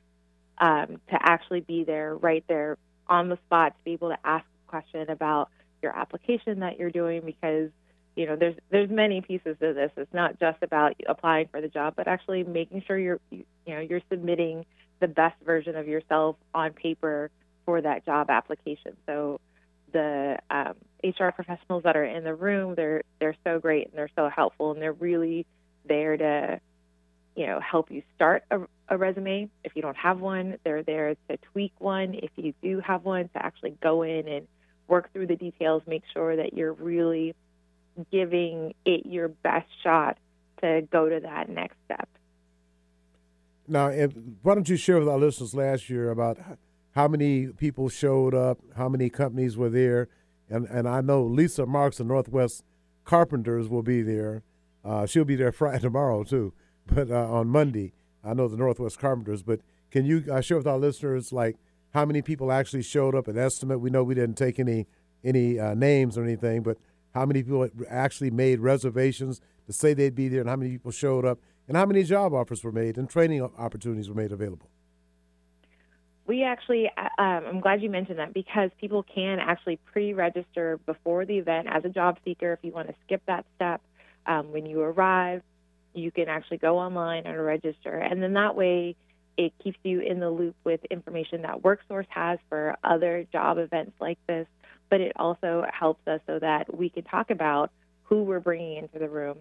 um, 0.57 0.99
to 1.09 1.17
actually 1.19 1.59
be 1.59 1.83
there 1.83 2.15
right 2.15 2.43
there 2.47 2.77
on 3.07 3.29
the 3.29 3.37
spot 3.45 3.73
to 3.77 3.83
be 3.83 3.91
able 3.91 4.09
to 4.09 4.17
ask 4.23 4.45
a 4.67 4.69
question 4.69 5.09
about 5.09 5.49
your 5.83 5.95
application 5.95 6.61
that 6.61 6.79
you're 6.79 6.89
doing 6.89 7.21
because 7.23 7.69
you 8.15 8.25
know 8.25 8.35
there's 8.35 8.55
there's 8.71 8.89
many 8.89 9.21
pieces 9.21 9.55
to 9.59 9.73
this. 9.73 9.91
It's 9.95 10.13
not 10.13 10.39
just 10.39 10.63
about 10.63 10.95
applying 11.07 11.49
for 11.49 11.61
the 11.61 11.67
job 11.67 11.93
but 11.95 12.07
actually 12.07 12.43
making 12.43 12.83
sure 12.87 12.97
you're 12.97 13.19
you, 13.29 13.45
know 13.67 13.79
you're 13.79 14.01
submitting 14.09 14.65
the 14.99 15.07
best 15.07 15.35
version 15.45 15.75
of 15.75 15.87
yourself 15.87 16.37
on 16.55 16.73
paper 16.73 17.29
for 17.65 17.81
that 17.81 18.05
job 18.05 18.29
application. 18.29 18.97
So 19.05 19.39
the 19.93 20.37
um, 20.49 20.73
HR 21.03 21.29
professionals 21.29 21.83
that 21.83 21.95
are 21.95 22.03
in 22.03 22.23
the 22.23 22.33
room 22.33 22.73
they're 22.75 23.03
they're 23.19 23.37
so 23.43 23.59
great 23.59 23.87
and 23.87 23.97
they're 23.97 24.09
so 24.15 24.29
helpful 24.29 24.71
and 24.71 24.81
they're 24.81 24.93
really 24.93 25.45
there 25.87 26.17
to 26.17 26.59
you 27.37 27.45
know 27.45 27.61
help 27.61 27.89
you 27.89 28.03
start 28.15 28.43
a, 28.51 28.59
a 28.89 28.97
resume. 28.97 29.49
If 29.63 29.75
you 29.75 29.81
don't 29.81 29.95
have 29.95 30.19
one 30.19 30.57
they're 30.65 30.83
there 30.83 31.15
to 31.29 31.37
tweak 31.53 31.73
one. 31.79 32.15
If 32.15 32.31
you 32.35 32.53
do 32.61 32.81
have 32.81 33.05
one 33.05 33.29
to 33.29 33.45
actually 33.45 33.77
go 33.81 34.01
in 34.01 34.27
and 34.27 34.47
work 34.87 35.13
through 35.13 35.27
the 35.27 35.35
details 35.35 35.83
make 35.87 36.03
sure 36.13 36.35
that 36.35 36.53
you're 36.53 36.73
really 36.73 37.35
giving 38.11 38.73
it 38.85 39.05
your 39.05 39.27
best 39.27 39.67
shot 39.83 40.17
to 40.61 40.87
go 40.91 41.09
to 41.09 41.19
that 41.19 41.49
next 41.49 41.75
step. 41.85 42.07
Now, 43.67 43.87
if, 43.87 44.13
why 44.43 44.55
don't 44.55 44.69
you 44.69 44.77
share 44.77 44.99
with 44.99 45.09
our 45.09 45.17
listeners 45.17 45.53
last 45.53 45.89
year 45.89 46.09
about 46.09 46.37
how 46.95 47.07
many 47.07 47.47
people 47.47 47.89
showed 47.89 48.33
up, 48.33 48.59
how 48.75 48.87
many 48.87 49.09
companies 49.09 49.57
were 49.57 49.69
there, 49.69 50.07
and 50.49 50.65
and 50.67 50.87
I 50.87 51.01
know 51.01 51.23
Lisa 51.23 51.65
Marks 51.65 51.99
of 51.99 52.07
Northwest 52.07 52.63
Carpenters 53.03 53.67
will 53.67 53.83
be 53.83 54.01
there. 54.01 54.43
Uh, 54.85 55.05
she'll 55.05 55.25
be 55.25 55.35
there 55.35 55.51
Friday 55.51 55.79
tomorrow 55.81 56.23
too, 56.23 56.53
but 56.87 57.11
uh, 57.11 57.31
on 57.31 57.47
Monday 57.47 57.93
I 58.23 58.33
know 58.33 58.47
the 58.47 58.57
Northwest 58.57 58.99
Carpenters. 58.99 59.41
But 59.41 59.61
can 59.91 60.05
you 60.05 60.23
uh, 60.31 60.41
share 60.41 60.57
with 60.57 60.67
our 60.67 60.77
listeners 60.77 61.31
like 61.31 61.57
how 61.93 62.05
many 62.05 62.21
people 62.21 62.51
actually 62.51 62.83
showed 62.83 63.15
up? 63.15 63.27
An 63.27 63.37
estimate. 63.37 63.79
We 63.79 63.89
know 63.89 64.03
we 64.03 64.15
didn't 64.15 64.37
take 64.37 64.59
any 64.59 64.87
any 65.23 65.59
uh, 65.59 65.73
names 65.73 66.17
or 66.17 66.23
anything, 66.23 66.61
but 66.63 66.77
how 67.13 67.25
many 67.25 67.41
people 67.41 67.67
actually 67.89 68.29
made 68.31 68.59
reservations 68.59 69.41
to 69.65 69.73
say 69.73 69.93
they'd 69.93 70.15
be 70.15 70.27
there, 70.27 70.41
and 70.41 70.49
how 70.49 70.55
many 70.55 70.71
people 70.71 70.91
showed 70.91 71.25
up, 71.25 71.39
and 71.67 71.75
how 71.75 71.85
many 71.85 72.03
job 72.03 72.33
offers 72.33 72.63
were 72.63 72.71
made 72.71 72.97
and 72.97 73.09
training 73.09 73.41
opportunities 73.41 74.07
were 74.09 74.15
made 74.15 74.31
available. 74.31 74.69
we 76.27 76.43
actually 76.43 76.89
uh, 76.97 77.21
um, 77.21 77.45
i'm 77.47 77.59
glad 77.59 77.81
you 77.81 77.89
mentioned 77.89 78.19
that 78.19 78.33
because 78.33 78.69
people 78.79 79.03
can 79.03 79.39
actually 79.39 79.77
pre-register 79.91 80.77
before 80.85 81.25
the 81.25 81.37
event 81.37 81.67
as 81.69 81.83
a 81.85 81.89
job 81.89 82.17
seeker 82.23 82.53
if 82.53 82.59
you 82.61 82.71
want 82.71 82.87
to 82.87 82.95
skip 83.05 83.21
that 83.25 83.45
step 83.55 83.81
um, 84.25 84.51
when 84.51 84.65
you 84.65 84.81
arrive 84.81 85.41
you 85.97 86.11
can 86.11 86.27
actually 86.27 86.57
go 86.57 86.77
online 86.77 87.25
and 87.25 87.43
register. 87.43 87.97
And 87.97 88.21
then 88.21 88.33
that 88.33 88.55
way 88.55 88.95
it 89.37 89.53
keeps 89.63 89.77
you 89.83 89.99
in 89.99 90.19
the 90.19 90.29
loop 90.29 90.55
with 90.63 90.83
information 90.85 91.43
that 91.43 91.61
worksource 91.61 92.07
has 92.09 92.39
for 92.49 92.75
other 92.83 93.25
job 93.31 93.57
events 93.57 93.93
like 93.99 94.17
this. 94.27 94.47
But 94.89 95.01
it 95.01 95.13
also 95.15 95.65
helps 95.71 96.07
us 96.07 96.21
so 96.27 96.39
that 96.39 96.75
we 96.75 96.89
can 96.89 97.03
talk 97.03 97.29
about 97.29 97.71
who 98.03 98.23
we're 98.23 98.39
bringing 98.39 98.77
into 98.77 98.99
the 98.99 99.09
room. 99.09 99.37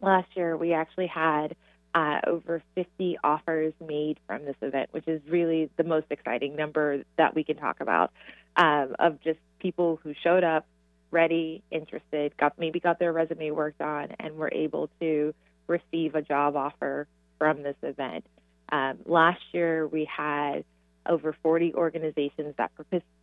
Last 0.00 0.28
year 0.34 0.56
we 0.56 0.72
actually 0.72 1.08
had 1.08 1.54
uh, 1.94 2.20
over 2.26 2.62
50 2.74 3.18
offers 3.22 3.74
made 3.86 4.18
from 4.26 4.44
this 4.44 4.56
event, 4.62 4.88
which 4.92 5.06
is 5.06 5.20
really 5.28 5.70
the 5.76 5.84
most 5.84 6.06
exciting 6.10 6.56
number 6.56 7.02
that 7.18 7.34
we 7.34 7.44
can 7.44 7.56
talk 7.56 7.80
about 7.80 8.12
um, 8.56 8.96
of 8.98 9.22
just 9.22 9.38
people 9.58 10.00
who 10.02 10.14
showed 10.22 10.42
up 10.42 10.66
ready, 11.10 11.62
interested, 11.70 12.34
got 12.38 12.58
maybe 12.58 12.80
got 12.80 12.98
their 12.98 13.12
resume 13.12 13.50
worked 13.50 13.82
on, 13.82 14.08
and 14.18 14.36
were 14.36 14.50
able 14.52 14.88
to 15.00 15.34
receive 15.66 16.14
a 16.14 16.22
job 16.22 16.56
offer 16.56 17.06
from 17.38 17.62
this 17.62 17.76
event. 17.82 18.24
Um, 18.70 18.98
last 19.04 19.40
year, 19.52 19.86
we 19.86 20.04
had 20.04 20.64
over 21.06 21.36
40 21.42 21.74
organizations 21.74 22.54
that 22.58 22.70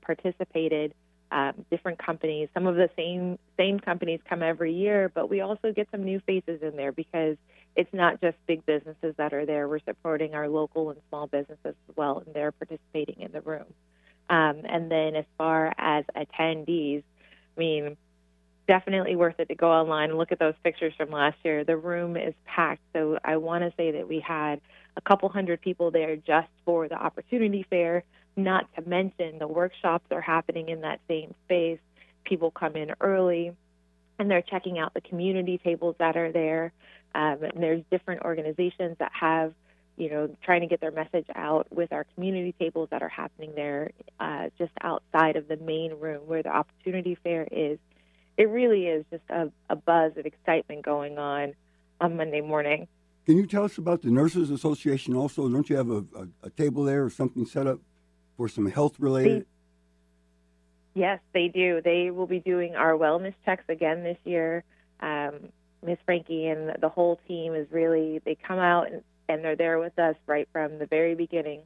participated, 0.02 0.94
um, 1.32 1.66
different 1.72 2.04
companies. 2.04 2.50
Some 2.54 2.68
of 2.68 2.76
the 2.76 2.90
same 2.96 3.38
same 3.58 3.80
companies 3.80 4.20
come 4.28 4.44
every 4.44 4.74
year, 4.74 5.12
but 5.14 5.30
we 5.30 5.42
also 5.42 5.72
get 5.72 5.88
some 5.92 6.04
new 6.04 6.20
faces 6.26 6.62
in 6.62 6.76
there 6.76 6.92
because 6.92 7.38
it's 7.76 7.94
not 7.94 8.20
just 8.20 8.36
big 8.48 8.66
businesses 8.66 9.16
that 9.18 9.34
are 9.34 9.46
there. 9.46 9.68
We're 9.68 9.80
supporting 9.80 10.34
our 10.34 10.50
local 10.50 10.90
and 10.90 11.00
small 11.10 11.28
businesses 11.28 11.76
as 11.90 11.96
well, 11.96 12.24
and 12.26 12.34
they're 12.34 12.52
participating 12.52 13.22
in 13.22 13.32
the 13.32 13.42
room. 13.42 13.66
Um, 14.30 14.62
and 14.66 14.92
then 14.92 15.16
as 15.16 15.26
far 15.38 15.74
as 15.78 16.04
attendees, 16.16 17.04
I 17.56 17.60
mean, 17.60 17.98
definitely 18.70 19.16
worth 19.16 19.40
it 19.40 19.50
to 19.50 19.56
go 19.56 19.72
online 19.72 20.12
and 20.12 20.20
look 20.20 20.32
at 20.32 20.38
those 20.38 20.54
pictures 20.64 20.94
from 20.96 21.10
last 21.10 21.38
year. 21.44 21.64
The 21.64 21.76
room 21.76 22.16
is 22.16 22.36
packed, 22.46 22.84
so 22.94 23.18
I 23.26 23.38
want 23.38 23.64
to 23.64 23.74
say 23.76 23.90
that 23.94 24.08
we 24.08 24.20
had 24.20 24.62
a 24.96 25.02
couple 25.02 25.28
hundred 25.28 25.60
people 25.60 25.90
there 25.90 26.16
just 26.16 26.50
for 26.66 26.88
the 26.88 26.94
opportunity 26.94 27.66
fair. 27.68 28.04
Not 28.38 28.68
to 28.76 28.88
mention 28.88 29.40
the 29.40 29.48
workshops 29.48 30.06
are 30.12 30.22
happening 30.22 30.70
in 30.70 30.82
that 30.82 31.00
same 31.08 31.34
space. 31.46 31.80
People 32.26 32.52
come 32.52 32.76
in 32.76 32.92
early 33.02 33.54
and 34.20 34.30
they're 34.30 34.44
checking 34.44 34.78
out 34.78 34.94
the 34.94 35.02
community 35.02 35.58
tables 35.58 35.96
that 35.98 36.16
are 36.16 36.32
there. 36.32 36.72
Um, 37.16 37.40
and 37.42 37.64
there's 37.64 37.82
different 37.90 38.22
organizations 38.22 38.98
that 39.00 39.12
have, 39.20 39.56
you 39.98 40.12
know, 40.12 40.30
trying 40.44 40.62
to 40.62 40.68
get 40.68 40.80
their 40.80 40.92
message 40.92 41.26
out 41.34 41.66
with 41.72 41.92
our 41.92 42.06
community 42.14 42.54
tables 42.60 42.90
that 42.92 43.02
are 43.02 43.10
happening 43.10 43.54
there, 43.56 43.90
uh, 44.20 44.50
just 44.60 44.74
outside 44.82 45.38
of 45.38 45.48
the 45.48 45.58
main 45.58 45.94
room 45.94 46.22
where 46.28 46.44
the 46.44 46.50
opportunity 46.50 47.18
fair 47.24 47.48
is. 47.52 47.80
It 48.40 48.48
really 48.48 48.88
is 48.88 49.04
just 49.12 49.24
a, 49.30 49.52
a 49.70 49.76
buzz 49.76 50.14
of 50.16 50.26
excitement 50.26 50.86
going 50.86 51.18
on 51.18 51.56
on 52.00 52.16
Monday 52.16 52.40
morning. 52.40 52.88
Can 53.26 53.36
you 53.36 53.46
tell 53.46 53.66
us 53.66 53.78
about 53.78 54.02
the 54.02 54.10
Nurses 54.10 54.50
Association 54.50 55.14
also? 55.14 55.50
Don't 55.50 55.70
you 55.70 55.76
have 55.76 55.90
a, 55.90 56.06
a, 56.16 56.28
a 56.44 56.50
table 56.50 56.86
there 56.86 57.04
or 57.04 57.10
something 57.10 57.46
set 57.46 57.68
up 57.68 57.80
for 58.38 58.48
some 58.48 58.72
health 58.72 58.98
related? 58.98 59.46
Yes, 60.94 61.20
they 61.34 61.50
do. 61.50 61.82
They 61.84 62.12
will 62.12 62.28
be 62.28 62.40
doing 62.40 62.78
our 62.78 62.94
wellness 62.94 63.34
checks 63.44 63.66
again 63.68 64.04
this 64.04 64.18
year. 64.24 64.64
Um, 65.02 65.50
Miss 65.86 65.98
Frankie 66.06 66.48
and 66.48 66.78
the 66.82 66.90
whole 66.90 67.20
team 67.28 67.54
is 67.56 67.68
really, 67.72 68.22
they 68.24 68.36
come 68.36 68.60
out 68.60 68.90
and, 68.90 69.04
and 69.28 69.44
they're 69.44 69.58
there 69.58 69.80
with 69.80 70.00
us 70.00 70.16
right 70.28 70.48
from 70.54 70.80
the 70.80 70.86
very 70.86 71.14
beginning. 71.14 71.64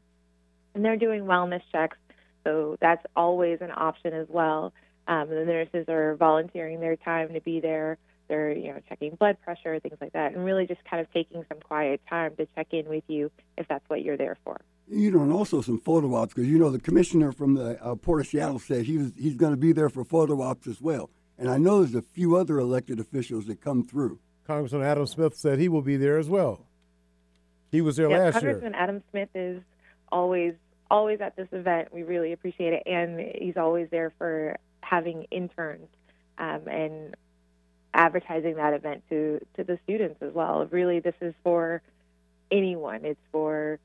And 0.74 0.84
they're 0.84 0.98
doing 0.98 1.26
wellness 1.26 1.62
checks, 1.72 1.98
so 2.44 2.78
that's 2.82 3.06
always 3.16 3.60
an 3.62 3.72
option 3.76 4.16
as 4.16 4.26
well. 4.28 4.74
Um, 5.08 5.30
the 5.30 5.46
nurses 5.46 5.86
are 5.90 6.16
volunteering 6.16 6.80
their 6.80 6.96
time 6.96 7.34
to 7.34 7.42
be 7.42 7.60
there. 7.60 7.98
They're, 8.30 8.52
you 8.54 8.74
know, 8.74 8.80
checking 8.88 9.16
blood 9.16 9.38
pressure, 9.44 9.80
things 9.80 9.98
like 10.00 10.14
that, 10.14 10.34
and 10.34 10.46
really 10.46 10.66
just 10.66 10.84
kind 10.86 11.02
of 11.02 11.12
taking 11.12 11.44
some 11.50 11.60
quiet 11.60 12.02
time 12.10 12.36
to 12.38 12.48
check 12.56 12.68
in 12.72 12.88
with 12.88 13.04
you 13.08 13.30
if 13.58 13.68
that's 13.68 13.88
what 13.90 14.02
you're 14.02 14.18
there 14.18 14.38
for. 14.44 14.62
You 14.88 15.12
know, 15.12 15.22
and 15.22 15.32
also 15.32 15.62
some 15.62 15.80
photo 15.80 16.16
ops 16.16 16.34
because 16.34 16.50
you 16.50 16.58
know 16.58 16.70
the 16.70 16.80
commissioner 16.80 17.32
from 17.32 17.56
the 17.56 17.82
uh, 17.84 17.96
Port 17.96 18.22
of 18.22 18.28
Seattle 18.28 18.60
said 18.60 18.86
he 18.86 18.98
was 18.98 19.12
he's 19.18 19.36
going 19.36 19.52
to 19.54 19.58
be 19.58 19.72
there 19.72 19.90
for 19.90 20.04
photo 20.04 20.42
ops 20.42 20.68
as 20.68 20.82
well. 20.82 21.10
And 21.38 21.50
I 21.50 21.58
know 21.58 21.84
there's 21.84 21.96
a 21.96 22.02
few 22.02 22.36
other 22.36 22.60
elected 22.60 23.00
officials 23.00 23.48
that 23.48 23.60
come 23.60 23.84
through. 23.84 24.20
Congressman 24.46 24.84
Adam 24.84 25.08
Smith 25.08 25.36
said 25.36 25.60
he 25.60 25.70
will 25.70 25.82
be 25.82 25.98
there 25.98 26.18
as 26.18 26.30
well. 26.30 26.66
He 27.72 27.82
was 27.82 27.96
there 27.96 28.10
yeah, 28.10 28.18
last 28.20 28.34
Congressman 28.34 28.72
year. 28.72 28.72
Congressman 28.72 28.76
Adam 28.76 29.04
Smith 29.12 29.30
is 29.36 29.62
always 30.12 30.54
always 30.92 31.22
at 31.22 31.36
this 31.36 31.48
event. 31.52 31.94
We 31.94 32.04
really 32.04 32.34
appreciate 32.34 32.74
it, 32.74 32.84
and 32.86 33.20
he's 33.20 33.58
always 33.58 33.90
there 33.90 34.14
for 34.18 34.58
having 34.84 35.24
interns 35.32 35.88
um, 36.38 36.68
and 36.68 37.16
advertising 37.94 38.56
that 38.56 38.74
event 38.74 39.04
to 39.10 39.40
to 39.56 39.64
the 39.64 39.78
students 39.84 40.22
as 40.22 40.34
well. 40.34 40.68
Really, 40.70 41.00
this 41.00 41.16
is 41.22 41.34
for 41.44 41.82
anyone. 42.52 43.06
It's 43.06 43.20
for 43.32 43.80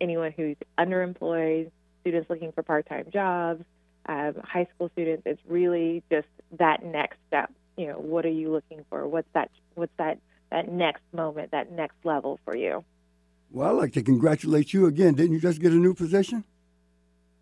anyone 0.00 0.32
who's 0.36 0.56
underemployed, 0.78 1.70
students 2.00 2.30
looking 2.30 2.52
for 2.52 2.62
part-time 2.62 3.06
jobs, 3.12 3.64
um, 4.06 4.34
high 4.44 4.68
school 4.74 4.90
students. 4.92 5.22
It's 5.26 5.40
really 5.46 6.02
just 6.10 6.28
that 6.58 6.84
next 6.84 7.18
step. 7.26 7.52
You 7.76 7.88
know, 7.88 7.98
what 7.98 8.24
are 8.24 8.30
you 8.30 8.50
looking 8.50 8.84
for? 8.88 9.06
What's 9.06 9.28
that? 9.34 9.50
What's 9.74 9.92
that? 9.98 10.18
That 10.50 10.72
next 10.72 11.02
moment, 11.12 11.50
that 11.50 11.70
next 11.72 11.96
level 12.04 12.40
for 12.44 12.56
you. 12.56 12.82
Well, 13.50 13.68
I'd 13.68 13.82
like 13.82 13.92
to 13.92 14.02
congratulate 14.02 14.72
you 14.72 14.86
again. 14.86 15.12
Didn't 15.14 15.32
you 15.32 15.40
just 15.40 15.60
get 15.60 15.72
a 15.72 15.76
new 15.76 15.92
position? 15.92 16.44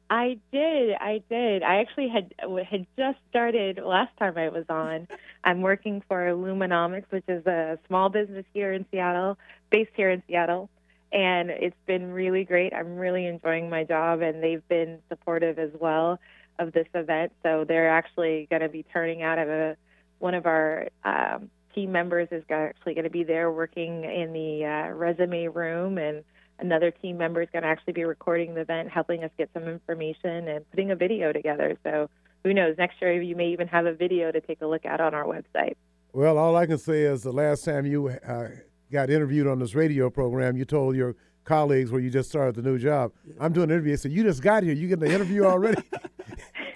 I 0.09 0.39
did. 0.53 0.95
I 1.01 1.23
did. 1.29 1.63
I 1.63 1.77
actually 1.77 2.09
had 2.09 2.33
had 2.71 2.87
just 2.97 3.19
started 3.29 3.81
last 3.85 4.17
time 4.19 4.39
I 4.39 4.49
was 4.51 4.65
on. 4.69 5.09
I'm 5.43 5.63
working 5.63 6.03
for 6.07 6.17
Lumenomics, 6.33 7.11
which 7.11 7.25
is 7.29 7.45
a 7.47 7.79
small 7.89 8.09
business 8.09 8.45
here 8.55 8.73
in 8.73 8.87
Seattle, 8.91 9.37
based 9.71 9.91
here 9.95 10.11
in 10.11 10.23
Seattle, 10.29 10.71
and 11.13 11.51
it's 11.51 11.77
been 11.87 12.13
really 12.13 12.45
great. 12.45 12.73
I'm 12.73 12.97
really 12.97 13.27
enjoying 13.27 13.69
my 13.69 13.83
job, 13.83 14.23
and 14.23 14.43
they've 14.43 14.67
been 14.69 15.01
supportive 15.09 15.59
as 15.59 15.71
well 15.81 16.21
of 16.59 16.73
this 16.73 16.87
event. 16.95 17.33
So 17.43 17.65
they're 17.67 17.91
actually 17.91 18.47
going 18.49 18.63
to 18.63 18.69
be 18.69 18.85
turning 18.85 19.23
out 19.23 19.39
of 19.39 19.49
a 19.49 19.77
one 20.19 20.35
of 20.35 20.47
our 20.47 20.89
um, 21.05 21.51
team 21.75 21.93
members 21.93 22.29
is 22.31 22.43
actually 22.49 22.95
going 22.95 23.05
to 23.05 23.11
be 23.11 23.25
there 23.25 23.51
working 23.51 24.05
in 24.05 24.33
the 24.33 24.65
uh, 24.65 24.95
resume 24.95 25.49
room 25.49 25.99
and 25.99 26.25
another 26.59 26.91
team 26.91 27.19
member 27.19 27.43
is 27.43 27.49
going 27.53 27.63
to 27.63 27.69
actually 27.69 27.93
be 27.93 28.05
recording 28.05 28.55
the 28.55 28.63
event, 28.63 28.91
helping 28.91 29.25
us 29.25 29.31
get 29.39 29.51
some 29.53 29.65
information 29.65 30.49
and 30.49 30.69
putting 30.71 30.91
a 30.91 30.97
video 30.97 31.33
together. 31.33 31.77
So 31.83 32.09
who 32.45 32.55
knows? 32.55 32.77
Next 32.79 33.01
year, 33.01 33.21
you 33.21 33.37
may 33.37 33.49
even 33.49 33.69
have 33.69 33.87
a 33.87 33.93
video 33.93 34.33
to 34.33 34.41
take 34.41 34.61
a 34.63 34.67
look 34.67 34.85
at 34.85 35.01
on 35.01 35.15
our 35.15 35.25
website. 35.25 35.75
Well, 36.13 36.39
all 36.39 36.57
I 36.57 36.67
can 36.67 36.79
say 36.79 37.03
is 37.03 37.23
the 37.23 37.33
last 37.33 37.65
time 37.65 37.87
you 37.87 38.09
uh, 38.09 38.49
got 38.91 39.11
interviewed 39.11 39.47
on 39.47 39.59
this 39.59 39.75
radio 39.75 40.09
program, 40.11 40.57
you 40.57 40.65
told 40.65 40.97
your 40.97 41.15
colleagues 41.45 41.93
where 41.93 42.01
you 42.01 42.11
just 42.11 42.29
started 42.29 42.57
the 42.57 42.63
new 42.63 42.79
job, 42.79 43.13
I'm 43.41 43.53
doing 43.53 43.71
an 43.71 43.77
interview. 43.77 43.97
So 43.97 44.09
you 44.09 44.23
just 44.23 44.43
got 44.43 44.63
here. 44.63 44.75
You 44.75 44.89
get 44.89 45.01
the 45.01 45.13
interview 45.13 45.45
already? 45.45 45.83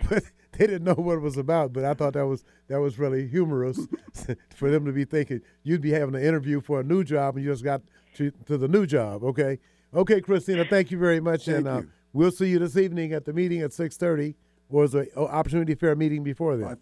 but 0.09 0.24
they 0.53 0.66
didn't 0.66 0.85
know 0.85 0.95
what 0.95 1.14
it 1.14 1.20
was 1.20 1.37
about. 1.37 1.72
But 1.72 1.85
I 1.85 1.95
thought 1.95 2.14
that 2.14 2.26
was 2.26 2.45
that 2.68 2.81
was 2.81 2.99
really 2.99 3.26
humorous 3.26 3.78
for 4.55 4.70
them 4.70 4.85
to 4.85 4.93
be 4.93 5.05
thinking 5.05 5.41
you'd 5.62 5.81
be 5.81 5.91
having 5.91 6.14
an 6.14 6.22
interview 6.22 6.61
for 6.61 6.81
a 6.81 6.85
new 6.85 7.05
job 7.05 7.37
and 7.37 7.45
you 7.45 7.51
just 7.51 7.64
got 7.64 7.83
to, 8.15 8.31
to 8.47 8.57
the 8.57 8.69
new 8.69 8.87
job. 8.87 9.25
Okay, 9.25 9.59
okay, 9.95 10.21
Christina, 10.21 10.65
thank 10.65 10.91
you 10.91 10.99
very 10.99 11.21
much, 11.21 11.47
Thank 11.47 11.59
and 11.59 11.69
uh, 11.69 11.83
we'll 12.13 12.31
see 12.31 12.49
you 12.49 12.59
this 12.59 12.77
evening 12.77 13.13
at 13.13 13.25
the 13.25 13.33
meeting 13.33 13.63
at 13.63 13.73
six 13.73 13.97
thirty. 13.97 14.37
Or 14.69 14.85
is 14.85 14.93
the 14.93 15.09
opportunity 15.19 15.75
fair 15.75 15.97
meeting 15.97 16.23
before 16.23 16.57
that? 16.59 16.79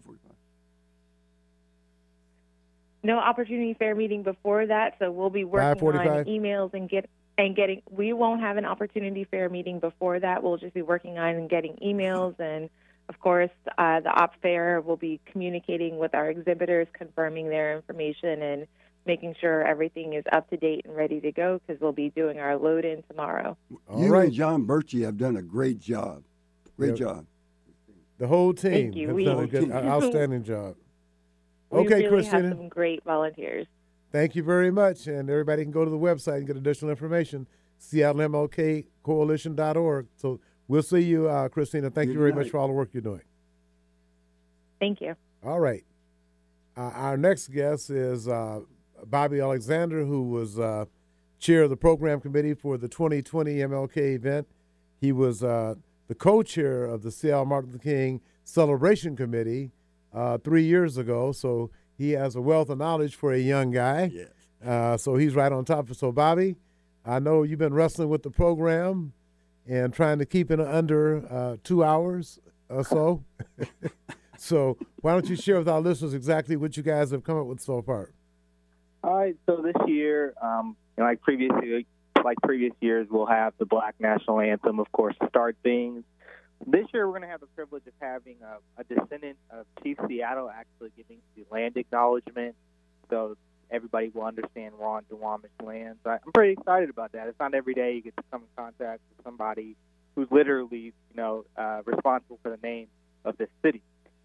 no 3.01 3.17
opportunity 3.17 3.73
fair 3.73 3.95
meeting 3.95 4.23
before 4.23 4.65
that, 4.67 4.95
so 4.99 5.11
we'll 5.11 5.29
be 5.29 5.43
working 5.43 5.87
on 5.87 6.25
emails 6.25 6.73
and 6.73 6.89
get 6.89 7.09
and 7.37 7.55
getting. 7.55 7.81
We 7.89 8.13
won't 8.13 8.41
have 8.41 8.57
an 8.57 8.65
opportunity 8.65 9.23
fair 9.23 9.49
meeting 9.49 9.79
before 9.79 10.19
that. 10.19 10.43
We'll 10.43 10.57
just 10.57 10.73
be 10.73 10.81
working 10.81 11.17
on 11.17 11.35
and 11.35 11.49
getting 11.49 11.75
emails 11.83 12.39
and. 12.39 12.69
Of 13.07 13.19
course, 13.19 13.49
uh, 13.79 14.01
the 14.01 14.09
op 14.11 14.39
fair 14.39 14.81
will 14.81 14.95
be 14.95 15.19
communicating 15.31 15.97
with 15.97 16.13
our 16.13 16.29
exhibitors, 16.29 16.87
confirming 16.93 17.49
their 17.49 17.75
information, 17.75 18.43
and 18.43 18.67
making 19.09 19.33
sure 19.41 19.65
everything 19.65 20.13
is 20.13 20.23
up 20.31 20.47
to 20.51 20.57
date 20.57 20.85
and 20.85 20.95
ready 20.95 21.19
to 21.19 21.31
go 21.31 21.59
because 21.65 21.81
we'll 21.81 21.91
be 21.91 22.11
doing 22.11 22.39
our 22.39 22.55
load 22.55 22.85
in 22.85 23.01
tomorrow. 23.09 23.57
All 23.89 24.03
you 24.03 24.11
right. 24.13 24.25
and 24.25 24.33
John 24.33 24.67
Birchie 24.67 25.03
have 25.03 25.17
done 25.17 25.35
a 25.35 25.41
great 25.41 25.79
job. 25.79 26.21
Great 26.77 26.91
Yeah. 26.91 26.95
job. 27.07 27.25
The 28.19 28.27
whole 28.27 28.53
team 28.53 28.71
Thank 28.71 28.95
you. 28.95 29.07
has 29.07 29.15
We- 29.15 29.25
done 29.25 29.43
a 29.43 29.47
good, 29.47 29.63
an 29.63 29.71
outstanding 29.87 30.43
job. 30.43 30.75
We 31.71 31.79
Okay, 31.79 31.95
really 32.03 32.09
Christina. 32.09 32.49
have 32.49 32.57
some 32.57 32.69
great 32.69 33.03
volunteers. 33.03 33.65
Thank 34.11 34.35
you 34.35 34.43
very 34.43 34.69
much. 34.71 35.07
And 35.07 35.27
everybody 35.29 35.63
can 35.63 35.71
go 35.71 35.83
to 35.83 35.89
the 35.91 35.97
website 35.97 36.37
and 36.37 36.47
get 36.47 36.55
additional 36.57 36.91
information, 36.91 37.47
SeattleMLKCoalition.org. 37.79 40.07
So 40.17 40.39
we'll 40.67 40.83
see 40.83 41.01
you, 41.01 41.27
uh, 41.27 41.49
Christina. 41.49 41.89
Thank 41.89 42.09
you 42.09 42.13
Good 42.13 42.19
very 42.19 42.33
much 42.33 42.49
for 42.49 42.59
all 42.59 42.67
the 42.67 42.73
work 42.73 42.89
you're 42.93 43.01
doing. 43.01 43.21
Thank 44.79 45.01
you. 45.01 45.15
All 45.43 45.59
right. 45.59 45.83
Uh, 46.77 46.91
our 46.93 47.17
next 47.17 47.47
guest 47.49 47.89
is 47.89 48.27
uh, 48.27 48.59
Bobby 49.05 49.39
Alexander, 49.39 50.05
who 50.05 50.23
was 50.23 50.59
uh, 50.59 50.85
chair 51.39 51.63
of 51.63 51.69
the 51.69 51.77
program 51.77 52.19
committee 52.19 52.53
for 52.53 52.77
the 52.77 52.87
2020 52.87 53.55
MLK 53.55 54.15
event. 54.15 54.47
He 54.99 55.11
was 55.11 55.43
uh, 55.43 55.75
the 56.07 56.15
co 56.15 56.43
chair 56.43 56.85
of 56.85 57.03
the 57.03 57.11
Seattle 57.11 57.45
Martin 57.45 57.71
Luther 57.71 57.83
King 57.83 58.21
Celebration 58.43 59.15
Committee 59.15 59.71
uh, 60.13 60.37
three 60.39 60.63
years 60.63 60.97
ago. 60.97 61.31
So 61.31 61.71
he 61.97 62.11
has 62.11 62.35
a 62.35 62.41
wealth 62.41 62.69
of 62.69 62.77
knowledge 62.77 63.15
for 63.15 63.31
a 63.31 63.39
young 63.39 63.71
guy. 63.71 64.11
Yes. 64.13 64.27
Uh, 64.65 64.97
so 64.97 65.15
he's 65.15 65.35
right 65.35 65.51
on 65.51 65.63
top 65.63 65.89
of 65.89 65.95
So, 65.95 66.11
Bobby, 66.11 66.55
I 67.05 67.19
know 67.19 67.43
you've 67.43 67.59
been 67.59 67.73
wrestling 67.73 68.09
with 68.09 68.23
the 68.23 68.29
program 68.29 69.13
and 69.67 69.93
trying 69.93 70.19
to 70.19 70.25
keep 70.25 70.51
it 70.51 70.59
under 70.59 71.25
uh, 71.31 71.57
two 71.63 71.83
hours 71.83 72.39
or 72.67 72.83
so. 72.83 73.23
so, 74.37 74.77
why 75.01 75.13
don't 75.13 75.29
you 75.29 75.35
share 75.35 75.57
with 75.57 75.69
our 75.69 75.79
listeners 75.79 76.13
exactly 76.13 76.55
what 76.55 76.75
you 76.75 76.83
guys 76.83 77.11
have 77.11 77.23
come 77.23 77.37
up 77.37 77.45
with 77.45 77.61
so 77.61 77.81
far? 77.81 78.11
All 79.03 79.15
right. 79.15 79.35
So 79.45 79.61
this 79.61 79.75
year, 79.87 80.33
um, 80.41 80.75
you 80.97 81.03
know, 81.03 81.09
like 81.09 81.21
previous 81.21 81.51
like 82.23 82.37
previous 82.43 82.73
years, 82.81 83.07
we'll 83.09 83.25
have 83.25 83.53
the 83.57 83.65
Black 83.65 83.95
National 83.99 84.41
Anthem, 84.41 84.79
of 84.79 84.91
course, 84.91 85.15
to 85.21 85.27
start 85.29 85.55
things. 85.63 86.03
This 86.67 86.85
year, 86.93 87.07
we're 87.07 87.13
going 87.13 87.21
to 87.21 87.29
have 87.29 87.39
the 87.39 87.47
privilege 87.47 87.83
of 87.87 87.93
having 88.01 88.35
a, 88.43 88.81
a 88.81 88.83
descendant 88.83 89.37
of 89.49 89.65
Chief 89.81 89.97
Seattle 90.07 90.49
actually 90.49 90.89
giving 90.97 91.19
the 91.37 91.45
land 91.49 91.77
acknowledgement, 91.77 92.55
so 93.09 93.37
everybody 93.71 94.11
will 94.13 94.23
understand 94.23 94.73
we're 94.77 94.85
on 94.85 95.03
Duwamish 95.09 95.65
land. 95.65 95.97
So 96.03 96.09
I'm 96.09 96.31
pretty 96.33 96.53
excited 96.53 96.89
about 96.89 97.13
that. 97.13 97.27
It's 97.27 97.39
not 97.39 97.53
every 97.53 97.73
day 97.73 97.95
you 97.95 98.01
get 98.01 98.17
to 98.17 98.23
come 98.31 98.41
in 98.41 98.47
contact 98.57 99.01
with 99.09 99.23
somebody 99.23 99.77
who's 100.15 100.27
literally, 100.31 100.77
you 100.79 101.15
know, 101.15 101.45
uh, 101.55 101.81
responsible 101.85 102.39
for 102.43 102.49
the 102.49 102.59
name 102.61 102.87
of 103.23 103.37
this 103.37 103.49
city. 103.63 103.81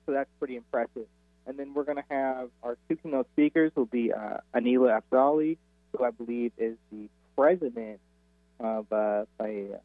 So 0.06 0.12
that's 0.12 0.30
pretty 0.38 0.56
impressive. 0.56 1.06
And 1.46 1.58
then 1.58 1.74
we're 1.74 1.84
going 1.84 1.98
to 1.98 2.04
have 2.10 2.48
our 2.62 2.76
two 2.88 2.96
keynote 2.96 3.28
speakers 3.32 3.72
will 3.74 3.86
be 3.86 4.12
uh, 4.12 4.38
Aneelah 4.54 5.00
Afzali, 5.02 5.58
who 5.92 6.04
I 6.04 6.10
believe 6.10 6.52
is 6.56 6.76
the 6.90 7.08
president 7.36 8.00
of 8.60 8.90
uh, 8.92 9.24
a 9.40 9.78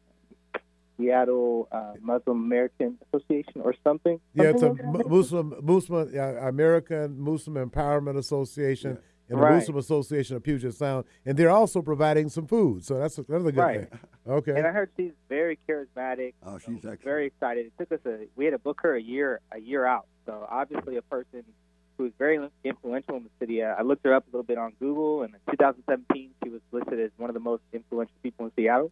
Seattle 0.98 1.68
uh, 1.72 1.94
Muslim 2.00 2.44
American 2.44 2.98
Association 3.12 3.62
or 3.62 3.74
something. 3.84 4.20
Yeah, 4.34 4.44
it's 4.44 4.62
a 4.62 4.68
like 4.68 4.76
that. 4.78 5.08
Muslim, 5.08 5.54
Muslim 5.62 6.10
uh, 6.14 6.20
American 6.48 7.20
Muslim 7.20 7.68
Empowerment 7.68 8.16
Association 8.16 8.98
and 9.30 9.38
the 9.38 9.42
Right. 9.42 9.54
Muslim 9.54 9.78
Association 9.78 10.36
of 10.36 10.42
Puget 10.42 10.74
Sound, 10.74 11.04
and 11.24 11.38
they're 11.38 11.50
also 11.50 11.80
providing 11.80 12.28
some 12.28 12.46
food. 12.46 12.84
So 12.84 12.98
that's 12.98 13.16
another 13.18 13.52
good 13.52 13.56
Right. 13.60 13.88
thing. 13.88 14.00
Okay. 14.28 14.52
And 14.56 14.66
I 14.66 14.70
heard 14.72 14.90
she's 14.96 15.12
very 15.28 15.58
charismatic. 15.68 16.34
Oh, 16.42 16.58
she's 16.58 16.66
so 16.82 16.90
excellent. 16.90 17.02
Very 17.04 17.26
excited. 17.26 17.66
It 17.66 17.72
took 17.78 17.92
us 17.92 18.04
a 18.06 18.26
we 18.36 18.44
had 18.44 18.50
to 18.50 18.58
book 18.58 18.80
her 18.82 18.94
a 18.96 19.00
year 19.00 19.40
a 19.52 19.58
year 19.60 19.86
out. 19.86 20.06
So 20.26 20.46
obviously 20.50 20.96
a 20.96 21.02
person 21.02 21.44
who's 22.00 22.12
very 22.18 22.38
influential 22.64 23.16
in 23.16 23.24
the 23.24 23.30
city. 23.38 23.62
Uh, 23.62 23.74
I 23.78 23.82
looked 23.82 24.04
her 24.06 24.14
up 24.14 24.24
a 24.24 24.30
little 24.30 24.42
bit 24.42 24.56
on 24.56 24.72
Google, 24.80 25.22
and 25.22 25.34
in 25.34 25.40
2017 25.52 26.30
she 26.42 26.48
was 26.48 26.62
listed 26.72 26.98
as 26.98 27.10
one 27.18 27.28
of 27.28 27.34
the 27.34 27.40
most 27.40 27.62
influential 27.74 28.14
people 28.22 28.46
in 28.46 28.52
Seattle. 28.56 28.90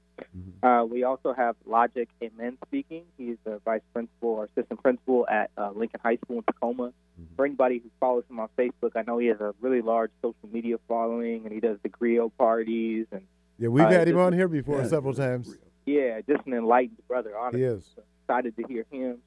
Uh, 0.63 0.85
we 0.89 1.05
also 1.05 1.33
have 1.33 1.57
Logic 1.65 2.07
Amen 2.23 2.59
speaking. 2.67 3.05
He's 3.17 3.37
the 3.45 3.61
vice 3.65 3.81
principal 3.95 4.29
or 4.31 4.45
assistant 4.45 4.83
principal 4.83 5.27
at 5.29 5.51
uh, 5.57 5.71
Lincoln 5.75 6.01
High 6.03 6.17
School 6.25 6.39
in 6.39 6.43
Tacoma. 6.45 6.93
For 7.37 7.47
anybody 7.47 7.79
who 7.79 7.91
follows 7.99 8.25
him 8.31 8.39
on 8.41 8.49
Facebook, 8.57 8.93
I 8.95 9.03
know 9.03 9.19
he 9.19 9.27
has 9.29 9.41
a 9.41 9.55
really 9.61 9.81
large 9.81 10.11
social 10.23 10.49
media 10.53 10.77
following, 10.87 11.45
and 11.45 11.53
he 11.53 11.61
does 11.61 11.79
the 11.83 11.89
griot 11.89 12.31
parties 12.39 13.07
and 13.11 13.23
Yeah, 13.59 13.69
we've 13.69 13.85
uh, 13.87 13.91
had 13.91 14.07
him 14.07 14.19
on 14.19 14.33
here 14.35 14.49
before 14.49 14.79
Yeah, 14.79 14.87
several 14.87 15.15
times. 15.15 15.57
yeah, 15.87 16.21
just 16.29 16.47
an 16.47 16.53
enlightened 16.53 16.99
brother, 17.09 17.37
honestly. 17.37 17.61
He 17.61 17.67
is. 17.67 17.91
So 17.97 18.03
excited 18.25 18.55
to 18.57 18.65
hear 18.69 18.85
him. 18.91 19.19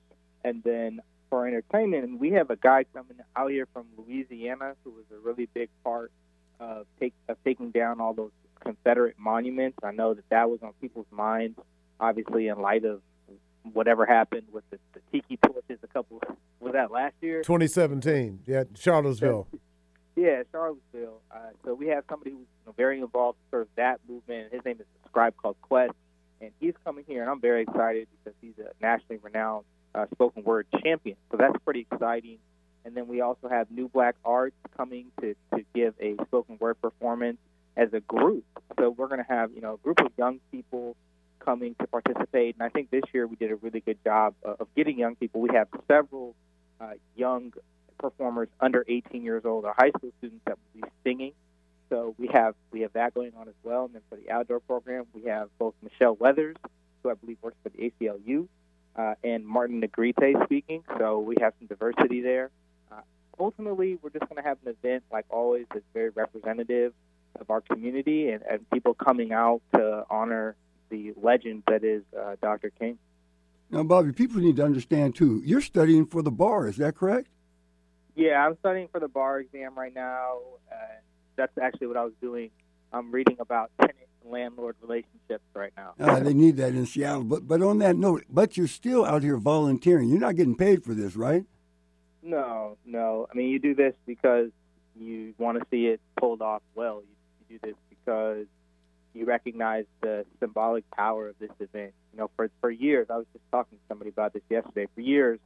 And 0.43 0.63
then 0.63 1.01
for 1.31 1.47
entertainment, 1.47 2.03
And 2.03 2.19
we 2.19 2.31
have 2.31 2.51
a 2.51 2.57
guy 2.57 2.83
coming 2.93 3.17
out 3.35 3.49
here 3.49 3.65
from 3.73 3.87
Louisiana 3.97 4.75
who 4.83 4.91
was 4.91 5.05
a 5.11 5.17
really 5.17 5.47
big 5.51 5.69
part 5.83 6.11
of, 6.59 6.85
take, 6.99 7.13
of 7.29 7.37
taking 7.43 7.71
down 7.71 8.01
all 8.01 8.13
those 8.13 8.31
Confederate 8.59 9.15
monuments. 9.17 9.79
I 9.81 9.91
know 9.91 10.13
that 10.13 10.29
that 10.29 10.49
was 10.49 10.59
on 10.61 10.73
people's 10.81 11.07
minds, 11.09 11.57
obviously, 11.99 12.49
in 12.49 12.59
light 12.59 12.83
of 12.83 13.01
whatever 13.63 14.05
happened 14.05 14.47
with 14.51 14.69
the, 14.71 14.77
the 14.93 14.99
tiki 15.11 15.37
torches 15.37 15.79
a 15.81 15.87
couple, 15.87 16.21
was 16.59 16.73
that 16.73 16.91
last 16.91 17.15
year? 17.21 17.41
2017, 17.43 18.41
yeah, 18.45 18.65
Charlottesville. 18.75 19.47
Yeah, 20.17 20.43
Charlottesville. 20.51 21.21
Uh, 21.31 21.37
so 21.63 21.73
we 21.73 21.87
have 21.87 22.03
somebody 22.09 22.31
who's 22.31 22.39
you 22.39 22.65
know, 22.67 22.73
very 22.75 22.99
involved 22.99 23.37
in 23.45 23.49
sort 23.51 23.61
of 23.63 23.67
that 23.77 24.01
movement. 24.07 24.51
His 24.51 24.65
name 24.65 24.75
is 24.81 24.85
a 25.05 25.07
scribe 25.07 25.35
called 25.37 25.55
Quess, 25.61 25.91
and 26.41 26.51
he's 26.59 26.73
coming 26.83 27.05
here, 27.07 27.21
and 27.21 27.31
I'm 27.31 27.39
very 27.39 27.61
excited 27.61 28.07
because 28.11 28.37
he's 28.41 28.57
a 28.59 28.71
nationally 28.81 29.19
renowned 29.23 29.63
uh, 29.93 30.05
spoken 30.13 30.43
word 30.43 30.67
champion. 30.83 31.17
So 31.31 31.37
that's 31.37 31.55
pretty 31.63 31.87
exciting. 31.91 32.37
And 32.83 32.95
then 32.95 33.07
we 33.07 33.21
also 33.21 33.47
have 33.47 33.69
New 33.69 33.89
Black 33.89 34.15
Arts 34.25 34.55
coming 34.75 35.07
to, 35.21 35.35
to 35.53 35.63
give 35.73 35.93
a 35.99 36.15
spoken 36.25 36.57
word 36.59 36.81
performance 36.81 37.37
as 37.77 37.89
a 37.93 37.99
group. 37.99 38.43
So 38.79 38.89
we're 38.89 39.07
going 39.07 39.23
to 39.23 39.31
have 39.31 39.51
you 39.53 39.61
know 39.61 39.75
a 39.75 39.77
group 39.77 39.99
of 40.01 40.11
young 40.17 40.39
people 40.51 40.95
coming 41.39 41.75
to 41.79 41.87
participate, 41.87 42.55
and 42.55 42.63
I 42.63 42.69
think 42.69 42.91
this 42.91 43.03
year 43.13 43.27
we 43.27 43.35
did 43.35 43.51
a 43.51 43.55
really 43.55 43.79
good 43.79 43.97
job 44.03 44.35
of, 44.43 44.67
getting 44.75 44.99
young 44.99 45.15
people. 45.15 45.41
We 45.41 45.49
have 45.53 45.67
several 45.87 46.35
uh, 46.79 46.91
young 47.15 47.53
performers 47.97 48.47
under 48.59 48.85
18 48.87 49.23
years 49.23 49.43
old, 49.45 49.65
or 49.65 49.73
high 49.75 49.89
school 49.89 50.11
students 50.19 50.43
that 50.45 50.57
will 50.57 50.81
be 50.81 50.87
singing. 51.03 51.33
So 51.89 52.15
we 52.17 52.29
have 52.33 52.55
we 52.71 52.81
have 52.81 52.93
that 52.93 53.13
going 53.13 53.33
on 53.37 53.47
as 53.47 53.55
well. 53.63 53.85
And 53.85 53.95
then 53.95 54.01
for 54.09 54.15
the 54.15 54.31
outdoor 54.31 54.59
program, 54.61 55.05
we 55.13 55.25
have 55.25 55.49
both 55.59 55.73
Michelle 55.81 56.15
Weathers, 56.15 56.55
who 57.03 57.09
I 57.09 57.15
believe 57.15 57.37
works 57.41 57.57
for 57.63 57.69
the 57.69 57.91
ACLU, 57.91 58.47
uh, 58.95 59.15
and 59.23 59.45
Martin 59.45 59.81
Negrete 59.81 60.43
speaking. 60.43 60.83
So 60.97 61.19
we 61.19 61.35
have 61.41 61.53
some 61.59 61.67
diversity 61.67 62.21
there. 62.21 62.51
Uh, 62.91 63.01
ultimately, 63.39 63.97
we're 64.01 64.09
just 64.09 64.27
going 64.29 64.41
to 64.41 64.47
have 64.47 64.57
an 64.65 64.75
event, 64.81 65.03
like 65.11 65.25
always, 65.29 65.65
that's 65.73 65.85
very 65.93 66.09
representative 66.09 66.93
of 67.39 67.49
our 67.49 67.61
community 67.61 68.29
and, 68.29 68.43
and 68.43 68.69
people 68.71 68.93
coming 68.93 69.31
out 69.31 69.61
to 69.73 70.05
honor 70.09 70.55
the 70.89 71.13
legend 71.21 71.63
that 71.67 71.83
is 71.83 72.03
uh, 72.19 72.35
Dr. 72.41 72.71
King. 72.71 72.97
Now, 73.69 73.83
Bobby, 73.83 74.11
people 74.11 74.41
need 74.41 74.57
to 74.57 74.65
understand 74.65 75.15
too. 75.15 75.41
You're 75.45 75.61
studying 75.61 76.05
for 76.05 76.21
the 76.21 76.31
bar, 76.31 76.67
is 76.67 76.77
that 76.77 76.95
correct? 76.95 77.27
Yeah, 78.15 78.45
I'm 78.45 78.57
studying 78.59 78.89
for 78.89 78.99
the 78.99 79.07
bar 79.07 79.39
exam 79.39 79.75
right 79.77 79.95
now. 79.95 80.39
Uh, 80.69 80.75
that's 81.37 81.57
actually 81.57 81.87
what 81.87 81.95
I 81.95 82.03
was 82.03 82.13
doing. 82.21 82.51
I'm 82.91 83.11
reading 83.11 83.37
about 83.39 83.71
tenant 83.79 83.97
and 84.23 84.31
landlord 84.31 84.75
relationships 84.81 85.43
right 85.53 85.73
now. 85.77 85.93
Uh, 85.99 86.19
they 86.19 86.33
need 86.33 86.57
that 86.57 86.69
in 86.69 86.85
Seattle. 86.85 87.23
But 87.23 87.47
but 87.47 87.61
on 87.61 87.79
that 87.79 87.95
note, 87.95 88.23
but 88.29 88.57
you're 88.57 88.67
still 88.67 89.05
out 89.05 89.23
here 89.23 89.37
volunteering. 89.37 90.09
You're 90.09 90.19
not 90.19 90.35
getting 90.35 90.55
paid 90.55 90.83
for 90.83 90.93
this, 90.93 91.15
right? 91.15 91.45
No, 92.23 92.77
no. 92.85 93.27
I 93.31 93.35
mean, 93.35 93.49
you 93.49 93.59
do 93.59 93.73
this 93.73 93.93
because 94.05 94.49
you 94.99 95.33
want 95.37 95.59
to 95.59 95.65
see 95.71 95.87
it 95.87 95.99
pulled 96.19 96.41
off 96.41 96.61
well. 96.75 97.01
You, 97.01 97.15
you 97.49 97.59
do 97.59 97.67
this 97.67 97.77
because 97.89 98.45
you 99.13 99.25
recognize 99.25 99.85
the 100.01 100.25
symbolic 100.39 100.89
power 100.91 101.29
of 101.29 101.39
this 101.39 101.51
event. 101.59 101.93
You 102.13 102.19
know, 102.19 102.29
for 102.35 102.49
for 102.59 102.69
years, 102.69 103.07
I 103.09 103.17
was 103.17 103.25
just 103.33 103.43
talking 103.51 103.77
to 103.77 103.83
somebody 103.87 104.09
about 104.09 104.33
this 104.33 104.43
yesterday. 104.49 104.87
For 104.95 105.01
years, 105.01 105.39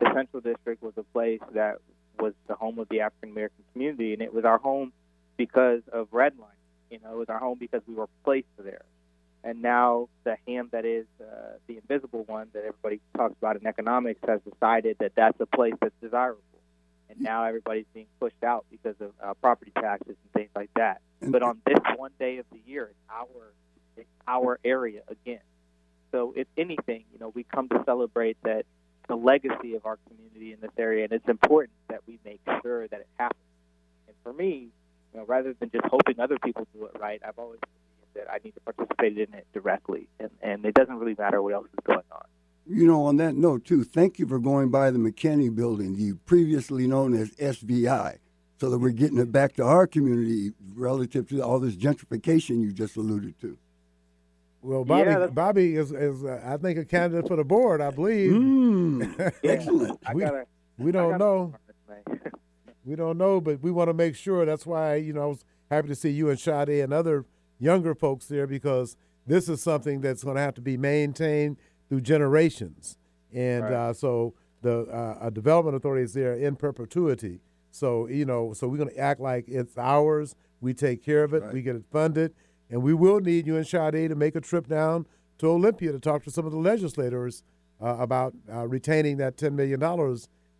the 0.00 0.10
Central 0.14 0.40
District 0.40 0.82
was 0.82 0.94
a 0.96 1.02
place 1.02 1.40
that 1.54 1.78
was 2.18 2.34
the 2.46 2.54
home 2.54 2.78
of 2.78 2.88
the 2.88 3.00
African 3.00 3.30
American 3.30 3.64
community, 3.72 4.12
and 4.12 4.22
it 4.22 4.32
was 4.32 4.44
our 4.44 4.58
home 4.58 4.92
because 5.36 5.82
of 5.92 6.10
redlining. 6.10 6.61
You 6.92 7.00
know, 7.02 7.14
it 7.14 7.16
was 7.16 7.28
our 7.30 7.38
home 7.38 7.56
because 7.58 7.80
we 7.88 7.94
were 7.94 8.08
placed 8.22 8.46
there. 8.58 8.82
And 9.42 9.62
now 9.62 10.08
the 10.24 10.36
hand 10.46 10.68
that 10.72 10.84
is 10.84 11.06
uh, 11.20 11.56
the 11.66 11.78
invisible 11.78 12.24
one 12.24 12.48
that 12.52 12.60
everybody 12.60 13.00
talks 13.16 13.34
about 13.38 13.56
in 13.56 13.66
economics 13.66 14.20
has 14.28 14.40
decided 14.42 14.98
that 15.00 15.12
that's 15.16 15.40
a 15.40 15.46
place 15.46 15.72
that's 15.80 15.94
desirable. 16.02 16.42
And 17.08 17.20
now 17.20 17.44
everybody's 17.44 17.86
being 17.94 18.06
pushed 18.20 18.44
out 18.44 18.66
because 18.70 18.94
of 19.00 19.12
uh, 19.22 19.34
property 19.34 19.72
taxes 19.74 20.16
and 20.22 20.32
things 20.34 20.50
like 20.54 20.70
that. 20.76 21.00
But 21.20 21.42
on 21.42 21.60
this 21.66 21.78
one 21.96 22.12
day 22.18 22.38
of 22.38 22.46
the 22.52 22.60
year, 22.66 22.90
it's 22.90 23.10
our 23.10 23.52
it's 23.96 24.08
our 24.28 24.58
area 24.64 25.02
again. 25.08 25.40
So 26.10 26.34
if 26.36 26.46
anything, 26.58 27.04
you 27.12 27.18
know, 27.18 27.30
we 27.34 27.44
come 27.44 27.68
to 27.70 27.82
celebrate 27.86 28.36
that 28.44 28.66
the 29.08 29.16
legacy 29.16 29.74
of 29.74 29.86
our 29.86 29.98
community 30.08 30.52
in 30.52 30.60
this 30.60 30.70
area, 30.78 31.04
and 31.04 31.12
it's 31.12 31.28
important 31.28 31.72
that 31.88 32.00
we 32.06 32.18
make 32.24 32.40
sure 32.62 32.86
that 32.88 33.00
it 33.00 33.08
happens. 33.18 33.40
And 34.08 34.16
for 34.22 34.32
me, 34.32 34.68
you 35.12 35.20
know, 35.20 35.26
rather 35.26 35.54
than 35.58 35.70
just 35.70 35.84
hoping 35.90 36.20
other 36.20 36.38
people 36.38 36.66
do 36.74 36.86
it 36.86 36.92
right, 37.00 37.20
I've 37.26 37.38
always 37.38 37.60
believed 37.60 38.14
that 38.28 38.32
I 38.32 38.38
need 38.44 38.54
to 38.54 38.60
participate 38.60 39.16
in 39.18 39.34
it 39.34 39.46
directly, 39.52 40.08
and, 40.20 40.30
and 40.42 40.64
it 40.64 40.74
doesn't 40.74 40.96
really 40.98 41.16
matter 41.18 41.40
what 41.42 41.54
else 41.54 41.66
is 41.66 41.84
going 41.84 42.00
on. 42.10 42.22
You 42.66 42.86
know, 42.86 43.04
on 43.04 43.16
that 43.16 43.34
note, 43.34 43.64
too, 43.64 43.82
thank 43.84 44.18
you 44.18 44.26
for 44.26 44.38
going 44.38 44.70
by 44.70 44.90
the 44.90 44.98
McKinney 44.98 45.54
building, 45.54 45.96
the 45.96 46.12
previously 46.26 46.86
known 46.86 47.12
as 47.14 47.30
SVI, 47.32 48.18
so 48.60 48.70
that 48.70 48.78
we're 48.78 48.90
getting 48.90 49.18
it 49.18 49.32
back 49.32 49.54
to 49.54 49.64
our 49.64 49.86
community 49.86 50.52
relative 50.74 51.28
to 51.30 51.40
all 51.40 51.58
this 51.58 51.74
gentrification 51.74 52.60
you 52.62 52.72
just 52.72 52.96
alluded 52.96 53.38
to. 53.40 53.58
Well, 54.62 54.84
Bobby, 54.84 55.10
Yeah, 55.10 55.26
Bobby 55.26 55.74
is, 55.74 55.90
is 55.90 56.24
uh, 56.24 56.40
I 56.46 56.56
think, 56.56 56.78
a 56.78 56.84
candidate 56.84 57.26
for 57.26 57.34
the 57.34 57.42
board, 57.44 57.80
I 57.80 57.90
believe. 57.90 58.30
Mm, 58.30 59.18
Yeah. 59.18 59.30
excellent. 59.50 59.98
I 60.06 60.14
We- 60.14 60.20
gotta, 60.22 60.44
We 60.78 60.92
don't 60.92 61.10
gotta 61.10 61.18
know. 61.24 61.54
work 62.84 63.00
on 63.00 63.16
this, 63.16 63.16
man. 63.16 63.16
We 63.16 63.16
don't 63.16 63.18
know, 63.18 63.40
but 63.40 63.62
we 63.62 63.70
want 63.70 63.88
to 63.88 63.94
make 63.94 64.16
sure. 64.16 64.44
That's 64.44 64.66
why, 64.66 64.96
you 64.96 65.12
know, 65.12 65.22
I 65.22 65.26
was 65.26 65.44
happy 65.70 65.88
to 65.88 65.94
see 65.94 66.10
you 66.10 66.30
and 66.30 66.38
Sade 66.38 66.68
and 66.68 66.92
other 66.92 67.24
younger 67.58 67.94
folks 67.94 68.26
there 68.26 68.46
because 68.46 68.96
this 69.26 69.48
is 69.48 69.62
something 69.62 70.00
that's 70.00 70.24
going 70.24 70.36
to 70.36 70.42
have 70.42 70.54
to 70.54 70.60
be 70.60 70.76
maintained 70.76 71.56
through 71.88 72.00
generations. 72.00 72.98
And 73.32 73.64
Right. 73.64 73.72
uh, 73.72 73.92
so 73.92 74.34
the 74.62 74.86
uh, 74.92 75.26
uh, 75.26 75.30
development 75.30 75.76
authority 75.76 76.04
is 76.04 76.12
there 76.12 76.34
in 76.34 76.56
perpetuity. 76.56 77.40
So, 77.70 78.06
you 78.08 78.24
know, 78.24 78.52
so 78.52 78.68
we're 78.68 78.76
going 78.78 78.90
to 78.90 78.98
act 78.98 79.20
like 79.20 79.48
it's 79.48 79.78
ours. 79.78 80.34
We 80.60 80.74
take 80.74 81.02
care 81.02 81.24
of 81.24 81.32
it. 81.34 81.42
Right. 81.42 81.54
We 81.54 81.62
get 81.62 81.76
it 81.76 81.84
funded. 81.90 82.34
And 82.70 82.82
we 82.82 82.94
will 82.94 83.20
need 83.20 83.46
you 83.46 83.56
and 83.56 83.66
Sade 83.66 84.08
to 84.10 84.14
make 84.14 84.34
a 84.36 84.40
trip 84.40 84.66
down 84.66 85.06
to 85.38 85.48
Olympia 85.48 85.92
to 85.92 85.98
talk 85.98 86.22
to 86.24 86.30
some 86.30 86.44
of 86.46 86.52
the 86.52 86.58
legislators 86.58 87.42
uh, 87.80 87.96
about 87.98 88.34
uh, 88.52 88.66
retaining 88.68 89.16
that 89.18 89.36
$10 89.36 89.54
million 89.54 89.80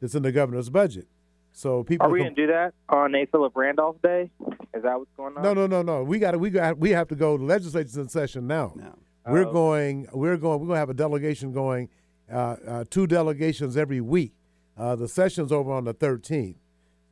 that's 0.00 0.14
in 0.14 0.22
the 0.22 0.32
governor's 0.32 0.70
budget. 0.70 1.06
So 1.52 1.84
people 1.84 2.06
Are 2.06 2.10
we 2.10 2.20
com- 2.20 2.28
gonna 2.28 2.34
do 2.36 2.46
that 2.48 2.74
on 2.88 3.14
A. 3.14 3.26
Philip 3.26 3.52
Randolph 3.54 4.00
Day? 4.02 4.30
Is 4.74 4.82
that 4.82 4.98
what's 4.98 5.10
going 5.16 5.36
on? 5.36 5.42
no, 5.42 5.52
no, 5.52 5.66
no, 5.66 5.82
no. 5.82 6.02
We 6.02 6.18
got 6.18 6.30
to. 6.32 6.38
We 6.38 6.50
got. 6.50 6.78
We 6.78 6.90
have 6.90 7.08
to 7.08 7.14
go. 7.14 7.36
The 7.36 7.44
legislature's 7.44 7.96
in 7.96 8.08
session 8.08 8.46
now. 8.46 8.72
Now. 8.74 8.96
We're 9.26 9.46
Oh. 9.46 9.52
going. 9.52 10.08
We're 10.12 10.36
going. 10.38 10.60
We're 10.60 10.66
going 10.66 10.76
to 10.76 10.80
have 10.80 10.90
a 10.90 10.94
delegation 10.94 11.52
going. 11.52 11.88
Uh, 12.32 12.56
uh, 12.66 12.84
two 12.88 13.06
delegations 13.06 13.76
every 13.76 14.00
week. 14.00 14.32
Uh, 14.78 14.96
the 14.96 15.06
session's 15.08 15.52
over 15.52 15.70
on 15.70 15.84
the 15.84 15.92
13th. 15.92 16.56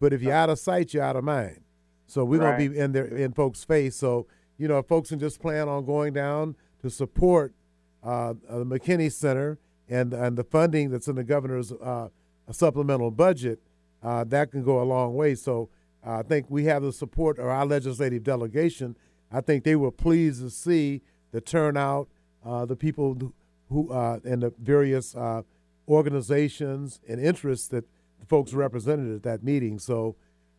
But 0.01 0.15
if 0.15 0.23
you're 0.23 0.33
out 0.33 0.49
of 0.49 0.59
sight, 0.59 0.95
you're 0.95 1.03
out 1.03 1.17
of 1.17 1.25
mind. 1.25 1.61
So 2.07 2.25
we're 2.25 2.39
going 2.39 2.59
to 2.59 2.71
be 2.71 2.79
in 2.79 2.93
there 2.93 3.05
in 3.05 3.33
folks' 3.33 3.63
face. 3.63 3.97
So 3.97 4.27
you 4.57 4.67
know, 4.69 4.83
folks 4.83 5.11
can 5.11 5.19
just 5.19 5.41
plan 5.41 5.69
on 5.69 5.85
going 5.85 6.15
down 6.15 6.57
to 6.81 6.89
support 6.91 7.55
uh, 8.03 8.31
uh, 8.49 8.59
the 8.61 8.65
McKinney 8.67 9.13
Center 9.13 9.59
and 9.89 10.15
and 10.15 10.39
the 10.39 10.45
funding 10.45 10.89
that's 10.91 11.09
in 11.09 11.17
the 11.17 11.25
governor's 11.25 11.73
uh, 11.73 12.09
supplemental 12.51 13.11
budget. 13.11 13.61
Uh, 14.03 14.25
that 14.25 14.51
can 14.51 14.63
go 14.63 14.81
a 14.83 14.85
long 14.85 15.15
way. 15.15 15.35
So 15.35 15.69
uh, 16.07 16.19
I 16.19 16.23
think 16.23 16.47
we 16.49 16.65
have 16.65 16.83
the 16.83 16.93
support 16.93 17.39
of 17.39 17.47
our 17.47 17.67
legislative 17.67 18.23
delegation. 18.23 18.97
I 19.31 19.41
think 19.41 19.65
they 19.65 19.77
were 19.77 19.93
pleased 19.93 20.41
to 20.43 20.51
see 20.51 21.03
the 21.33 21.41
turnout, 21.41 22.09
uh, 22.45 22.65
the 22.65 22.77
people 22.77 23.33
who- 23.69 23.91
uh, 23.93 24.19
and 24.25 24.43
the 24.43 24.53
various 24.59 25.15
uh, 25.15 25.43
organizations 25.89 27.01
and 27.09 27.21
interests 27.21 27.69
that 27.69 27.85
the 28.19 28.27
folks 28.27 28.53
represented 28.53 29.15
at 29.15 29.23
that 29.23 29.43
meeting. 29.43 29.79
So 29.79 30.17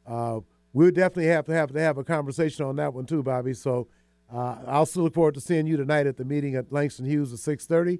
uh, 0.07 0.39
we'll 0.73 0.91
definitely 0.91 1.27
have 1.27 1.45
to 1.45 1.53
have 1.53 1.71
to 1.73 1.79
have 1.79 1.97
a 1.97 2.03
conversation 2.03 2.65
on 2.65 2.75
that 2.77 2.93
one 2.93 3.05
too, 3.05 3.23
Bobby. 3.23 3.53
So 3.53 3.87
uh, 4.33 4.57
I'll 4.67 4.85
still 4.85 5.03
look 5.03 5.13
forward 5.13 5.33
to 5.33 5.41
seeing 5.41 5.67
you 5.67 5.77
tonight 5.77 6.07
at 6.07 6.17
the 6.17 6.25
meeting 6.25 6.55
at 6.55 6.71
Langston 6.71 7.05
Hughes 7.05 7.33
at 7.33 7.39
six 7.39 7.65
thirty. 7.65 7.99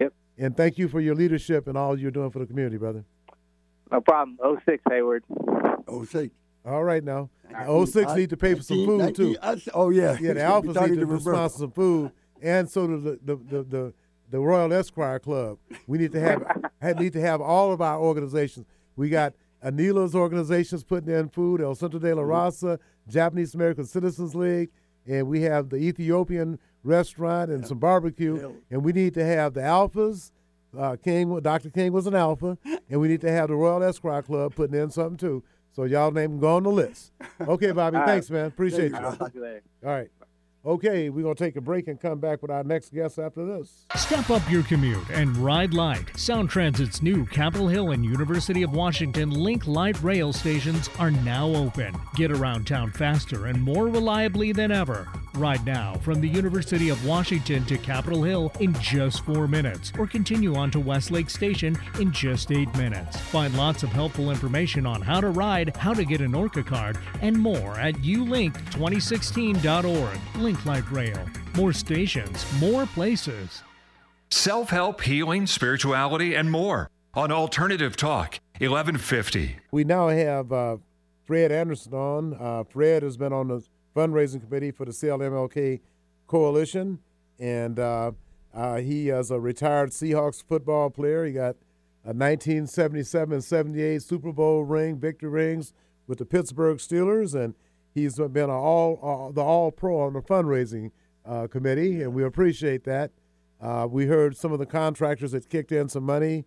Yep. 0.00 0.12
And 0.38 0.56
thank 0.56 0.78
you 0.78 0.88
for 0.88 1.00
your 1.00 1.14
leadership 1.14 1.68
and 1.68 1.76
all 1.76 1.98
you're 1.98 2.10
doing 2.10 2.30
for 2.30 2.38
the 2.38 2.46
community, 2.46 2.76
brother. 2.76 3.04
No 3.90 4.00
problem. 4.00 4.38
06, 4.64 4.82
Hayward. 4.90 5.24
Oh, 5.88 6.04
say. 6.04 6.30
All 6.64 6.84
right 6.84 7.02
now. 7.02 7.30
Oh 7.66 7.84
six 7.84 8.14
need 8.14 8.30
to 8.30 8.36
pay 8.36 8.54
for 8.54 8.62
some 8.62 8.86
19, 8.86 8.86
food 8.86 9.16
too. 9.16 9.22
19, 9.32 9.36
I 9.42 9.52
s- 9.52 9.68
oh, 9.74 9.90
yeah. 9.90 10.16
Yeah, 10.20 10.34
the 10.34 10.40
Alphas 10.72 10.88
need 10.88 11.00
to 11.00 11.06
Roberto. 11.06 11.32
sponsor 11.32 11.58
some 11.58 11.70
food, 11.72 12.12
and 12.40 12.70
so 12.70 12.86
do 12.86 13.00
the 13.00 13.18
the, 13.24 13.36
the, 13.36 13.62
the, 13.64 13.94
the 14.30 14.38
Royal 14.38 14.72
Esquire 14.72 15.18
Club. 15.18 15.58
We 15.86 15.98
need 15.98 16.12
to 16.12 16.20
have 16.20 16.70
had- 16.80 17.00
need 17.00 17.12
to 17.14 17.20
have 17.20 17.40
all 17.40 17.72
of 17.72 17.80
our 17.80 17.98
organizations. 17.98 18.66
We 18.96 19.08
got 19.08 19.34
Aneelah's 19.64 20.14
organizations 20.14 20.84
putting 20.84 21.12
in 21.12 21.28
food, 21.28 21.60
El 21.60 21.74
Centro 21.74 21.98
de 21.98 22.14
la 22.14 22.22
mm-hmm. 22.22 22.30
Raza, 22.30 22.78
Japanese 23.08 23.54
American 23.54 23.84
Citizens 23.84 24.34
League, 24.34 24.70
and 25.06 25.26
we 25.26 25.42
have 25.42 25.70
the 25.70 25.76
Ethiopian 25.76 26.58
restaurant 26.82 27.50
and 27.50 27.66
some 27.66 27.78
barbecue. 27.78 28.40
Yeah. 28.40 28.48
And 28.70 28.84
we 28.84 28.92
need 28.92 29.14
to 29.14 29.24
have 29.24 29.54
the 29.54 29.60
Alphas. 29.60 30.30
Uh, 30.76 30.96
King, 30.96 31.40
Dr. 31.40 31.70
King 31.70 31.92
was 31.92 32.06
an 32.06 32.14
Alpha, 32.14 32.56
and 32.88 33.00
we 33.00 33.08
need 33.08 33.20
to 33.22 33.30
have 33.30 33.48
the 33.48 33.56
Royal 33.56 33.82
Esquire 33.82 34.22
Club 34.22 34.54
putting 34.54 34.80
in 34.80 34.90
something 34.90 35.16
too. 35.16 35.42
So 35.72 35.84
y'all 35.84 36.10
name 36.10 36.32
them 36.32 36.40
go 36.40 36.56
on 36.56 36.62
the 36.64 36.70
list. 36.70 37.12
Okay, 37.40 37.72
Bobby. 37.72 37.98
Thanks, 38.06 38.30
man. 38.30 38.46
Appreciate 38.46 38.90
you. 38.90 38.96
I'll 38.96 39.16
talk 39.16 39.32
to 39.32 39.38
you. 39.38 39.60
All 39.84 39.90
right. 39.90 40.10
Okay, 40.62 41.08
we're 41.08 41.22
going 41.22 41.34
to 41.34 41.42
take 41.42 41.56
a 41.56 41.60
break 41.62 41.88
and 41.88 41.98
come 41.98 42.18
back 42.18 42.42
with 42.42 42.50
our 42.50 42.62
next 42.62 42.92
guest 42.92 43.18
after 43.18 43.46
this. 43.46 43.86
Step 43.96 44.28
up 44.28 44.42
your 44.50 44.62
commute 44.64 45.08
and 45.08 45.34
ride 45.38 45.72
light. 45.72 46.14
Sound 46.18 46.50
Transit's 46.50 47.00
new 47.00 47.24
Capitol 47.24 47.66
Hill 47.66 47.92
and 47.92 48.04
University 48.04 48.62
of 48.62 48.74
Washington 48.74 49.30
Link 49.30 49.66
Light 49.66 49.98
rail 50.02 50.34
stations 50.34 50.90
are 50.98 51.10
now 51.10 51.48
open. 51.48 51.98
Get 52.14 52.30
around 52.30 52.66
town 52.66 52.90
faster 52.90 53.46
and 53.46 53.62
more 53.62 53.86
reliably 53.86 54.52
than 54.52 54.70
ever. 54.70 55.08
Ride 55.34 55.64
now 55.64 55.94
from 56.02 56.20
the 56.20 56.28
University 56.28 56.90
of 56.90 57.06
Washington 57.06 57.64
to 57.66 57.78
Capitol 57.78 58.22
Hill 58.22 58.52
in 58.60 58.74
just 58.80 59.24
four 59.24 59.48
minutes, 59.48 59.92
or 59.96 60.06
continue 60.06 60.56
on 60.56 60.70
to 60.72 60.80
Westlake 60.80 61.30
Station 61.30 61.78
in 62.00 62.12
just 62.12 62.50
eight 62.50 62.74
minutes. 62.76 63.16
Find 63.16 63.56
lots 63.56 63.82
of 63.82 63.88
helpful 63.90 64.30
information 64.30 64.84
on 64.86 65.00
how 65.00 65.20
to 65.20 65.30
ride, 65.30 65.74
how 65.76 65.94
to 65.94 66.04
get 66.04 66.20
an 66.20 66.34
ORCA 66.34 66.64
card, 66.64 66.98
and 67.22 67.38
more 67.38 67.78
at 67.78 67.94
ulink2016.org. 67.94 70.49
Link 70.50 70.66
Light 70.66 70.90
Rail. 70.90 71.28
More 71.54 71.72
stations, 71.72 72.44
more 72.58 72.84
places. 72.84 73.62
Self 74.32 74.70
help, 74.70 75.00
healing, 75.00 75.46
spirituality, 75.46 76.34
and 76.34 76.50
more 76.50 76.90
on 77.14 77.30
Alternative 77.30 77.96
Talk, 77.96 78.40
1150. 78.58 79.58
We 79.70 79.84
now 79.84 80.08
have 80.08 80.50
uh, 80.50 80.78
Fred 81.22 81.52
Anderson 81.52 81.94
on. 81.94 82.34
Uh, 82.34 82.64
Fred 82.64 83.04
has 83.04 83.16
been 83.16 83.32
on 83.32 83.46
the 83.46 83.64
fundraising 83.94 84.44
committee 84.44 84.72
for 84.72 84.84
the 84.84 84.90
CLMLK 84.90 85.78
Coalition, 86.26 86.98
and 87.38 87.78
uh, 87.78 88.10
uh, 88.52 88.78
he 88.78 89.08
is 89.10 89.30
a 89.30 89.38
retired 89.38 89.90
Seahawks 89.90 90.42
football 90.42 90.90
player. 90.90 91.24
He 91.26 91.32
got 91.32 91.54
a 92.04 92.10
1977 92.10 93.40
78 93.40 94.02
Super 94.02 94.32
Bowl 94.32 94.64
ring, 94.64 94.98
victory 94.98 95.28
rings 95.28 95.72
with 96.08 96.18
the 96.18 96.24
Pittsburgh 96.26 96.78
Steelers, 96.78 97.36
and 97.36 97.54
He's 97.94 98.16
been 98.16 98.50
all 98.50 99.28
uh, 99.30 99.32
the 99.32 99.40
all 99.40 99.70
pro 99.72 100.00
on 100.00 100.12
the 100.12 100.20
fundraising 100.20 100.92
uh, 101.24 101.48
committee, 101.48 102.02
and 102.02 102.14
we 102.14 102.24
appreciate 102.24 102.84
that. 102.84 103.10
Uh, 103.60 103.86
we 103.90 104.06
heard 104.06 104.36
some 104.36 104.52
of 104.52 104.58
the 104.58 104.66
contractors 104.66 105.32
that 105.32 105.48
kicked 105.48 105.72
in 105.72 105.88
some 105.88 106.04
money. 106.04 106.44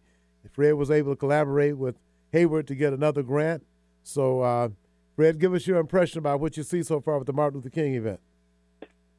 Fred 0.52 0.74
was 0.74 0.90
able 0.90 1.14
to 1.14 1.16
collaborate 1.16 1.78
with 1.78 1.96
Hayward 2.32 2.68
to 2.68 2.76
get 2.76 2.92
another 2.92 3.24
grant. 3.24 3.64
So, 4.04 4.42
uh, 4.42 4.70
Fred, 5.16 5.40
give 5.40 5.54
us 5.54 5.68
your 5.68 5.78
impression 5.80 6.20
about 6.20 6.40
what 6.40 6.58
you 6.58 6.64
see 6.64 6.82
so 6.82 7.00
far 7.00 7.18
with 7.18 7.28
the 7.28 7.34
Martin 7.34 7.60
Luther 7.60 7.70
King 7.70 7.96
event. 7.96 8.20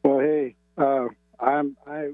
Well, 0.02 0.18
hey, 0.18 0.54
uh, 0.76 1.06
I'm 1.38 1.76
I 1.86 2.10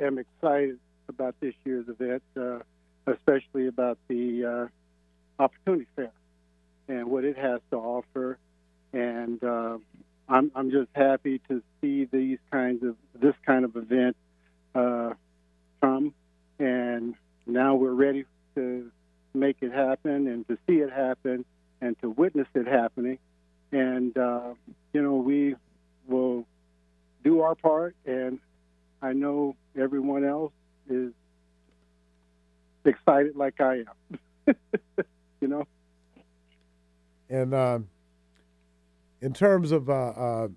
am 0.00 0.18
excited 0.18 0.78
about 1.08 1.34
this 1.40 1.54
year's 1.64 1.88
event, 1.88 2.22
uh, 2.36 2.58
especially 3.06 3.66
about 3.66 3.98
the 4.08 4.68
opportunity 5.38 5.86
fair 5.96 6.12
and 6.88 7.06
what 7.06 7.24
it 7.24 7.38
has 7.38 7.60
to 7.70 7.76
offer. 7.76 8.38
And 8.92 9.42
uh, 9.42 9.78
I'm 10.28 10.50
I'm 10.54 10.70
just 10.70 10.90
happy 10.94 11.40
to 11.48 11.62
see 11.80 12.06
these 12.06 12.38
kinds 12.50 12.82
of 12.84 12.96
this 13.14 13.34
kind 13.44 13.64
of 13.64 13.76
event 13.76 14.16
uh, 14.74 15.10
come, 15.80 16.14
and 16.58 17.14
now 17.46 17.74
we're 17.74 17.92
ready 17.92 18.24
to 18.54 18.90
make 19.34 19.56
it 19.60 19.72
happen 19.72 20.26
and 20.26 20.46
to 20.48 20.58
see 20.66 20.78
it 20.78 20.92
happen 20.92 21.44
and 21.80 22.00
to 22.00 22.10
witness 22.10 22.48
it 22.54 22.66
happening. 22.66 23.18
And 23.72 24.16
uh, 24.16 24.54
you 24.92 25.02
know 25.02 25.16
we 25.16 25.56
will 26.06 26.46
do 27.22 27.40
our 27.40 27.54
part, 27.54 27.94
and 28.06 28.38
I 29.02 29.12
know 29.12 29.56
everyone 29.78 30.24
else 30.24 30.52
is 30.88 31.12
excited 32.84 33.36
like 33.36 33.60
I 33.60 33.84
am. 34.46 34.56
you 35.40 35.48
know. 35.48 35.66
And 37.28 37.54
um, 37.54 37.88
in 39.20 39.32
terms 39.32 39.72
of, 39.72 39.88
uh, 39.88 39.92
uh, 39.92 40.48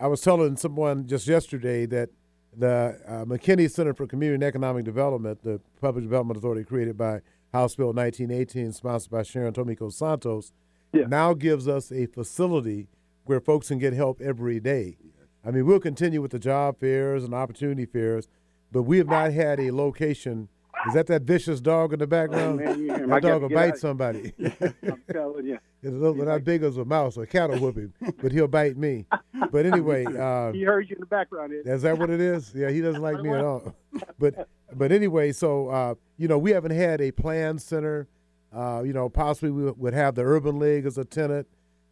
I 0.00 0.06
was 0.06 0.20
telling 0.20 0.56
someone 0.56 1.06
just 1.06 1.26
yesterday 1.26 1.86
that 1.86 2.10
the 2.56 2.98
uh, 3.06 3.24
McKinney 3.24 3.70
Center 3.70 3.94
for 3.94 4.06
Community 4.06 4.34
and 4.34 4.44
Economic 4.44 4.84
Development, 4.84 5.42
the 5.42 5.60
public 5.80 6.04
development 6.04 6.38
authority 6.38 6.64
created 6.64 6.96
by 6.96 7.20
House 7.52 7.74
Bill 7.74 7.92
1918, 7.92 8.72
sponsored 8.72 9.10
by 9.10 9.22
Sharon 9.22 9.52
Tomiko 9.52 9.92
Santos, 9.92 10.52
yeah. 10.92 11.06
now 11.06 11.34
gives 11.34 11.68
us 11.68 11.92
a 11.92 12.06
facility 12.06 12.88
where 13.24 13.40
folks 13.40 13.68
can 13.68 13.78
get 13.78 13.92
help 13.92 14.20
every 14.20 14.60
day. 14.60 14.96
I 15.44 15.50
mean, 15.50 15.66
we'll 15.66 15.80
continue 15.80 16.20
with 16.20 16.32
the 16.32 16.38
job 16.38 16.80
fairs 16.80 17.24
and 17.24 17.34
opportunity 17.34 17.86
fairs, 17.86 18.26
but 18.72 18.82
we 18.82 18.98
have 18.98 19.06
not 19.06 19.32
had 19.32 19.60
a 19.60 19.70
location. 19.70 20.48
Is 20.86 20.94
that 20.94 21.06
that 21.08 21.22
vicious 21.22 21.60
dog 21.60 21.92
in 21.92 21.98
the 21.98 22.06
background? 22.06 22.60
Oh, 22.60 22.64
man, 22.64 22.78
you- 22.80 23.06
that 23.06 23.22
dog 23.22 23.42
will 23.42 23.48
bite 23.48 23.72
out. 23.72 23.78
somebody. 23.78 24.32
I'm 24.82 25.02
telling 25.10 25.46
you. 25.46 25.58
It's 25.80 25.92
a 25.94 25.96
little 25.96 26.24
not 26.24 26.42
big 26.42 26.64
as 26.64 26.76
a 26.76 26.84
mouse, 26.84 27.16
a 27.18 27.24
cat 27.24 27.50
will 27.50 27.58
whoop 27.60 27.76
him, 27.76 27.94
but 28.20 28.32
he'll 28.32 28.48
bite 28.48 28.76
me. 28.76 29.06
But 29.52 29.64
anyway, 29.72 30.04
uh, 30.06 30.50
He 30.50 30.64
heard 30.64 30.90
you 30.90 30.96
in 30.96 31.00
the 31.00 31.06
background. 31.06 31.52
Ed. 31.52 31.70
is 31.70 31.82
that 31.82 31.96
what 31.96 32.10
it 32.10 32.20
is? 32.20 32.52
Yeah, 32.52 32.68
he 32.70 32.80
doesn't 32.80 33.00
like 33.00 33.20
me 33.20 33.30
at 33.30 33.44
all. 33.44 33.76
But 34.18 34.48
but 34.74 34.90
anyway, 34.90 35.30
so 35.30 35.68
uh, 35.68 35.94
you 36.16 36.26
know, 36.26 36.36
we 36.36 36.50
haven't 36.50 36.72
had 36.72 37.00
a 37.00 37.12
plan 37.12 37.60
center. 37.60 38.08
Uh, 38.52 38.82
you 38.84 38.92
know, 38.92 39.08
possibly 39.08 39.52
we 39.52 39.70
would 39.70 39.94
have 39.94 40.16
the 40.16 40.22
Urban 40.24 40.58
League 40.58 40.84
as 40.84 40.98
a 40.98 41.04
tenant. 41.04 41.46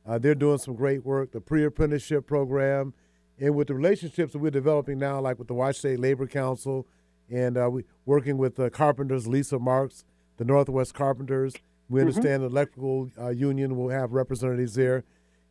Uh, 0.05 0.19
they're 0.19 0.35
doing 0.35 0.59
some 0.59 0.75
great 0.75 1.05
work. 1.07 1.31
The 1.31 1.41
pre-apprenticeship 1.41 2.27
program, 2.27 2.93
and 3.39 3.55
with 3.55 3.69
the 3.69 3.75
relationships 3.75 4.33
that 4.33 4.41
we're 4.41 4.51
developing 4.51 4.99
now, 4.99 5.21
like 5.21 5.39
with 5.39 5.47
the 5.47 5.55
Washington 5.55 5.93
State 5.93 6.01
Labor 6.01 6.27
Council, 6.27 6.89
and 7.31 7.57
uh, 7.57 7.69
we 7.71 7.85
working 8.05 8.39
with 8.39 8.57
the 8.57 8.71
carpenters, 8.71 9.27
Lisa 9.27 9.59
Marks, 9.59 10.05
the 10.37 10.45
Northwest 10.45 10.95
Carpenters. 10.95 11.55
We 11.89 12.01
understand 12.01 12.43
the 12.43 12.47
electrical 12.47 13.11
uh, 13.19 13.29
union 13.29 13.77
will 13.77 13.91
have 13.91 14.13
representatives 14.13 14.75
there, 14.75 15.05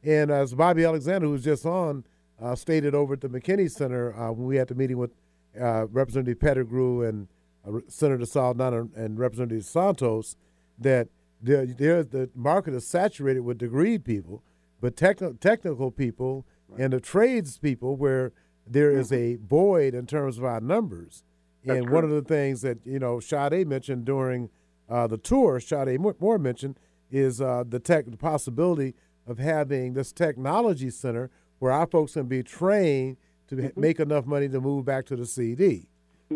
and 0.04 0.30
as 0.30 0.54
Bobby 0.54 0.84
Alexander, 0.84 1.28
who's 1.28 1.44
just 1.44 1.66
on, 1.66 2.04
uh, 2.42 2.56
stated 2.56 2.94
over 2.94 3.14
at 3.14 3.22
the 3.22 3.30
McKinney 3.30 3.72
Center 3.72 4.14
uh, 4.14 4.32
when 4.32 4.46
we 4.46 4.58
had 4.58 4.68
the 4.68 4.76
meeting 4.76 4.98
with 4.98 5.12
uh, 5.60 5.88
Representative 5.88 6.40
Pettigrew 6.40 7.04
and 7.04 7.28
uh, 7.66 7.80
Senator 7.88 8.26
Saldana 8.26 8.88
and 8.96 9.18
Representative 9.18 9.64
Santos, 9.64 10.36
that 10.78 11.08
there, 11.42 11.66
there, 11.66 12.04
the 12.04 12.30
market 12.36 12.74
is 12.74 12.86
saturated 12.86 13.42
with 13.42 13.60
degreed 13.60 14.04
people, 14.04 14.44
but 14.82 14.96
techni- 14.96 15.40
technical 15.40 15.92
people 15.92 16.46
and 16.78 16.92
the 16.92 17.00
trades 17.00 17.58
people, 17.58 17.96
where 17.96 18.34
there 18.68 18.92
is 18.92 19.12
a 19.12 19.36
void 19.36 19.94
in 19.94 20.06
terms 20.06 20.38
of 20.38 20.44
our 20.44 20.60
numbers. 20.60 21.24
And 21.68 21.90
one 21.90 22.04
of 22.04 22.10
the 22.10 22.22
things 22.22 22.62
that 22.62 22.80
you 22.86 23.00
know 23.00 23.20
Sade 23.20 23.68
mentioned 23.68 24.06
during 24.06 24.50
uh, 24.90 25.08
the 25.08 25.18
tour, 25.18 25.60
Sade 25.60 26.00
Moore 26.00 26.38
mentioned, 26.38 26.80
is 27.12 27.42
uh, 27.42 27.64
the 27.68 27.80
tech 27.80 28.06
the 28.06 28.18
possibility 28.18 28.94
of 29.28 29.38
having 29.40 29.94
this 29.94 30.12
technology 30.12 30.90
center 30.90 31.32
where 31.60 31.72
our 31.72 31.88
folks 31.88 32.14
can 32.14 32.28
be 32.28 32.44
trained 32.44 33.18
to 33.48 33.64
ha- 33.64 33.70
make 33.76 34.00
enough 34.00 34.26
money 34.26 34.48
to 34.50 34.60
move 34.62 34.86
back 34.86 35.06
to 35.06 35.16
the 35.16 35.26
CD. 35.26 35.88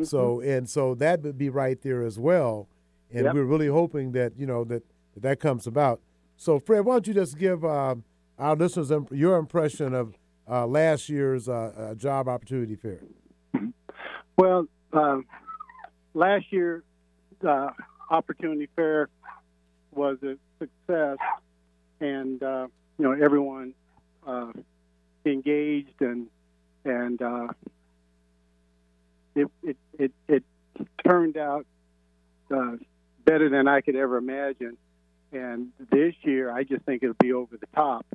So 0.04 0.40
and 0.40 0.70
so 0.70 0.94
that 0.96 1.22
would 1.24 1.38
be 1.38 1.50
right 1.50 1.82
there 1.82 2.04
as 2.04 2.20
well. 2.20 2.68
And 3.12 3.26
Yep. 3.26 3.34
we're 3.34 3.44
really 3.46 3.68
hoping 3.68 4.12
that 4.14 4.34
you 4.38 4.46
know 4.46 4.64
that 4.66 4.84
that, 5.18 5.40
comes 5.40 5.66
about. 5.68 6.00
So 6.38 6.60
Fred, 6.60 6.86
why 6.86 6.94
don't 6.96 7.08
you 7.08 7.14
just 7.14 7.38
give 7.38 7.66
um, 7.66 8.04
our 8.38 8.56
listeners 8.56 8.92
imp- 8.92 9.12
your 9.12 9.38
impression 9.38 9.94
of 9.94 10.16
uh, 10.50 10.66
last 10.68 11.10
year's 11.10 11.50
uh, 11.50 11.74
uh, 11.76 11.96
job 11.96 12.28
opportunity 12.28 12.76
fair? 12.76 13.00
Well, 14.38 14.68
um, 14.94 15.26
last 16.14 16.46
year, 16.52 16.84
uh, 17.48 17.70
Opportunity 18.10 18.68
Fair 18.76 19.10
was 19.92 20.18
a 20.24 20.36
success, 20.60 21.18
and 22.00 22.42
uh, 22.42 22.68
you 22.98 23.06
know 23.06 23.12
everyone 23.12 23.74
uh, 24.26 24.52
engaged 25.26 26.02
and 26.02 26.28
and 26.86 27.22
uh, 27.22 27.48
it, 29.36 29.48
it 29.64 29.78
it 29.98 30.12
it 30.28 30.44
turned 31.08 31.38
out 31.38 31.66
uh, 32.54 32.76
better 33.26 33.50
than 33.50 33.68
I 33.68 33.82
could 33.82 33.96
ever 33.96 34.18
imagine. 34.18 34.78
And 35.32 35.72
this 35.92 36.16
year, 36.24 36.52
I 36.52 36.64
just 36.64 36.84
think 36.86 37.04
it'll 37.04 37.16
be 37.20 37.34
over 37.34 37.56
the 37.56 37.68
top. 37.76 38.06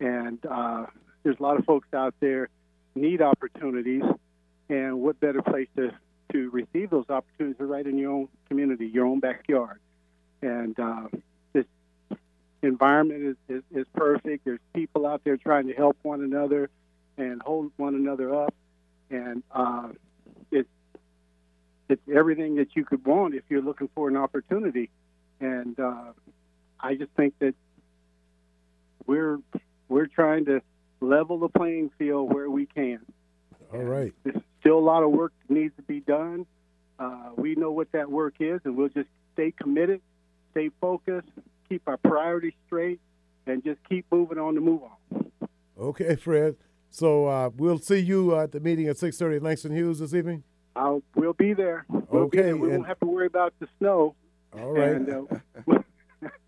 And 0.00 0.44
uh, 0.44 0.86
there's 1.22 1.38
a 1.38 1.42
lot 1.42 1.56
of 1.56 1.64
folks 1.64 1.86
out 1.94 2.14
there 2.20 2.48
need 2.94 3.22
opportunities, 3.22 4.02
and 4.68 5.00
what 5.00 5.20
better 5.20 5.42
place 5.42 5.68
to 5.76 5.92
to 6.32 6.50
receive 6.50 6.90
those 6.90 7.08
opportunities 7.08 7.58
than 7.58 7.68
right 7.68 7.86
in 7.86 7.98
your 7.98 8.12
own 8.12 8.28
community, 8.48 8.86
your 8.86 9.06
own 9.06 9.20
backyard. 9.20 9.80
And 10.42 10.78
uh, 10.78 11.08
this 11.52 11.64
environment 12.62 13.36
is, 13.48 13.56
is, 13.56 13.62
is 13.74 13.86
perfect. 13.94 14.44
There's 14.44 14.60
people 14.74 15.06
out 15.06 15.22
there 15.24 15.36
trying 15.36 15.66
to 15.68 15.74
help 15.74 15.96
one 16.02 16.22
another 16.22 16.70
and 17.16 17.42
hold 17.42 17.72
one 17.76 17.94
another 17.94 18.34
up, 18.34 18.54
and 19.10 19.42
uh, 19.50 19.88
it's 20.52 20.68
it's 21.88 22.02
everything 22.14 22.56
that 22.56 22.76
you 22.76 22.84
could 22.84 23.04
want 23.04 23.34
if 23.34 23.42
you're 23.48 23.62
looking 23.62 23.88
for 23.94 24.08
an 24.08 24.16
opportunity. 24.16 24.90
And 25.40 25.78
uh, 25.80 26.12
I 26.78 26.94
just 26.94 27.10
think 27.16 27.34
that 27.40 27.54
we're 29.06 29.38
we're 29.88 30.06
trying 30.06 30.44
to 30.46 30.62
level 31.00 31.38
the 31.38 31.48
playing 31.48 31.90
field 31.98 32.32
where 32.32 32.50
we 32.50 32.66
can. 32.66 33.00
All 33.72 33.82
right. 33.82 34.12
There's 34.24 34.36
still 34.60 34.78
a 34.78 34.80
lot 34.80 35.02
of 35.02 35.10
work 35.10 35.32
needs 35.48 35.74
to 35.76 35.82
be 35.82 36.00
done. 36.00 36.46
Uh, 36.98 37.30
we 37.36 37.54
know 37.54 37.70
what 37.70 37.92
that 37.92 38.10
work 38.10 38.34
is, 38.40 38.60
and 38.64 38.76
we'll 38.76 38.88
just 38.88 39.08
stay 39.34 39.52
committed, 39.52 40.00
stay 40.52 40.70
focused, 40.80 41.28
keep 41.68 41.82
our 41.86 41.96
priorities 41.98 42.54
straight, 42.66 43.00
and 43.46 43.62
just 43.62 43.78
keep 43.88 44.04
moving 44.10 44.38
on 44.38 44.54
to 44.54 44.60
move 44.60 44.82
on. 44.82 45.30
Okay, 45.78 46.16
Fred. 46.16 46.56
So 46.90 47.26
uh, 47.26 47.50
we'll 47.56 47.78
see 47.78 47.98
you 47.98 48.34
at 48.36 48.50
the 48.52 48.60
meeting 48.60 48.88
at 48.88 48.96
six 48.96 49.16
thirty 49.18 49.36
at 49.36 49.42
Langston 49.42 49.72
Hughes 49.72 49.98
this 50.00 50.14
evening. 50.14 50.42
I'll, 50.74 51.02
we'll 51.14 51.34
be 51.34 51.52
there. 51.54 51.84
We'll 51.88 52.28
be 52.28 52.38
Okay, 52.38 52.42
there. 52.42 52.56
We 52.56 52.68
and- 52.68 52.78
won't 52.78 52.88
have 52.88 53.00
to 53.00 53.06
worry 53.06 53.26
about 53.26 53.52
the 53.60 53.68
snow. 53.78 54.14
All 54.58 54.72
right. 54.72 54.92
And, 54.92 55.08
uh, 55.10 55.78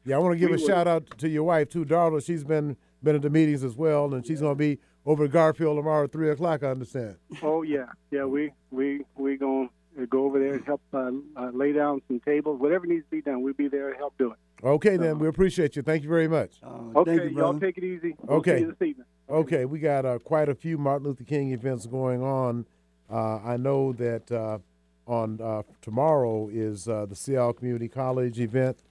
Yeah, 0.05 0.17
I 0.17 0.19
want 0.19 0.33
to 0.33 0.39
give 0.41 0.51
We 0.51 0.57
a 0.57 0.59
will. 0.59 0.67
shout 0.67 0.89
out 0.89 1.19
to 1.19 1.29
your 1.29 1.45
wife 1.45 1.69
too, 1.69 1.85
Darla. 1.85 2.25
She's 2.25 2.43
been 2.43 2.77
been 3.03 3.15
at 3.17 3.23
the 3.23 3.31
meetings 3.31 3.63
as 3.63 3.77
well, 3.77 4.13
and 4.15 4.27
she's 4.27 4.41
going 4.41 4.53
to 4.53 4.59
be 4.59 4.79
over 5.07 5.25
at 5.25 5.33
Garfield 5.33 5.77
tomorrow 5.79 6.05
at 6.05 6.13
three 6.13 6.31
o'clock. 6.31 6.63
I 6.63 6.69
understand. 6.69 7.17
oh 7.43 7.63
yeah, 7.63 7.87
yeah. 8.11 8.25
We 8.25 8.53
we 8.71 9.05
we 9.17 9.37
gonna 9.37 9.69
go 10.09 10.25
over 10.25 10.39
there 10.39 10.55
and 10.55 10.65
help 10.65 10.83
uh, 10.93 11.11
uh, 11.37 11.51
lay 11.53 11.73
down 11.73 12.01
some 12.09 12.21
tables. 12.21 12.61
Whatever 12.61 12.87
needs 12.87 13.05
to 13.05 13.11
be 13.11 13.23
done, 13.23 13.43
we'll 13.43 13.55
be 13.55 13.69
there 13.69 13.91
to 13.91 13.97
help 13.97 14.15
do 14.19 14.33
it. 14.33 14.39
Okay, 14.63 14.97
then 14.99 15.19
we 15.19 15.27
appreciate 15.27 15.75
you. 15.77 15.83
Thank 15.83 16.03
you 16.03 16.09
very 16.09 16.29
much. 16.29 16.53
Uh, 16.63 16.99
Okay, 17.01 17.17
thank 17.19 17.31
you, 17.33 17.39
y'all 17.39 17.59
take 17.59 17.79
it 17.79 17.85
easy. 17.85 18.15
We'll 18.23 18.39
Okay. 18.39 18.57
see 18.57 18.61
you 18.65 18.67
this 18.79 18.89
evening. 18.89 19.07
Okay, 19.29 19.65
we 19.65 19.79
got 19.79 20.05
uh, 20.05 20.19
quite 20.19 20.49
a 20.51 20.55
few 20.55 20.77
Martin 20.77 21.07
Luther 21.09 21.25
King 21.25 21.53
events 21.53 21.87
going 21.87 22.23
on. 22.23 22.67
Uh, 23.11 23.39
I 23.39 23.57
know 23.57 23.93
that 23.95 24.31
uh, 24.31 24.59
on 25.07 25.41
uh, 25.41 25.63
tomorrow 25.81 26.49
is 26.53 26.89
uh, 26.89 27.07
the 27.07 27.17
Seattle 27.17 27.55
Community 27.55 27.89
College 27.89 28.39
event. 28.39 28.83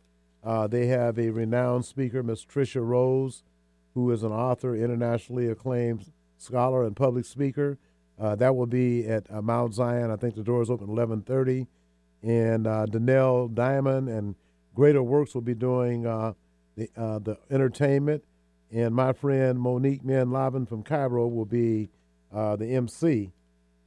Uh, 0.44 0.66
they 0.66 0.88
have 0.88 1.20
a 1.20 1.30
renowned 1.30 1.86
speaker, 1.86 2.24
Miss 2.24 2.44
Tricia 2.46 2.84
Rose, 2.86 3.44
who 3.94 4.12
is 4.12 4.24
an 4.24 4.32
author, 4.32 4.76
internationally 4.76 5.48
acclaimed 5.48 6.12
scholar 6.38 6.84
and 6.86 6.96
public 6.96 7.26
speaker. 7.26 7.78
Uh, 8.20 8.36
that 8.36 8.56
will 8.56 8.66
be 8.66 9.08
at 9.08 9.26
uh, 9.32 9.42
Mount 9.42 9.74
Zion. 9.74 10.12
I 10.12 10.16
think 10.16 10.36
the 10.36 10.44
doors 10.44 10.70
open 10.70 10.88
at 10.88 10.92
eleven 10.92 11.22
thirty, 11.22 11.68
and 12.22 12.68
uh, 12.68 12.86
Danelle 12.90 13.54
Diamond 13.54 14.10
and 14.10 14.36
Greater 14.76 15.02
Works 15.02 15.34
will 15.34 15.42
be 15.42 15.54
doing 15.54 16.06
uh, 16.06 16.34
the 16.76 16.90
uh, 16.98 17.20
the 17.20 17.38
entertainment. 17.50 18.24
and 18.72 18.94
my 18.94 19.14
friend 19.14 19.60
Monique 19.60 20.04
Manlavin 20.04 20.68
from 20.68 20.84
Cairo 20.84 21.28
will 21.28 21.46
be 21.46 21.90
uh, 22.34 22.56
the 22.56 22.68
MC. 22.68 23.32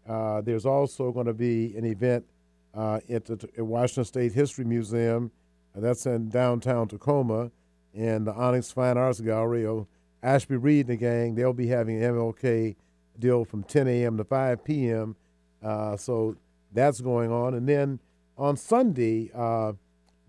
There's 0.07 0.67
also 0.67 1.13
going 1.13 1.27
to 1.27 1.35
be 1.35 1.77
an 1.77 1.85
event 1.85 2.25
at 2.75 3.27
the 3.27 3.49
at 3.57 3.67
Washington 3.67 4.05
State 4.05 4.33
History 4.33 4.65
Museum. 4.65 5.31
that's 5.75 6.07
in 6.07 6.31
downtown 6.31 6.89
Tacoma, 6.89 7.51
and 7.95 8.27
the 8.27 8.33
Onyx 8.33 8.71
Fine 8.73 8.99
Arts 8.99 9.21
Gallery. 9.21 9.67
Oh, 9.67 9.87
Ashby 10.23 10.57
Reed 10.57 10.89
and 10.89 10.99
the 10.99 11.01
gang, 11.01 11.35
they'll 11.35 11.53
be 11.53 11.67
having 11.67 12.03
an 12.03 12.15
MLK 12.15 12.77
deal 13.19 13.45
from 13.45 13.65
10 13.65 13.89
a.m. 13.89 14.17
to 14.17 14.25
5 14.25 14.65
p.m. 14.65 15.17
Uh, 15.63 15.97
so 15.97 16.37
that's 16.73 17.01
going 17.01 17.33
on. 17.33 17.55
And 17.55 17.69
then 17.69 17.99
on 18.37 18.57
Sunday, 18.57 19.31
uh, 19.35 19.73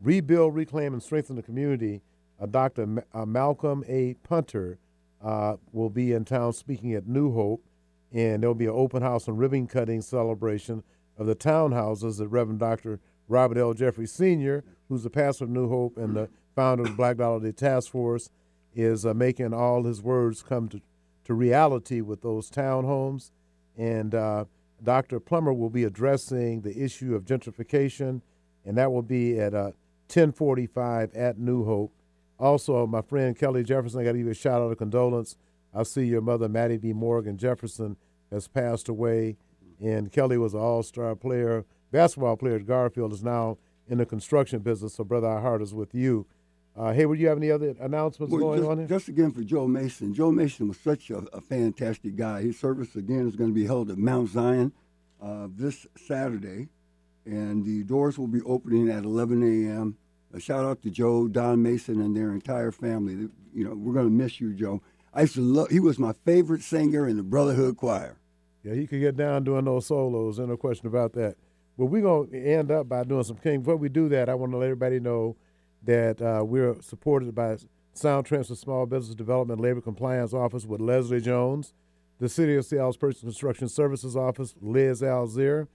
Rebuild, 0.02 0.56
Reclaim, 0.56 0.94
and 0.94 1.02
Strengthen 1.02 1.36
the 1.36 1.44
Community, 1.44 2.02
uh, 2.42 2.46
Dr. 2.48 3.06
Uh, 3.14 3.26
Malcolm 3.26 3.84
A. 3.88 4.16
Punter 4.16 4.78
uh, 5.24 5.56
will 5.72 5.90
be 5.90 6.12
in 6.12 6.26
town 6.26 6.54
speaking 6.54 6.94
at 6.94 7.08
New 7.08 7.34
Hope. 7.34 7.64
And 8.12 8.44
there'll 8.44 8.54
be 8.54 8.66
an 8.66 8.74
open 8.76 9.02
house 9.02 9.28
and 9.28 9.40
ribbon 9.40 9.66
cutting 9.66 10.02
celebration 10.02 10.84
of 11.18 11.26
the 11.26 11.36
townhouses 11.36 12.18
that 12.18 12.28
Reverend 12.28 12.60
Dr. 12.60 13.00
Robert 13.28 13.58
L. 13.58 13.74
Jeffrey 13.74 14.06
Sr., 14.06 14.64
who's 14.90 15.04
the 15.04 15.10
pastor 15.10 15.46
of 15.46 15.50
New 15.50 15.68
Hope 15.70 15.98
and 15.98 16.16
the 16.16 16.30
founder 16.56 16.84
of 16.84 16.90
the 16.90 16.96
Black 16.96 17.18
Dollar 17.18 17.40
Day 17.40 17.52
Task 17.52 17.92
Force, 17.92 18.30
is 18.76 19.06
uh, 19.06 19.14
making 19.14 19.54
all 19.54 19.84
his 19.84 20.02
words 20.02 20.42
come 20.42 20.68
to, 20.70 20.82
to 21.26 21.34
reality 21.34 22.02
with 22.02 22.22
those 22.22 22.50
townhomes. 22.50 23.32
And 23.78 24.16
uh, 24.16 24.46
Dr. 24.84 25.20
Plummer 25.20 25.54
will 25.54 25.70
be 25.70 25.84
addressing 25.84 26.62
the 26.62 26.84
issue 26.84 27.16
of 27.16 27.26
gentrification, 27.26 28.22
and 28.66 28.78
that 28.78 28.92
will 28.92 29.02
be 29.02 29.40
at 29.40 29.54
uh, 29.54 29.72
1045 30.08 31.14
at 31.14 31.38
New 31.38 31.66
Hope. 31.66 31.94
Also, 32.40 32.86
my 32.86 33.02
friend 33.02 33.38
Kelly 33.38 33.64
Jefferson, 33.64 34.02
I 34.02 34.04
got 34.04 34.12
to 34.14 34.18
give 34.18 34.26
you 34.26 34.32
a 34.32 34.36
shout 34.36 34.62
out 34.62 34.72
of 34.72 34.78
condolence. 34.78 35.38
I 35.74 35.84
see 35.84 36.06
your 36.06 36.22
mother, 36.22 36.50
Maddie 36.50 36.78
B. 36.78 36.94
Morgan 36.94 37.38
Jefferson, 37.38 37.96
has 38.32 38.48
passed 38.48 38.90
away, 38.90 39.38
and 39.82 40.12
Kelly 40.12 40.38
was 40.38 40.54
an 40.54 40.60
all 40.60 40.84
star 40.84 41.16
player, 41.16 41.66
basketball 41.92 42.36
player 42.36 42.56
at 42.56 42.66
Garfield, 42.66 43.14
is 43.14 43.24
now 43.24 43.58
in 43.88 43.98
the 43.98 44.06
construction 44.06 44.60
business. 44.60 44.96
So, 44.96 45.04
brother, 45.04 45.28
our 45.28 45.42
heart 45.42 45.62
is 45.62 45.74
with 45.74 45.94
you. 45.94 46.26
Uh, 46.76 46.92
hey, 46.92 47.06
would 47.06 47.20
you 47.20 47.28
have 47.28 47.38
any 47.38 47.52
other 47.52 47.76
announcements 47.80 48.32
well, 48.32 48.42
going 48.42 48.60
just, 48.60 48.70
on 48.70 48.78
here? 48.80 48.88
Just 48.88 49.08
again 49.08 49.32
for 49.32 49.44
Joe 49.44 49.68
Mason. 49.68 50.14
Joe 50.14 50.32
Mason 50.32 50.68
was 50.68 50.80
such 50.80 51.12
a, 51.12 51.18
a 51.32 51.42
fantastic 51.42 52.16
guy. 52.16 52.42
His 52.42 52.60
service 52.60 52.96
again 52.96 53.28
is 53.28 53.36
going 53.36 53.52
to 53.52 53.54
be 53.54 53.66
held 53.66 53.92
at 53.92 53.98
Mount 53.98 54.30
Zion 54.30 54.72
uh, 55.22 55.48
this 55.56 55.86
Saturday, 55.96 56.70
and 57.26 57.64
the 57.64 57.84
doors 57.84 58.18
will 58.18 58.28
be 58.28 58.42
opening 58.42 58.90
at 58.90 59.04
11 59.04 59.44
a.m. 59.44 59.98
A 60.34 60.40
shout 60.40 60.66
out 60.66 60.82
to 60.82 60.90
Joe, 60.90 61.28
Don 61.28 61.62
Mason, 61.62 62.02
and 62.02 62.18
their 62.18 62.32
entire 62.32 62.72
family. 62.72 63.30
You 63.54 63.66
know, 63.66 63.76
we're 63.76 63.94
going 63.94 64.08
to 64.08 64.12
miss 64.12 64.42
you, 64.42 64.54
Joe. 64.54 64.82
I 65.14 65.22
used 65.22 65.36
to 65.36 65.42
love. 65.42 65.70
He 65.70 65.80
was 65.80 66.00
my 66.00 66.14
favorite 66.26 66.64
singer 66.64 67.08
in 67.08 67.18
the 67.18 67.24
Brotherhood 67.24 67.78
Choir. 67.78 68.18
Yeah, 68.64 68.74
he 68.74 68.88
could 68.88 69.00
get 69.00 69.16
down 69.16 69.44
doing 69.44 69.66
those 69.66 69.86
solos. 69.86 70.38
There's 70.38 70.50
no 70.50 70.58
question 70.58 70.88
about 70.88 71.14
that. 71.14 71.36
But 71.78 71.86
we're 71.86 72.02
going 72.02 72.32
to 72.32 72.44
end 72.44 72.72
up 72.72 72.90
by 72.90 73.04
doing 73.04 73.24
some 73.24 73.38
King. 73.38 73.60
Before 73.60 73.76
we 73.76 73.90
do 73.90 74.10
that, 74.10 74.28
I 74.28 74.34
want 74.34 74.54
to 74.54 74.58
let 74.58 74.66
everybody 74.66 75.00
know 75.00 75.36
that 75.86 76.22
uh, 76.22 76.44
we're 76.44 76.82
supported 76.82 77.34
by 77.36 77.58
Sound 77.94 78.26
Transit 78.26 78.58
Small 78.58 78.86
Business 78.86 79.16
Development 79.16 79.60
Labor 79.60 79.82
Compliance 79.82 80.34
Office 80.34 80.66
with 80.66 80.82
Leslie 80.82 81.22
Jones, 81.22 81.74
the 82.20 82.30
City 82.30 82.56
of 82.56 82.66
Seattle's 82.66 82.98
Purchase 82.98 83.22
Construction 83.22 83.70
Services 83.70 84.16
Office, 84.16 84.56
Liz 84.62 85.02
Alzeer, 85.02 85.68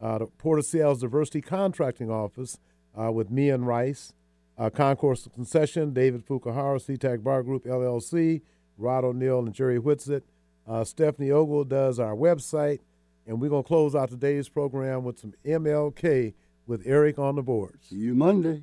uh, 0.00 0.18
the 0.18 0.26
Port 0.26 0.58
of 0.58 0.64
Seattle's 0.64 1.00
Diversity 1.00 1.40
Contracting 1.40 2.10
Office 2.10 2.58
uh, 2.98 3.10
with 3.12 3.30
Mian 3.30 3.64
Rice, 3.64 4.12
uh, 4.58 4.70
Concourse 4.70 5.28
Concession, 5.34 5.92
David 5.92 6.26
Fukuhara, 6.26 6.78
SeaTac 6.80 7.22
Bar 7.22 7.42
Group 7.42 7.64
LLC, 7.64 8.42
Rod 8.78 9.04
O'Neill 9.04 9.40
and 9.40 9.54
Jerry 9.54 9.78
Whitsitt. 9.78 10.22
Uh, 10.66 10.84
Stephanie 10.84 11.30
Ogle 11.30 11.64
does 11.64 11.98
our 11.98 12.14
website, 12.14 12.80
and 13.26 13.40
we're 13.40 13.50
going 13.50 13.62
to 13.62 13.68
close 13.68 13.94
out 13.94 14.10
today's 14.10 14.48
program 14.48 15.04
with 15.04 15.18
some 15.18 15.34
MLK 15.44 16.34
with 16.66 16.82
Eric 16.84 17.18
on 17.18 17.36
the 17.36 17.42
boards. 17.42 17.88
See 17.88 17.96
you 17.96 18.14
Monday. 18.14 18.62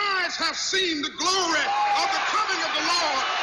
eyes 0.31 0.37
have 0.37 0.55
seen 0.57 1.01
the 1.01 1.09
glory 1.09 1.59
of 1.59 2.07
the 2.11 2.21
coming 2.27 2.63
of 2.63 2.71
the 2.73 2.81
Lord. 2.87 3.40